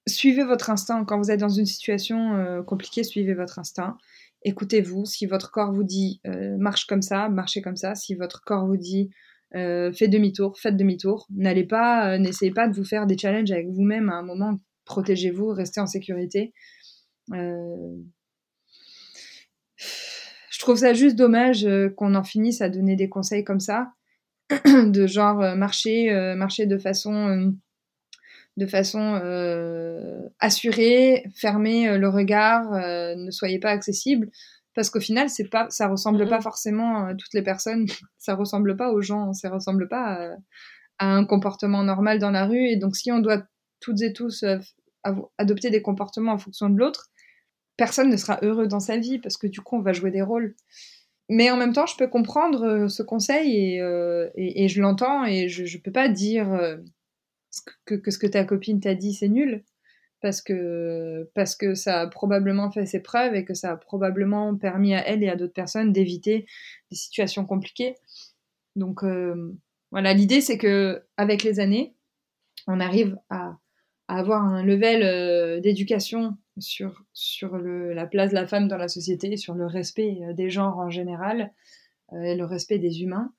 Suivez 0.08 0.44
votre 0.44 0.70
instinct. 0.70 1.06
Quand 1.06 1.18
vous 1.18 1.32
êtes 1.32 1.40
dans 1.40 1.50
une 1.50 1.66
situation 1.66 2.64
compliquée, 2.66 3.04
suivez 3.04 3.34
votre 3.34 3.60
instinct. 3.60 3.98
Écoutez-vous. 4.44 5.06
Si 5.06 5.26
votre 5.26 5.52
corps 5.52 5.72
vous 5.72 5.84
dit 5.84 6.22
marche 6.58 6.86
comme 6.86 7.02
ça, 7.02 7.30
marchez 7.30 7.62
comme 7.62 7.76
ça. 7.76 7.96
Si 7.96 8.16
votre 8.16 8.42
corps 8.42 8.66
vous 8.66 8.78
dit 8.78 9.10
euh, 9.56 9.94
faites 9.94 10.10
demi-tour, 10.10 10.58
faites 10.60 10.76
demi-tour. 10.76 11.28
N'allez 11.34 11.64
pas, 11.64 12.14
euh, 12.14 12.18
n'essayez 12.18 12.52
pas 12.52 12.68
de 12.68 12.76
vous 12.76 12.84
faire 12.84 13.08
des 13.08 13.18
challenges 13.18 13.52
avec 13.52 13.68
vous-même 13.68 14.10
à 14.10 14.16
un 14.16 14.24
moment. 14.24 14.58
Protégez-vous, 14.86 15.48
restez 15.48 15.80
en 15.80 15.88
sécurité. 15.88 16.54
Euh, 17.34 17.96
je 19.78 20.60
trouve 20.60 20.78
ça 20.78 20.94
juste 20.94 21.16
dommage 21.16 21.68
qu'on 21.96 22.16
en 22.16 22.24
finisse 22.24 22.62
à 22.62 22.70
donner 22.70 22.96
des 22.96 23.10
conseils 23.10 23.44
comme 23.44 23.60
ça, 23.60 23.92
de 24.66 25.08
genre 25.08 25.56
marcher, 25.56 26.12
marcher 26.36 26.66
de 26.66 26.78
façon, 26.78 27.54
de 28.58 28.66
façon 28.66 29.22
assurée, 30.40 31.24
fermez 31.36 31.98
le 31.98 32.10
regard, 32.10 32.70
ne 33.16 33.32
soyez 33.32 33.60
pas 33.60 33.70
accessible. 33.70 34.30
Parce 34.76 34.92
qu'au 34.92 35.00
final 35.00 35.30
c'est 35.30 35.50
pas 35.50 35.68
ça 35.70 35.88
ressemble 35.88 36.28
pas 36.30 36.42
forcément 36.42 37.06
à 37.06 37.16
toutes 37.16 37.34
les 37.34 37.42
personnes. 37.42 37.88
Ça 38.20 38.36
ressemble 38.36 38.76
pas 38.76 38.92
aux 38.92 39.02
gens 39.02 39.34
ça 39.34 39.50
ressemble 39.50 39.88
pas 39.88 40.36
à, 41.00 41.08
un 41.08 41.26
comportement 41.26 41.84
normal 41.84 42.20
dans 42.20 42.32
la 42.32 42.46
rue. 42.46 42.68
Et 42.68 42.76
donc 42.76 42.96
si 42.96 43.12
on 43.12 43.20
doit 43.20 43.44
toutes 43.80 44.02
et 44.02 44.14
tous 44.14 44.44
euh, 44.44 44.58
adopter 45.38 45.70
des 45.70 45.82
comportements 45.82 46.34
en 46.34 46.38
fonction 46.38 46.70
de 46.70 46.78
l'autre 46.78 47.08
personne 47.78 48.10
ne 48.10 48.18
sera 48.18 48.40
heureux 48.42 48.68
dans 48.68 48.80
sa 48.80 48.98
vie 48.98 49.20
parce 49.20 49.38
que 49.38 49.48
du 49.48 49.62
coup 49.62 49.78
on 49.78 49.82
va 49.82 49.94
jouer 49.94 50.12
des 50.12 50.22
rôles. 50.22 50.56
Mais 51.30 51.52
en 51.52 51.58
même 51.58 51.74
temps 51.74 51.86
je 51.86 51.96
peux 51.96 52.08
comprendre 52.08 52.64
euh, 52.66 52.88
ce 52.88 53.04
conseil 53.04 53.80
euh, 53.80 54.30
et, 54.36 54.64
et, 54.64 54.68
je 54.68 54.82
l'entends 54.82 55.26
et 55.26 55.48
je, 55.48 55.66
je 55.66 55.78
peux 55.78 55.92
pas 55.92 56.10
dire 56.10 56.78
que, 57.86 58.12
ce 58.12 58.18
que 58.18 58.28
ta 58.28 58.44
copine 58.44 58.80
t'a 58.80 58.96
dit 58.96 59.14
c'est 59.14 59.30
nul 59.30 59.64
parce 60.22 60.42
que, 60.42 61.30
parce 61.36 61.56
que 61.56 61.76
ça 61.76 62.02
a 62.02 62.08
probablement 62.08 62.72
fait 62.72 62.86
ses 62.86 63.02
preuves 63.02 63.36
et 63.36 63.46
que 63.46 63.54
ça 63.54 63.72
a 63.72 63.78
probablement 63.78 64.56
permis 64.56 64.96
à 64.96 65.08
elle 65.08 65.24
et 65.24 65.30
à 65.30 65.36
d'autres 65.36 65.54
personnes 65.54 65.94
d'éviter 65.94 66.48
des 66.90 66.98
situations 66.98 67.46
compliquées. 67.46 67.96
Donc 68.76 69.04
euh, 69.04 69.56
voilà, 69.92 70.14
l'idée 70.14 70.42
c'est 70.42 70.58
que 70.58 71.04
avec 71.18 71.44
les 71.44 71.60
années, 71.60 71.96
on 72.68 72.80
arrive 72.80 73.18
à, 73.30 73.58
à 74.08 74.20
avoir 74.20 74.44
un 74.44 74.64
level 74.64 75.04
euh, 75.04 75.60
d'éducation 75.60 76.36
sur, 76.58 77.04
sur 77.14 77.58
le, 77.58 77.94
la 77.94 78.08
place 78.08 78.32
de 78.32 78.36
la 78.36 78.48
femme 78.48 78.68
dans 78.68 78.78
la 78.78 78.88
société, 78.88 79.38
sur 79.38 79.54
le 79.54 79.68
respect 79.68 80.18
euh, 80.24 80.34
des 80.34 80.50
genres 80.50 80.78
en 80.80 80.90
général 80.90 81.54
et 82.24 82.36
le 82.36 82.46
respect 82.46 82.80
des 82.80 83.02
humains, 83.02 83.34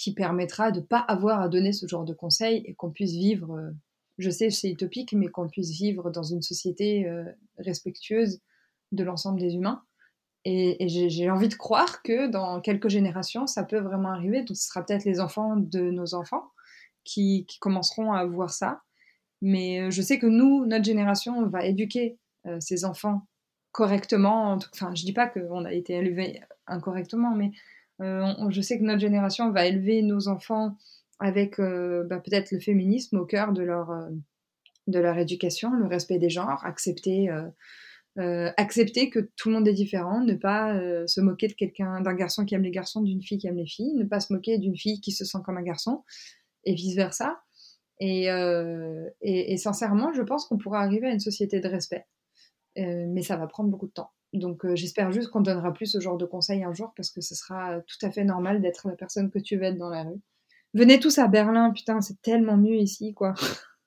qui 0.00 0.14
permettra 0.14 0.70
de 0.70 0.80
ne 0.80 0.84
pas 0.84 1.00
avoir 1.00 1.40
à 1.40 1.48
donner 1.48 1.72
ce 1.72 1.86
genre 1.86 2.04
de 2.04 2.14
conseils 2.14 2.62
et 2.64 2.74
qu'on 2.74 2.90
puisse 2.90 3.12
vivre 3.12 3.72
je 4.20 4.30
sais, 4.30 4.50
c'est 4.50 4.70
utopique, 4.70 5.12
mais 5.12 5.28
qu'on 5.28 5.48
puisse 5.48 5.70
vivre 5.70 6.10
dans 6.10 6.22
une 6.22 6.42
société 6.42 7.06
euh, 7.06 7.24
respectueuse 7.58 8.40
de 8.92 9.02
l'ensemble 9.02 9.40
des 9.40 9.54
humains. 9.54 9.82
Et, 10.44 10.88
j'ai 10.88 11.30
envie 11.30 11.48
de 11.48 11.54
croire 11.54 12.02
que 12.02 12.28
dans 12.28 12.60
quelques 12.60 12.88
générations, 12.88 13.46
ça 13.46 13.62
peut 13.62 13.80
vraiment 13.80 14.10
arriver. 14.10 14.42
Donc, 14.42 14.56
ce 14.56 14.68
sera 14.68 14.84
peut-être 14.84 15.04
les 15.04 15.20
enfants 15.20 15.56
de 15.56 15.90
nos 15.90 16.14
enfants 16.14 16.50
qui, 17.04 17.46
commenceront 17.60 18.12
à 18.12 18.24
voir 18.24 18.50
ça. 18.50 18.82
Mais 19.42 19.80
euh, 19.80 19.90
je 19.90 20.02
sais 20.02 20.18
que 20.18 20.26
nous, 20.26 20.66
notre 20.66 20.84
génération, 20.84 21.38
on 21.38 21.46
va 21.46 21.64
éduquer 21.64 22.18
euh, 22.46 22.58
ces 22.60 22.84
enfants 22.84 23.26
correctement. 23.72 24.58
Enfin, 24.72 24.94
je 24.94 25.04
dis 25.04 25.12
pas 25.12 25.28
qu'on 25.28 25.64
a 25.64 25.72
été 25.72 25.94
élevé 25.94 26.42
incorrectement, 26.66 27.34
mais 27.34 27.52
je 28.00 28.60
sais 28.60 28.78
que 28.78 28.84
notre 28.84 29.00
génération 29.00 29.50
va 29.50 29.66
élever 29.66 30.02
nos 30.02 30.28
enfants 30.28 30.76
avec 31.20 31.60
euh, 31.60 32.04
bah, 32.04 32.18
peut-être 32.18 32.50
le 32.50 32.58
féminisme 32.58 33.18
au 33.18 33.26
cœur 33.26 33.52
de 33.52 33.62
leur, 33.62 33.90
euh, 33.90 34.08
de 34.86 34.98
leur 34.98 35.18
éducation, 35.18 35.70
le 35.72 35.86
respect 35.86 36.18
des 36.18 36.30
genres, 36.30 36.64
accepter, 36.64 37.28
euh, 38.18 38.50
accepter 38.56 39.10
que 39.10 39.30
tout 39.36 39.50
le 39.50 39.56
monde 39.56 39.68
est 39.68 39.74
différent, 39.74 40.20
ne 40.20 40.34
pas 40.34 40.74
se 41.06 41.20
moquer 41.20 41.46
de 41.46 41.52
quelqu'un, 41.52 42.00
d'un 42.00 42.14
garçon 42.14 42.44
qui 42.44 42.54
aime 42.54 42.62
les 42.62 42.70
garçons, 42.70 43.02
d'une 43.02 43.22
fille 43.22 43.38
qui 43.38 43.46
aime 43.46 43.58
les 43.58 43.66
filles, 43.66 43.94
ne 43.94 44.04
pas 44.04 44.20
se 44.20 44.32
moquer 44.32 44.58
d'une 44.58 44.76
fille 44.76 45.00
qui 45.00 45.12
se 45.12 45.24
sent 45.24 45.38
comme 45.44 45.58
un 45.58 45.62
garçon, 45.62 46.02
et 46.64 46.74
vice-versa. 46.74 47.40
Et, 48.00 48.24
et, 48.24 49.52
et, 49.52 49.56
sincèrement, 49.58 50.12
je 50.12 50.22
pense 50.22 50.46
qu'on 50.46 50.58
pourra 50.58 50.80
arriver 50.80 51.06
à 51.06 51.12
une 51.12 51.20
société 51.20 51.60
de 51.60 51.68
respect. 51.68 52.06
mais 52.76 53.22
ça 53.22 53.36
va 53.36 53.46
prendre 53.46 53.70
beaucoup 53.70 53.86
de 53.86 53.92
temps. 53.92 54.10
Donc 54.32 54.64
j'espère 54.74 55.10
juste 55.12 55.30
qu'on 55.30 55.40
donnera 55.40 55.72
plus 55.72 55.86
ce 55.86 56.00
genre 56.00 56.16
de 56.16 56.26
conseils 56.26 56.62
un 56.62 56.72
jour 56.72 56.92
parce 56.96 57.10
que 57.10 57.20
ce 57.20 57.34
sera 57.34 57.80
tout 57.80 58.06
à 58.06 58.10
fait 58.10 58.24
normal 58.24 58.60
d'être 58.60 58.88
la 58.88 58.94
personne 58.94 59.30
que 59.30 59.38
tu 59.38 59.56
veux 59.56 59.64
être 59.64 59.78
dans 59.78 59.88
la 59.88 60.04
rue. 60.04 60.20
Venez 60.72 61.00
tous 61.00 61.18
à 61.18 61.26
Berlin, 61.26 61.72
putain, 61.72 62.00
c'est 62.00 62.20
tellement 62.22 62.56
mieux 62.56 62.76
ici, 62.76 63.12
quoi. 63.12 63.34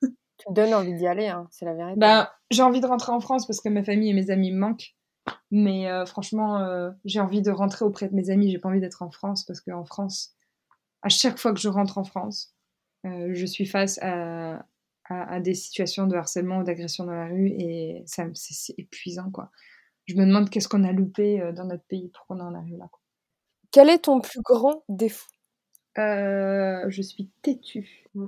tu 0.02 0.50
me 0.50 0.54
donnes 0.54 0.74
envie 0.74 0.94
d'y 0.96 1.08
aller, 1.08 1.28
hein, 1.28 1.48
c'est 1.50 1.66
la 1.66 1.74
vérité. 1.74 1.98
Bah, 1.98 2.34
j'ai 2.52 2.62
envie 2.62 2.82
de 2.82 2.86
rentrer 2.86 3.14
en 3.14 3.22
France 3.22 3.48
parce 3.48 3.62
que 3.62 3.70
ma 3.70 3.84
famille 3.84 4.10
et 4.10 4.14
mes 4.14 4.32
amis 4.32 4.52
me 4.52 4.60
manquent. 4.60 4.96
Mais 5.50 5.90
euh, 5.90 6.06
franchement, 6.06 6.60
euh, 6.60 6.92
j'ai 7.06 7.22
envie 7.22 7.42
de 7.42 7.52
rentrer 7.52 7.86
auprès 7.86 8.10
de 8.10 8.16
mes 8.16 8.30
amis. 8.30 8.52
J'ai 8.52 8.60
pas 8.60 8.68
envie 8.68 8.82
d'être 8.82 9.02
en 9.02 9.12
France 9.12 9.46
parce 9.46 9.62
qu'en 9.62 9.86
France, 9.86 10.36
à 11.02 11.10
chaque 11.10 11.38
fois 11.38 11.54
que 11.54 11.60
je 11.60 11.70
rentre 11.70 11.98
en 11.98 12.04
France, 12.04 12.54
je 13.06 13.46
suis 13.46 13.66
face 13.66 14.00
à, 14.02 14.66
à, 15.10 15.40
des 15.40 15.54
situations 15.54 16.08
de 16.08 16.16
harcèlement 16.16 16.60
ou 16.60 16.64
d'agression 16.64 17.06
dans 17.06 17.14
la 17.14 17.28
rue 17.28 17.50
et 17.50 18.04
ça 18.06 18.26
c'est 18.34 18.74
épuisant 18.78 19.30
quoi. 19.32 19.52
Je 20.06 20.16
me 20.16 20.26
demande 20.26 20.50
qu'est-ce 20.50 20.68
qu'on 20.68 20.84
a 20.84 20.92
loupé 20.92 21.52
dans 21.56 21.66
notre 21.66 21.86
pays 21.86 22.10
pour 22.10 22.26
qu'on 22.28 22.40
en 22.40 22.54
arrive 22.54 22.78
là. 22.78 22.88
Quoi. 22.92 23.00
Quel 23.72 23.90
est 23.90 24.00
ton 24.00 24.20
plus 24.20 24.42
grand 24.42 24.84
défaut? 24.90 25.30
Je 25.96 27.02
suis 27.02 27.30
têtue. 27.42 28.08
Mmh 28.16 28.28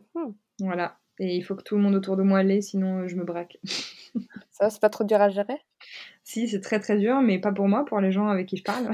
voilà. 0.59 0.97
Et 1.19 1.35
il 1.35 1.41
faut 1.43 1.55
que 1.55 1.63
tout 1.63 1.75
le 1.75 1.81
monde 1.81 1.95
autour 1.95 2.17
de 2.17 2.23
moi 2.23 2.43
l'ait, 2.43 2.61
sinon 2.61 3.07
je 3.07 3.15
me 3.15 3.23
braque. 3.23 3.57
Ça, 4.51 4.69
c'est 4.69 4.81
pas 4.81 4.89
trop 4.89 5.03
dur 5.03 5.21
à 5.21 5.29
gérer? 5.29 5.61
Si, 6.23 6.47
c'est 6.47 6.61
très 6.61 6.79
très 6.79 6.97
dur, 6.97 7.21
mais 7.21 7.39
pas 7.39 7.51
pour 7.51 7.67
moi, 7.67 7.85
pour 7.85 7.99
les 7.99 8.11
gens 8.11 8.27
avec 8.27 8.47
qui 8.47 8.57
je 8.57 8.63
parle. 8.63 8.89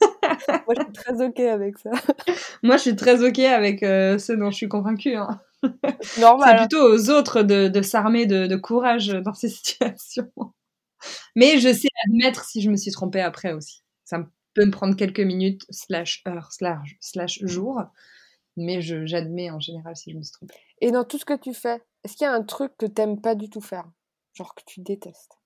moi, 0.66 0.74
je 0.76 0.82
suis 0.82 0.92
très 0.92 1.24
ok 1.24 1.40
avec 1.40 1.78
ça. 1.78 1.90
moi, 2.62 2.76
je 2.76 2.82
suis 2.82 2.96
très 2.96 3.24
ok 3.24 3.38
avec 3.40 3.82
euh, 3.82 4.18
ceux 4.18 4.36
dont 4.36 4.50
je 4.50 4.56
suis 4.56 4.68
convaincue. 4.68 5.14
Hein. 5.14 5.40
C'est 6.02 6.22
plutôt 6.58 6.92
aux 6.92 7.10
autres 7.10 7.42
de, 7.42 7.68
de 7.68 7.82
s'armer 7.82 8.26
de, 8.26 8.46
de, 8.46 8.56
courage 8.56 9.08
dans 9.08 9.32
ces 9.32 9.48
situations. 9.48 10.30
Mais 11.36 11.58
je 11.58 11.72
sais 11.72 11.88
admettre 12.06 12.44
si 12.44 12.62
je 12.62 12.70
me 12.70 12.76
suis 12.76 12.90
trompée 12.90 13.20
après 13.20 13.52
aussi. 13.52 13.82
Ça 14.04 14.26
peut 14.54 14.64
me 14.64 14.70
prendre 14.70 14.96
quelques 14.96 15.20
minutes, 15.20 15.64
slash 15.70 16.22
heures, 16.28 16.52
slash, 16.52 16.96
slash 17.00 17.40
jours. 17.44 17.82
Mais 18.56 18.80
j'admets 18.80 19.50
en 19.50 19.58
général 19.58 19.96
si 19.96 20.12
je 20.12 20.16
me 20.16 20.22
suis 20.22 20.32
trompée. 20.32 20.54
Et 20.80 20.90
dans 20.90 21.04
tout 21.04 21.18
ce 21.18 21.24
que 21.24 21.36
tu 21.36 21.54
fais, 21.54 21.82
est-ce 22.04 22.16
qu'il 22.16 22.24
y 22.24 22.28
a 22.28 22.32
un 22.32 22.42
truc 22.42 22.72
que 22.78 22.86
t'aimes 22.86 23.20
pas 23.20 23.34
du 23.34 23.50
tout 23.50 23.60
faire? 23.60 23.86
Genre 24.34 24.54
que 24.54 24.62
tu 24.66 24.80
détestes? 24.80 25.38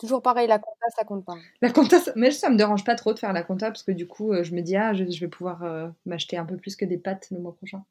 Toujours 0.00 0.22
pareil, 0.22 0.48
la 0.48 0.58
compta, 0.58 0.86
ça 0.96 1.04
compte 1.04 1.26
pas. 1.26 1.36
La 1.60 1.70
compta, 1.70 1.98
mais 2.16 2.30
ça 2.30 2.48
me 2.48 2.56
dérange 2.56 2.84
pas 2.84 2.94
trop 2.94 3.12
de 3.12 3.18
faire 3.18 3.34
la 3.34 3.42
compta 3.42 3.66
parce 3.66 3.82
que 3.82 3.92
du 3.92 4.06
coup, 4.06 4.32
euh, 4.32 4.42
je 4.42 4.54
me 4.54 4.62
dis, 4.62 4.74
ah, 4.74 4.94
je, 4.94 5.04
vais 5.04 5.28
pouvoir 5.28 5.62
euh, 5.62 5.88
m'acheter 6.06 6.38
un 6.38 6.46
peu 6.46 6.56
plus 6.56 6.74
que 6.74 6.86
des 6.86 6.96
pâtes 6.96 7.28
le 7.30 7.38
mois 7.38 7.54
prochain. 7.54 7.84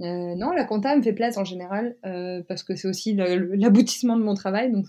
Euh, 0.00 0.34
non, 0.34 0.50
la 0.50 0.64
compta 0.64 0.96
me 0.96 1.02
fait 1.02 1.12
plaisir 1.12 1.40
en 1.40 1.44
général 1.44 1.96
parce 2.48 2.64
que 2.64 2.74
c'est 2.74 2.88
aussi 2.88 3.14
l'aboutissement 3.14 4.16
de 4.16 4.24
mon 4.24 4.34
travail. 4.34 4.72
Donc 4.72 4.86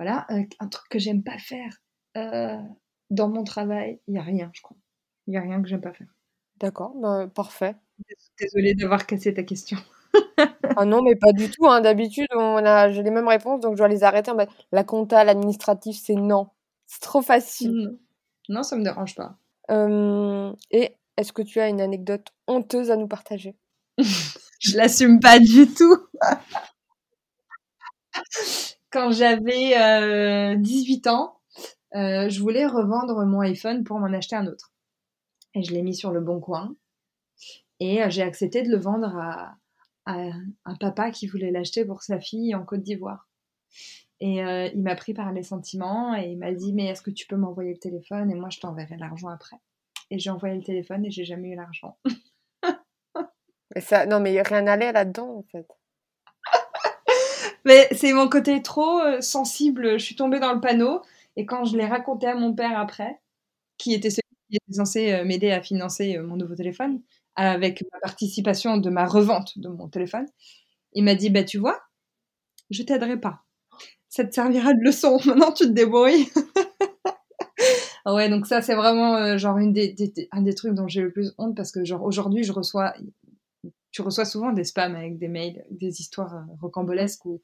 voilà, 0.00 0.26
un 0.30 0.68
truc 0.68 0.88
que 0.88 0.98
j'aime 0.98 1.22
pas 1.22 1.36
faire 1.36 1.76
dans 3.10 3.28
mon 3.28 3.44
travail, 3.44 4.00
il 4.06 4.14
y 4.14 4.18
a 4.18 4.22
rien, 4.22 4.50
je 4.54 4.62
crois. 4.62 4.78
Il 5.26 5.34
y 5.34 5.36
a 5.36 5.42
rien 5.42 5.60
que 5.60 5.68
j'aime 5.68 5.82
pas 5.82 5.92
faire. 5.92 6.06
D'accord, 6.56 6.94
bah, 6.96 7.28
parfait. 7.34 7.76
Désolée 8.38 8.74
d'avoir 8.74 9.06
cassé 9.06 9.34
ta 9.34 9.42
question. 9.42 9.76
ah 10.76 10.84
non, 10.84 11.02
mais 11.02 11.16
pas 11.16 11.32
du 11.32 11.50
tout. 11.50 11.66
Hein. 11.66 11.80
D'habitude, 11.80 12.28
on 12.34 12.64
a, 12.64 12.90
j'ai 12.90 13.02
les 13.02 13.10
mêmes 13.10 13.28
réponses, 13.28 13.60
donc 13.60 13.72
je 13.72 13.78
dois 13.78 13.88
les 13.88 14.04
arrêter. 14.04 14.32
La 14.72 14.84
compta, 14.84 15.24
l'administratif, 15.24 16.00
c'est 16.02 16.14
non. 16.14 16.48
C'est 16.86 17.02
trop 17.02 17.22
facile. 17.22 17.98
Non, 18.48 18.62
ça 18.62 18.76
me 18.76 18.84
dérange 18.84 19.14
pas. 19.14 19.36
et 20.70 20.96
est-ce 21.16 21.32
que 21.32 21.42
tu 21.42 21.60
as 21.60 21.68
une 21.68 21.80
anecdote 21.80 22.32
honteuse 22.46 22.90
à 22.90 22.96
nous 22.96 23.08
partager? 23.08 23.56
Je 24.60 24.76
l'assume 24.76 25.20
pas 25.20 25.38
du 25.38 25.66
tout. 25.66 25.98
Quand 28.90 29.12
j'avais 29.12 30.56
18 30.56 31.06
euh, 31.06 31.10
ans, 31.10 31.38
euh, 31.94 32.28
je 32.28 32.40
voulais 32.40 32.66
revendre 32.66 33.24
mon 33.24 33.38
iPhone 33.40 33.84
pour 33.84 34.00
m'en 34.00 34.12
acheter 34.12 34.34
un 34.34 34.48
autre. 34.48 34.72
Et 35.54 35.62
je 35.62 35.72
l'ai 35.72 35.82
mis 35.82 35.94
sur 35.94 36.10
le 36.10 36.20
bon 36.20 36.40
coin. 36.40 36.74
Et 37.78 38.02
euh, 38.02 38.10
j'ai 38.10 38.22
accepté 38.22 38.62
de 38.62 38.68
le 38.68 38.78
vendre 38.78 39.16
à, 39.16 39.54
un 40.06 40.74
papa 40.80 41.12
qui 41.12 41.28
voulait 41.28 41.52
l'acheter 41.52 41.84
pour 41.84 42.02
sa 42.02 42.18
fille 42.18 42.52
en 42.56 42.64
Côte 42.64 42.82
d'Ivoire. 42.82 43.28
Et 44.18 44.38
il 44.38 44.82
m'a 44.82 44.96
pris 44.96 45.14
par 45.14 45.32
les 45.32 45.44
sentiments 45.44 46.16
et 46.16 46.32
il 46.32 46.38
m'a 46.38 46.52
dit 46.52 46.72
Mais 46.72 46.86
est-ce 46.86 47.00
que 47.00 47.12
tu 47.12 47.28
peux 47.28 47.36
m'envoyer 47.36 47.72
le 47.72 47.78
téléphone? 47.78 48.28
Et 48.28 48.34
moi, 48.34 48.50
je 48.50 48.58
t'enverrai 48.58 48.96
l'argent 48.96 49.28
après. 49.28 49.56
Et 50.10 50.18
j'ai 50.18 50.30
envoyé 50.30 50.56
le 50.56 50.64
téléphone 50.64 51.06
et 51.06 51.12
j'ai 51.12 51.24
jamais 51.24 51.50
eu 51.50 51.54
l'argent. 51.54 51.96
non, 54.08 54.18
mais 54.18 54.42
rien 54.42 54.62
n'allait 54.62 54.90
là-dedans, 54.90 55.38
en 55.38 55.44
fait. 55.44 55.68
Mais 57.64 57.88
c'est 57.92 58.12
mon 58.12 58.28
côté 58.28 58.62
trop 58.62 59.00
euh, 59.00 59.20
sensible. 59.20 59.98
Je 59.98 60.04
suis 60.04 60.16
tombée 60.16 60.40
dans 60.40 60.52
le 60.52 60.60
panneau. 60.60 61.02
Et 61.36 61.46
quand 61.46 61.64
je 61.64 61.76
l'ai 61.76 61.86
raconté 61.86 62.26
à 62.26 62.34
mon 62.34 62.54
père 62.54 62.78
après, 62.78 63.20
qui 63.78 63.94
était 63.94 64.10
celui 64.10 64.22
qui 64.50 64.56
était 64.56 64.74
censé 64.74 65.12
euh, 65.12 65.24
m'aider 65.24 65.52
à 65.52 65.62
financer 65.62 66.18
mon 66.18 66.36
nouveau 66.36 66.54
téléphone, 66.56 67.00
avec 67.36 67.84
ma 67.92 68.00
participation 68.00 68.76
de 68.78 68.90
ma 68.90 69.06
revente 69.06 69.58
de 69.58 69.68
mon 69.68 69.88
téléphone. 69.88 70.26
Il 70.92 71.04
m'a 71.04 71.14
dit, 71.14 71.30
bah 71.30 71.44
tu 71.44 71.58
vois, 71.58 71.80
je 72.70 72.82
t'aiderai 72.82 73.20
pas. 73.20 73.42
Ça 74.08 74.24
te 74.24 74.34
servira 74.34 74.74
de 74.74 74.80
leçon. 74.82 75.18
Maintenant, 75.26 75.52
tu 75.52 75.64
te 75.64 75.70
débrouilles. 75.70 76.28
ouais, 78.06 78.28
donc 78.28 78.46
ça, 78.46 78.62
c'est 78.62 78.74
vraiment 78.74 79.16
euh, 79.16 79.38
genre 79.38 79.58
une 79.58 79.72
des, 79.72 79.94
un 80.32 80.42
des 80.42 80.54
trucs 80.54 80.74
dont 80.74 80.88
j'ai 80.88 81.02
le 81.02 81.12
plus 81.12 81.32
honte 81.38 81.56
parce 81.56 81.72
que 81.72 81.84
genre 81.84 82.02
aujourd'hui, 82.02 82.44
je 82.44 82.52
reçois, 82.52 82.94
tu 83.90 84.02
reçois 84.02 84.24
souvent 84.24 84.52
des 84.52 84.64
spams 84.64 84.94
avec 84.94 85.18
des 85.18 85.28
mails, 85.28 85.64
des 85.70 86.00
histoires 86.00 86.34
euh, 86.34 86.54
rocambolesques 86.60 87.24
ou, 87.24 87.42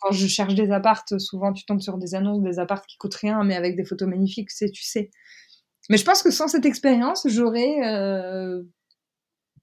quand 0.00 0.12
je 0.12 0.26
cherche 0.26 0.54
des 0.54 0.70
appartes, 0.70 1.18
souvent 1.18 1.52
tu 1.52 1.64
tombes 1.64 1.80
sur 1.80 1.98
des 1.98 2.14
annonces 2.14 2.42
des 2.42 2.58
appartes 2.58 2.86
qui 2.86 2.96
coûtent 2.98 3.14
rien 3.14 3.44
mais 3.44 3.56
avec 3.56 3.76
des 3.76 3.84
photos 3.84 4.08
magnifiques, 4.08 4.50
c'est 4.50 4.70
tu 4.70 4.82
sais. 4.82 5.10
Mais 5.90 5.96
je 5.96 6.04
pense 6.04 6.22
que 6.22 6.30
sans 6.30 6.48
cette 6.48 6.66
expérience, 6.66 7.26
j'aurais 7.28 7.80
euh, 7.86 8.62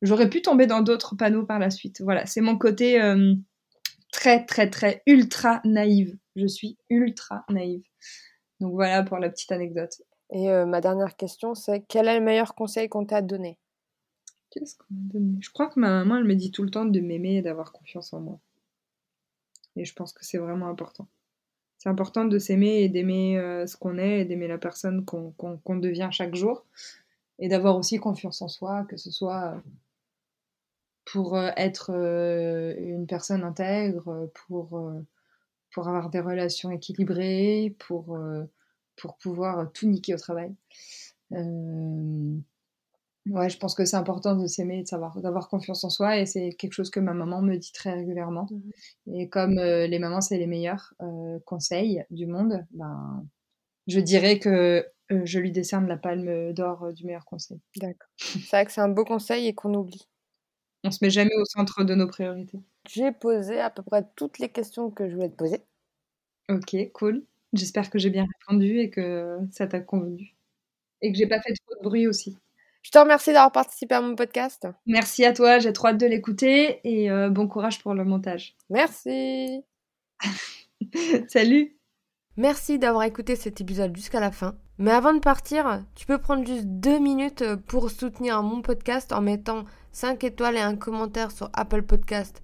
J'aurais 0.02 0.30
pu 0.30 0.42
tomber 0.42 0.68
dans 0.68 0.82
d'autres 0.82 1.16
panneaux 1.16 1.46
par 1.46 1.58
la 1.58 1.70
suite. 1.70 2.02
Voilà, 2.02 2.26
c'est 2.26 2.42
mon 2.42 2.58
côté 2.58 3.02
euh, 3.02 3.34
très, 4.12 4.46
très, 4.46 4.70
très 4.70 5.02
ultra 5.08 5.62
naïve. 5.64 6.18
Je 6.36 6.48
suis 6.48 6.78
ultra 6.90 7.46
naïve. 7.50 7.82
Donc 8.60 8.74
voilà 8.74 9.04
pour 9.04 9.18
la 9.20 9.30
petite 9.30 9.52
anecdote. 9.52 10.02
Et 10.32 10.48
ma 10.66 10.82
dernière 10.82 11.16
question, 11.16 11.56
c'est 11.56 11.86
quel 11.88 12.08
est 12.08 12.20
le 12.20 12.26
meilleur 12.26 12.56
conseil 12.56 12.90
qu'on 12.90 13.06
t'a 13.06 13.22
donné? 13.22 13.58
Qu'est-ce 14.56 14.78
qu'on 14.78 14.94
m'a 14.94 15.14
donné? 15.14 15.38
Je 15.42 15.52
crois 15.52 15.68
que 15.68 15.80
ma 15.80 15.90
maman, 15.90 16.16
elle 16.18 16.24
me 16.24 16.34
dit 16.34 16.50
tout 16.50 16.64
le 16.64 16.70
temps 16.70 16.86
de 16.86 17.00
m'aimer 17.02 17.36
et 17.36 17.42
d'avoir 17.42 17.74
confiance 17.74 18.14
en 18.14 18.22
moi. 18.22 18.40
Et 19.76 19.84
je 19.84 19.94
pense 19.94 20.14
que 20.14 20.24
c'est 20.24 20.38
vraiment 20.38 20.68
important. 20.68 21.08
C'est 21.78 21.90
important 21.90 22.24
de 22.24 22.40
s'aimer 22.40 22.82
et 22.82 22.88
d'aimer 22.88 23.38
euh, 23.38 23.68
ce 23.68 23.76
qu'on 23.76 23.98
est 23.98 24.22
et 24.22 24.26
d'aimer 24.26 24.48
la 24.48 24.58
personne 24.58 25.04
qu'on 25.04 25.76
devient 25.76 26.08
chaque 26.12 26.36
jour. 26.36 26.66
Et 27.38 27.50
d'avoir 27.50 27.78
aussi 27.78 27.98
confiance 27.98 28.42
en 28.42 28.48
soi, 28.48 28.86
que 28.86 28.96
ce 28.96 29.12
soit 29.12 29.62
pour 31.04 31.36
euh, 31.36 31.52
être 31.58 31.92
euh, 31.94 32.74
une 32.78 33.08
personne 33.08 33.44
intègre, 33.44 34.32
pour, 34.48 34.82
pour 35.72 35.88
avoir 35.90 36.10
des 36.10 36.22
relations 36.22 36.72
équilibrées, 36.72 37.76
pour, 37.78 38.18
pour 38.96 39.18
pouvoir 39.18 39.70
tout 39.74 39.86
niquer 39.86 40.14
au 40.14 40.18
travail. 40.18 40.56
Ouais, 43.28 43.50
je 43.50 43.58
pense 43.58 43.74
que 43.74 43.86
c'est 43.86 43.96
important 43.96 44.36
de 44.36 44.46
s'aimer, 44.46 44.84
de 44.84 44.88
savoir, 44.88 45.20
d'avoir 45.20 45.50
confiance 45.50 45.84
en 45.84 45.90
soi, 45.90 46.20
et 46.20 46.28
c'est 46.28 46.52
quelque 46.52 46.74
chose 46.74 46.92
que 46.92 47.00
ma 47.00 47.14
maman 47.14 47.42
me 47.42 47.56
dit 47.56 47.72
très 47.72 47.94
régulièrement. 47.94 48.48
Mmh 48.52 48.72
et 49.18 49.30
comme 49.30 49.56
les 49.56 50.00
mamans, 50.00 50.22
c'est 50.22 50.38
les 50.38 50.48
meilleurs 50.48 50.94
conseils 51.46 52.04
du 52.10 52.28
monde, 52.28 52.66
ben, 52.72 53.26
je 53.88 54.00
dirais 54.00 54.40
que 54.40 54.86
je 55.10 55.40
lui 55.40 55.52
décerne 55.52 55.88
la 55.88 55.98
palme 55.98 56.54
d'or 56.54 56.92
du 56.94 57.06
meilleur 57.06 57.26
conseil. 57.26 57.60
D'accord. 57.78 58.10
C'est 58.18 58.50
vrai 58.50 58.66
que 58.66 58.72
c'est 58.72 58.82
un 58.82 58.90
beau 58.90 59.06
conseil 59.06 59.48
et 59.48 59.54
qu'on 59.54 59.74
oublie. 59.74 60.08
On 60.84 60.92
se 60.92 61.04
met 61.04 61.10
jamais 61.10 61.36
au 61.36 61.46
centre 61.46 61.84
de 61.84 61.96
nos 61.96 62.08
priorités. 62.08 62.60
J'ai 62.88 63.12
posé 63.12 63.60
à 63.60 63.70
peu 63.70 63.82
près 63.82 64.06
toutes 64.16 64.40
les 64.40 64.50
questions 64.50 64.92
que 64.92 65.10
je 65.10 65.16
voulais 65.16 65.30
te 65.30 65.36
poser. 65.36 65.62
Ok, 66.50 66.76
cool. 66.94 67.24
J'espère 67.54 67.90
que 67.90 67.98
j'ai 67.98 68.10
bien 68.10 68.26
répondu 68.40 68.80
et 68.80 68.90
que 68.90 69.40
ça 69.52 69.66
t'a 69.66 69.80
convenu. 69.80 70.36
Et 71.02 71.12
que 71.12 71.18
j'ai 71.18 71.28
pas 71.28 71.42
fait 71.42 71.54
trop 71.54 71.76
de 71.80 71.84
bruit 71.84 72.08
aussi. 72.08 72.38
Je 72.86 72.92
te 72.92 73.00
remercie 73.00 73.34
d'avoir 73.34 73.52
participé 73.52 73.96
à 73.96 74.02
mon 74.02 74.14
podcast. 74.14 74.68
Merci 74.86 75.26
à 75.26 75.34
toi, 75.34 75.58
j'ai 75.58 75.74
trop 75.74 75.88
hâte 75.88 75.98
de 75.98 76.06
l'écouter 76.06 76.82
et 76.84 77.10
euh, 77.10 77.32
bon 77.32 77.48
courage 77.48 77.82
pour 77.82 77.96
le 77.96 78.06
montage. 78.06 78.56
Merci. 78.70 79.64
Salut. 81.28 81.80
Merci 82.38 82.78
d'avoir 82.78 83.06
écouté 83.06 83.36
cet 83.36 83.60
épisode 83.60 83.96
jusqu'à 83.96 84.20
la 84.20 84.30
fin. 84.30 84.56
Mais 84.78 84.92
avant 84.92 85.16
de 85.16 85.20
partir, 85.20 85.84
tu 85.96 86.06
peux 86.06 86.20
prendre 86.20 86.46
juste 86.46 86.68
deux 86.68 87.00
minutes 87.00 87.44
pour 87.66 87.90
soutenir 87.90 88.44
mon 88.44 88.62
podcast 88.62 89.14
en 89.14 89.22
mettant 89.22 89.66
5 89.92 90.24
étoiles 90.24 90.58
et 90.58 90.62
un 90.62 90.76
commentaire 90.76 91.32
sur 91.32 91.50
Apple 91.54 91.82
Podcast 91.82 92.44